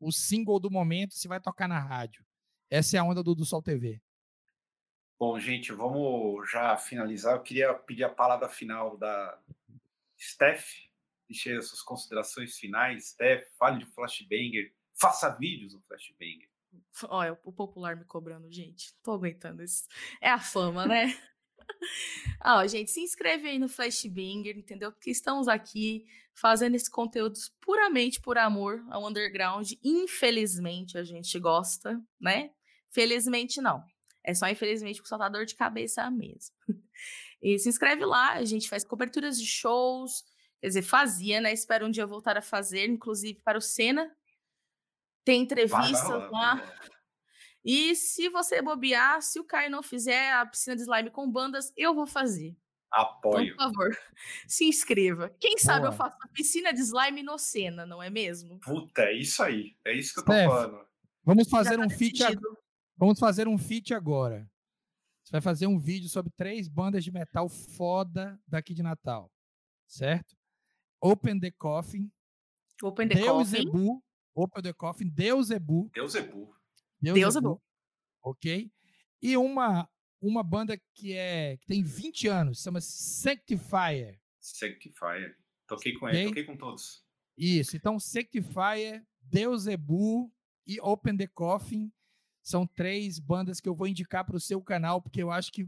o 0.00 0.10
single 0.10 0.58
do 0.58 0.70
momento 0.70 1.14
se 1.14 1.28
vai 1.28 1.38
tocar 1.38 1.68
na 1.68 1.78
rádio. 1.78 2.24
Essa 2.70 2.96
é 2.96 3.00
a 3.00 3.04
onda 3.04 3.22
do, 3.22 3.34
do 3.34 3.44
Sol 3.44 3.62
TV. 3.62 4.00
Bom, 5.18 5.38
gente, 5.38 5.72
vamos 5.72 6.50
já 6.50 6.76
finalizar. 6.76 7.34
Eu 7.34 7.42
queria 7.42 7.74
pedir 7.74 8.04
a 8.04 8.08
palavra 8.08 8.48
final 8.48 8.96
da 8.96 9.38
Steph, 10.18 10.66
deixe 11.28 11.52
as 11.52 11.68
suas 11.68 11.82
considerações 11.82 12.56
finais. 12.58 13.10
Steph, 13.10 13.46
fale 13.58 13.78
de 13.78 13.86
Flashbanger, 13.86 14.74
faça 14.94 15.28
vídeos 15.30 15.74
no 15.74 15.82
Flashbanger. 15.82 16.48
Olha, 17.08 17.38
o 17.44 17.52
popular 17.52 17.96
me 17.96 18.04
cobrando, 18.04 18.50
gente. 18.50 18.94
Tô 19.02 19.12
aguentando 19.12 19.62
isso. 19.62 19.86
É 20.20 20.30
a 20.30 20.38
fama, 20.38 20.86
né? 20.86 21.14
Ah, 22.40 22.66
gente, 22.66 22.90
se 22.90 23.00
inscreve 23.00 23.48
aí 23.48 23.58
no 23.58 23.68
Flashbanger, 23.68 24.56
entendeu? 24.56 24.92
Porque 24.92 25.10
estamos 25.10 25.48
aqui 25.48 26.04
fazendo 26.34 26.74
esse 26.74 26.90
conteúdo 26.90 27.38
puramente 27.60 28.20
por 28.20 28.38
amor 28.38 28.84
ao 28.90 29.06
underground. 29.06 29.72
Infelizmente, 29.82 30.98
a 30.98 31.04
gente 31.04 31.38
gosta, 31.38 32.00
né? 32.20 32.50
Felizmente, 32.90 33.60
não. 33.60 33.82
É 34.24 34.34
só, 34.34 34.48
infelizmente, 34.48 34.96
porque 34.96 35.08
só 35.08 35.18
tá 35.18 35.28
dor 35.28 35.46
de 35.46 35.54
cabeça 35.54 36.10
mesmo. 36.10 36.54
E 37.42 37.58
se 37.58 37.68
inscreve 37.68 38.04
lá, 38.04 38.32
a 38.32 38.44
gente 38.44 38.68
faz 38.68 38.82
coberturas 38.82 39.38
de 39.38 39.46
shows, 39.46 40.24
quer 40.58 40.68
dizer, 40.68 40.82
fazia, 40.82 41.40
né? 41.40 41.52
Espero 41.52 41.86
um 41.86 41.90
dia 41.90 42.06
voltar 42.06 42.36
a 42.36 42.42
fazer, 42.42 42.88
inclusive 42.88 43.40
para 43.44 43.58
o 43.58 43.60
Senna. 43.60 44.10
Tem 45.24 45.42
entrevistas 45.42 46.30
lá. 46.30 46.62
E 47.66 47.96
se 47.96 48.28
você 48.28 48.62
bobear, 48.62 49.20
se 49.20 49.40
o 49.40 49.44
Caio 49.44 49.68
não 49.68 49.82
fizer 49.82 50.32
a 50.32 50.46
piscina 50.46 50.76
de 50.76 50.82
slime 50.82 51.10
com 51.10 51.28
bandas, 51.28 51.72
eu 51.76 51.92
vou 51.92 52.06
fazer. 52.06 52.56
Apoio. 52.92 53.52
Então, 53.54 53.72
por 53.72 53.74
favor, 53.74 53.98
se 54.46 54.66
inscreva. 54.66 55.34
Quem 55.40 55.58
sabe 55.58 55.80
Boa. 55.80 55.92
eu 55.92 55.96
faço 55.96 56.16
a 56.22 56.28
piscina 56.28 56.72
de 56.72 56.80
slime 56.80 57.24
no 57.24 57.36
Senna, 57.36 57.84
não 57.84 58.00
é 58.00 58.08
mesmo? 58.08 58.60
Puta, 58.60 59.02
é 59.02 59.14
isso 59.14 59.42
aí. 59.42 59.76
É 59.84 59.92
isso 59.92 60.14
que 60.14 60.20
eu 60.20 60.24
tô 60.24 60.32
Steph, 60.32 60.48
falando. 60.48 60.86
Vamos 61.24 61.48
fazer 61.48 61.76
tá 61.76 61.84
um 61.84 61.90
feat 61.90 62.22
Vamos 62.96 63.18
fazer 63.18 63.48
um 63.48 63.58
feat 63.58 63.92
agora. 63.92 64.48
Você 65.24 65.32
vai 65.32 65.40
fazer 65.40 65.66
um 65.66 65.76
vídeo 65.76 66.08
sobre 66.08 66.32
três 66.36 66.68
bandas 66.68 67.02
de 67.02 67.10
metal 67.10 67.48
foda 67.48 68.40
daqui 68.46 68.72
de 68.74 68.82
Natal. 68.84 69.28
Certo? 69.88 70.36
Open 71.00 71.40
the 71.40 71.50
Coffin. 71.50 72.08
Open 72.80 73.08
the 73.08 73.16
Deus 73.16 73.50
Coffin. 73.50 73.68
Ebu, 73.68 74.04
Open 74.36 74.62
the 74.62 74.72
Coffin. 74.72 75.08
Deus 75.08 75.50
Ebu. 75.50 75.90
Deus 75.92 76.14
Ebu. 76.14 76.55
Deus, 77.14 77.34
Deus 77.34 77.36
Ebu. 77.36 77.48
Ebu. 77.48 77.62
Ok? 78.22 78.70
E 79.22 79.36
uma 79.36 79.88
uma 80.20 80.42
banda 80.42 80.80
que 80.94 81.12
é 81.12 81.56
que 81.58 81.66
tem 81.66 81.82
20 81.82 82.28
anos, 82.28 82.62
chama 82.62 82.80
Sanctifier. 82.80 84.20
Sanctifier. 84.40 85.36
Toquei 85.66 85.92
com 85.94 86.06
okay? 86.06 86.20
ele, 86.20 86.28
toquei 86.28 86.44
com 86.44 86.56
todos. 86.56 87.04
Isso, 87.36 87.76
então 87.76 87.98
Sanctifier, 87.98 89.04
Deus 89.20 89.66
Ebu 89.66 90.32
e 90.66 90.80
Open 90.80 91.16
the 91.16 91.26
Coffin 91.26 91.92
são 92.42 92.66
três 92.66 93.18
bandas 93.18 93.60
que 93.60 93.68
eu 93.68 93.74
vou 93.74 93.86
indicar 93.86 94.24
para 94.24 94.36
o 94.36 94.40
seu 94.40 94.62
canal, 94.62 95.02
porque 95.02 95.22
eu 95.22 95.30
acho 95.30 95.52
que 95.52 95.66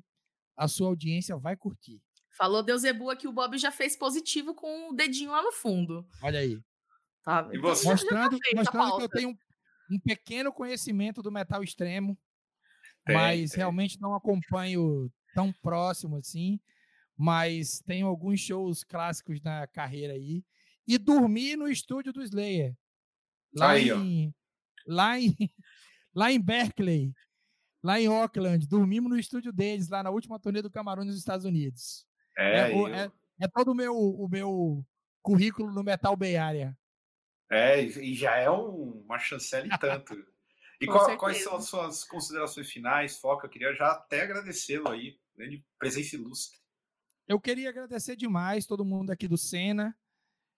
a 0.57 0.69
sua 0.69 0.89
audiência 0.89 1.37
vai 1.37 1.57
curtir. 1.57 2.01
Falou 2.37 2.63
Deus 2.63 2.85
Ebu 2.85 3.11
aqui, 3.11 3.27
o 3.27 3.33
Bob 3.33 3.59
já 3.59 3.73
fez 3.73 3.97
positivo 3.97 4.55
com 4.55 4.91
o 4.91 4.95
dedinho 4.95 5.33
lá 5.33 5.43
no 5.43 5.53
fundo. 5.53 6.07
Olha 6.23 6.39
aí. 6.39 6.61
Tá, 7.23 7.49
e 7.53 7.59
você? 7.59 7.89
Mostrando, 7.89 8.39
tá 8.39 8.57
mostrando 8.57 8.97
que 8.97 9.03
eu 9.03 9.09
tenho 9.09 9.29
um, 9.31 9.37
um 9.91 9.99
pequeno 9.99 10.53
conhecimento 10.53 11.23
do 11.23 11.33
metal 11.33 11.63
extremo 11.63 12.19
tem, 13.05 13.17
mas 13.17 13.51
tem. 13.51 13.59
realmente 13.59 14.01
não 14.01 14.15
acompanho 14.15 15.11
tão 15.35 15.53
próximo 15.53 16.17
assim. 16.17 16.61
Mas 17.17 17.81
tenho 17.81 18.07
alguns 18.07 18.41
shows 18.41 18.85
clássicos 18.85 19.41
na 19.41 19.67
carreira 19.67 20.13
aí. 20.13 20.45
E 20.87 20.97
dormi 20.97 21.57
no 21.57 21.69
estúdio 21.69 22.13
do 22.13 22.23
Slayer. 22.23 22.77
Lá, 23.55 23.71
aí, 23.71 23.91
em, 23.91 24.35
lá, 24.87 25.19
em, 25.19 25.35
lá 26.15 26.31
em 26.31 26.41
Berkeley, 26.41 27.13
lá 27.83 28.01
em 28.01 28.07
Auckland. 28.07 28.67
Dormimos 28.69 29.11
no 29.11 29.19
estúdio 29.19 29.53
deles, 29.53 29.89
lá 29.89 30.03
na 30.03 30.11
última 30.11 30.39
turnê 30.39 30.63
do 30.63 30.71
Camarão 30.71 31.05
nos 31.05 31.17
Estados 31.17 31.45
Unidos. 31.45 32.07
É, 32.37 32.71
é, 32.71 33.05
é, 33.05 33.11
é 33.41 33.49
todo 33.49 33.73
o 33.73 33.75
meu, 33.75 33.95
o 33.97 34.29
meu 34.29 34.87
currículo 35.21 35.73
no 35.73 35.83
Metal 35.83 36.17
Bay 36.17 36.37
Area. 36.37 36.77
É, 37.51 37.83
e 37.83 38.15
já 38.15 38.37
é 38.37 38.51
um, 38.51 39.03
uma 39.05 39.19
chancela 39.19 39.67
e 39.67 39.79
tanto. 39.79 40.15
E 40.81 40.87
qual, 40.87 41.17
quais 41.17 41.43
são 41.43 41.57
as 41.57 41.65
suas 41.65 42.05
considerações 42.05 42.71
finais, 42.71 43.17
Foca? 43.17 43.47
Eu 43.47 43.51
queria 43.51 43.75
já 43.75 43.93
até 43.93 44.23
agradecê-lo 44.23 44.89
aí, 44.89 45.19
grande 45.37 45.65
presença 45.79 46.17
ilustre. 46.17 46.59
Eu 47.27 47.41
queria 47.41 47.69
agradecer 47.69 48.17
demais 48.17 48.67
todo 48.67 48.85
mundo 48.85 49.11
aqui 49.11 49.29
do 49.29 49.37
Sena. 49.37 49.97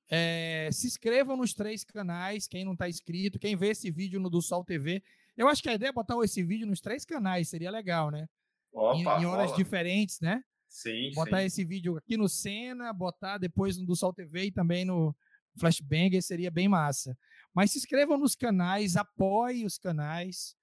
É, 0.09 0.68
se 0.72 0.88
inscrevam 0.88 1.36
nos 1.36 1.55
três 1.55 1.84
canais, 1.84 2.49
quem 2.49 2.64
não 2.64 2.72
está 2.72 2.88
inscrito, 2.88 3.38
quem 3.38 3.57
vê 3.57 3.68
esse 3.68 3.91
vídeo 3.91 4.18
no 4.18 4.28
do 4.28 4.43
Sol 4.43 4.64
TV. 4.64 5.03
Eu 5.36 5.49
acho 5.49 5.62
que 5.62 5.68
a 5.68 5.74
ideia 5.74 5.91
é 5.91 5.93
botar 5.93 6.16
esse 6.24 6.43
vídeo 6.43 6.66
nos 6.66 6.80
três 6.80 7.05
canais, 7.05 7.49
seria 7.49 7.70
legal, 7.70 8.11
né? 8.11 8.28
Opa, 8.72 8.97
em, 8.97 9.22
em 9.22 9.26
horas 9.26 9.55
diferentes, 9.55 10.20
né? 10.20 10.43
Sim, 10.68 11.12
botar 11.14 11.41
sim. 11.41 11.47
esse 11.47 11.64
vídeo 11.64 11.97
aqui 11.97 12.16
no 12.16 12.28
Sena, 12.28 12.93
botar 12.93 13.38
depois 13.38 13.76
no 13.76 13.86
do 13.86 13.97
Sol 13.97 14.12
TV 14.12 14.47
e 14.47 14.53
também 14.53 14.84
no 14.84 15.14
Flashbanger, 15.61 16.23
seria 16.23 16.51
bem 16.51 16.69
massa. 16.69 17.17
Mas 17.55 17.73
se 17.73 17.79
inscrevam 17.79 18.19
nos 18.19 18.35
canais, 18.35 18.97
apoiem 18.97 19.67
os 19.67 19.79
canais. 19.79 20.57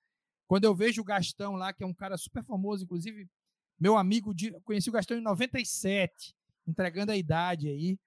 Quando 0.48 0.66
eu 0.66 0.74
vejo 0.74 1.02
o 1.02 1.06
Gastão 1.06 1.56
lá, 1.56 1.72
que 1.72 1.84
é 1.84 1.88
um 1.88 1.94
cara 1.94 2.18
super 2.18 2.44
famoso, 2.44 2.84
inclusive, 2.84 3.30
meu 3.80 3.98
amigo, 3.98 4.34
de, 4.34 4.52
conheci 4.62 4.90
o 4.90 4.94
Gastão 4.94 5.18
em 5.18 5.22
97, 5.22 6.36
entregando 6.66 7.12
a 7.12 7.18
idade 7.18 7.70
aí. 7.70 8.00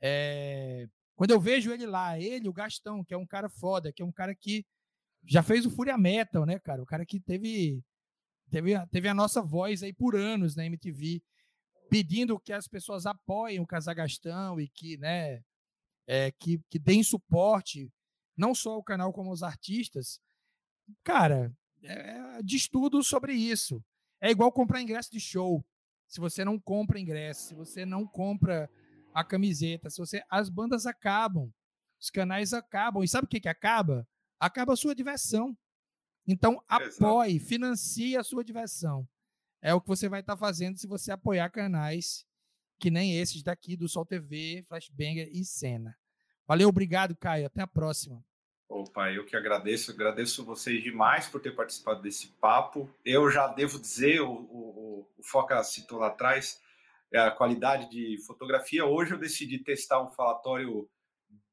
É, 0.00 0.86
quando 1.16 1.30
eu 1.30 1.40
vejo 1.40 1.72
ele 1.72 1.86
lá, 1.86 2.18
ele, 2.18 2.48
o 2.48 2.52
Gastão, 2.52 3.04
que 3.04 3.14
é 3.14 3.16
um 3.16 3.26
cara 3.26 3.48
foda, 3.48 3.92
que 3.92 4.02
é 4.02 4.04
um 4.04 4.12
cara 4.12 4.34
que 4.34 4.66
já 5.26 5.42
fez 5.42 5.64
o 5.64 5.70
Fúria 5.70 5.96
Metal, 5.96 6.44
né, 6.44 6.58
cara? 6.58 6.82
O 6.82 6.86
cara 6.86 7.06
que 7.06 7.18
teve, 7.18 7.82
teve, 8.50 8.72
teve 8.88 9.08
a 9.08 9.14
nossa 9.14 9.40
voz 9.40 9.82
aí 9.82 9.92
por 9.92 10.14
anos 10.14 10.54
na 10.54 10.66
MTV, 10.66 11.22
pedindo 11.88 12.38
que 12.38 12.52
as 12.52 12.66
pessoas 12.66 13.06
apoiem 13.06 13.60
o 13.60 13.66
Casagastão 13.66 14.60
e 14.60 14.68
que, 14.68 14.96
né, 14.98 15.42
é, 16.06 16.30
que, 16.32 16.60
que 16.70 16.78
deem 16.78 17.02
suporte 17.02 17.90
não 18.36 18.54
só 18.54 18.76
o 18.76 18.82
canal 18.82 19.12
como 19.12 19.30
os 19.30 19.42
artistas, 19.42 20.20
cara, 21.02 21.52
é, 21.82 22.42
diz 22.42 22.68
tudo 22.68 23.02
sobre 23.02 23.32
isso. 23.34 23.82
É 24.20 24.30
igual 24.30 24.50
comprar 24.52 24.80
ingresso 24.80 25.10
de 25.10 25.20
show. 25.20 25.64
Se 26.08 26.20
você 26.20 26.44
não 26.44 26.58
compra 26.58 27.00
ingresso, 27.00 27.48
se 27.48 27.54
você 27.54 27.84
não 27.84 28.06
compra 28.06 28.70
a 29.12 29.24
camiseta, 29.24 29.90
se 29.90 29.98
você 29.98 30.22
as 30.28 30.48
bandas 30.48 30.86
acabam, 30.86 31.52
os 32.00 32.10
canais 32.10 32.52
acabam. 32.52 33.02
E 33.02 33.08
sabe 33.08 33.26
o 33.26 33.28
que 33.28 33.40
que 33.40 33.48
acaba? 33.48 34.06
Acaba 34.38 34.72
a 34.72 34.76
sua 34.76 34.94
diversão. 34.94 35.56
Então 36.26 36.62
apoie, 36.66 37.38
financie 37.38 38.16
a 38.16 38.24
sua 38.24 38.44
diversão. 38.44 39.06
É 39.60 39.72
o 39.74 39.80
que 39.80 39.88
você 39.88 40.08
vai 40.08 40.20
estar 40.20 40.36
fazendo 40.36 40.78
se 40.78 40.86
você 40.86 41.12
apoiar 41.12 41.48
canais 41.50 42.26
que 42.78 42.90
nem 42.90 43.18
esses 43.18 43.42
daqui 43.42 43.76
do 43.76 43.88
Sol 43.88 44.04
TV, 44.04 44.64
Flashbanger 44.68 45.28
e 45.32 45.44
Cena. 45.44 45.96
Valeu, 46.46 46.68
obrigado, 46.68 47.16
Caio. 47.16 47.46
Até 47.46 47.62
a 47.62 47.66
próxima. 47.66 48.24
Opa, 48.68 49.12
eu 49.12 49.24
que 49.24 49.36
agradeço, 49.36 49.90
agradeço 49.90 50.44
vocês 50.44 50.82
demais 50.82 51.28
por 51.28 51.40
ter 51.40 51.54
participado 51.54 52.02
desse 52.02 52.28
papo. 52.40 52.90
Eu 53.04 53.30
já 53.30 53.46
devo 53.46 53.78
dizer, 53.78 54.20
o, 54.20 54.32
o, 54.32 55.08
o 55.16 55.22
Foca 55.22 55.62
citou 55.62 55.98
lá 55.98 56.08
atrás, 56.08 56.60
é 57.12 57.18
a 57.18 57.30
qualidade 57.30 57.88
de 57.90 58.18
fotografia. 58.26 58.84
Hoje 58.84 59.12
eu 59.12 59.18
decidi 59.18 59.58
testar 59.58 60.02
um 60.02 60.10
falatório 60.10 60.88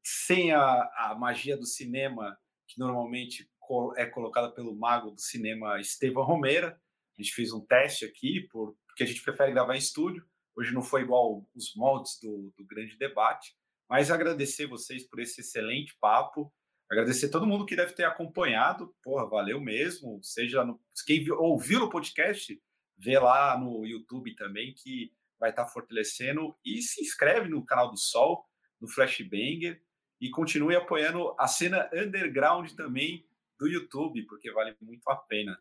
sem 0.04 0.52
a, 0.52 0.90
a 0.96 1.16
magia 1.16 1.56
do 1.56 1.66
cinema, 1.66 2.38
que 2.68 2.80
normalmente 2.80 3.50
é 3.96 4.06
colocada 4.06 4.52
pelo 4.52 4.76
mago 4.76 5.12
do 5.12 5.22
cinema 5.22 5.80
Estevam 5.80 6.24
Romeira. 6.24 6.82
A 7.18 7.22
gente 7.22 7.34
fez 7.34 7.54
um 7.54 7.64
teste 7.64 8.04
aqui, 8.04 8.48
por, 8.52 8.76
porque 8.88 9.04
a 9.04 9.06
gente 9.06 9.22
prefere 9.22 9.52
gravar 9.52 9.76
em 9.76 9.80
estúdio. 9.80 10.26
Hoje 10.56 10.74
não 10.74 10.82
foi 10.82 11.02
igual 11.02 11.46
os 11.56 11.76
moldes 11.76 12.20
do, 12.22 12.54
do 12.58 12.66
grande 12.66 12.98
debate. 12.98 13.56
Mas 13.90 14.10
agradecer 14.10 14.68
vocês 14.68 15.04
por 15.08 15.20
esse 15.20 15.42
excelente 15.42 15.98
papo. 16.00 16.54
Agradecer 16.90 17.30
todo 17.30 17.48
mundo 17.48 17.66
que 17.66 17.76
deve 17.76 17.94
ter 17.94 18.04
acompanhado. 18.04 18.96
Porra, 19.04 19.28
valeu 19.28 19.60
mesmo. 19.60 20.20
Seja 20.24 20.64
no, 20.64 20.80
quem 21.06 21.30
ouviu 21.32 21.84
o 21.84 21.90
podcast, 21.90 22.62
vê 22.98 23.20
lá 23.20 23.58
no 23.58 23.86
YouTube 23.86 24.36
também, 24.36 24.74
que 24.74 25.12
vai 25.40 25.50
estar 25.50 25.68
fortalecendo. 25.68 26.56
E 26.64 26.82
se 26.82 27.02
inscreve 27.02 27.50
no 27.50 27.66
canal 27.66 27.90
do 27.90 27.98
Sol, 27.98 28.46
no 28.80 28.88
Flashbanger. 28.88 29.82
E 30.20 30.30
continue 30.30 30.76
apoiando 30.76 31.36
a 31.40 31.48
cena 31.48 31.90
underground 31.94 32.72
também 32.74 33.28
do 33.60 33.68
YouTube, 33.68 34.24
porque 34.24 34.52
vale 34.52 34.76
muito 34.82 35.10
a 35.10 35.16
pena. 35.16 35.58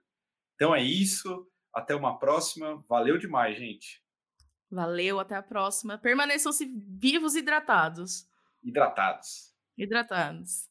Então 0.54 0.74
é 0.74 0.82
isso. 0.82 1.48
Até 1.72 1.94
uma 1.94 2.18
próxima. 2.18 2.84
Valeu 2.88 3.18
demais, 3.18 3.56
gente. 3.56 4.02
Valeu, 4.70 5.18
até 5.18 5.34
a 5.34 5.42
próxima. 5.42 5.98
Permaneçam-se 5.98 6.64
vivos 6.66 7.34
e 7.34 7.40
hidratados. 7.40 8.26
Hidratados. 8.62 9.52
Hidratados. 9.76 10.69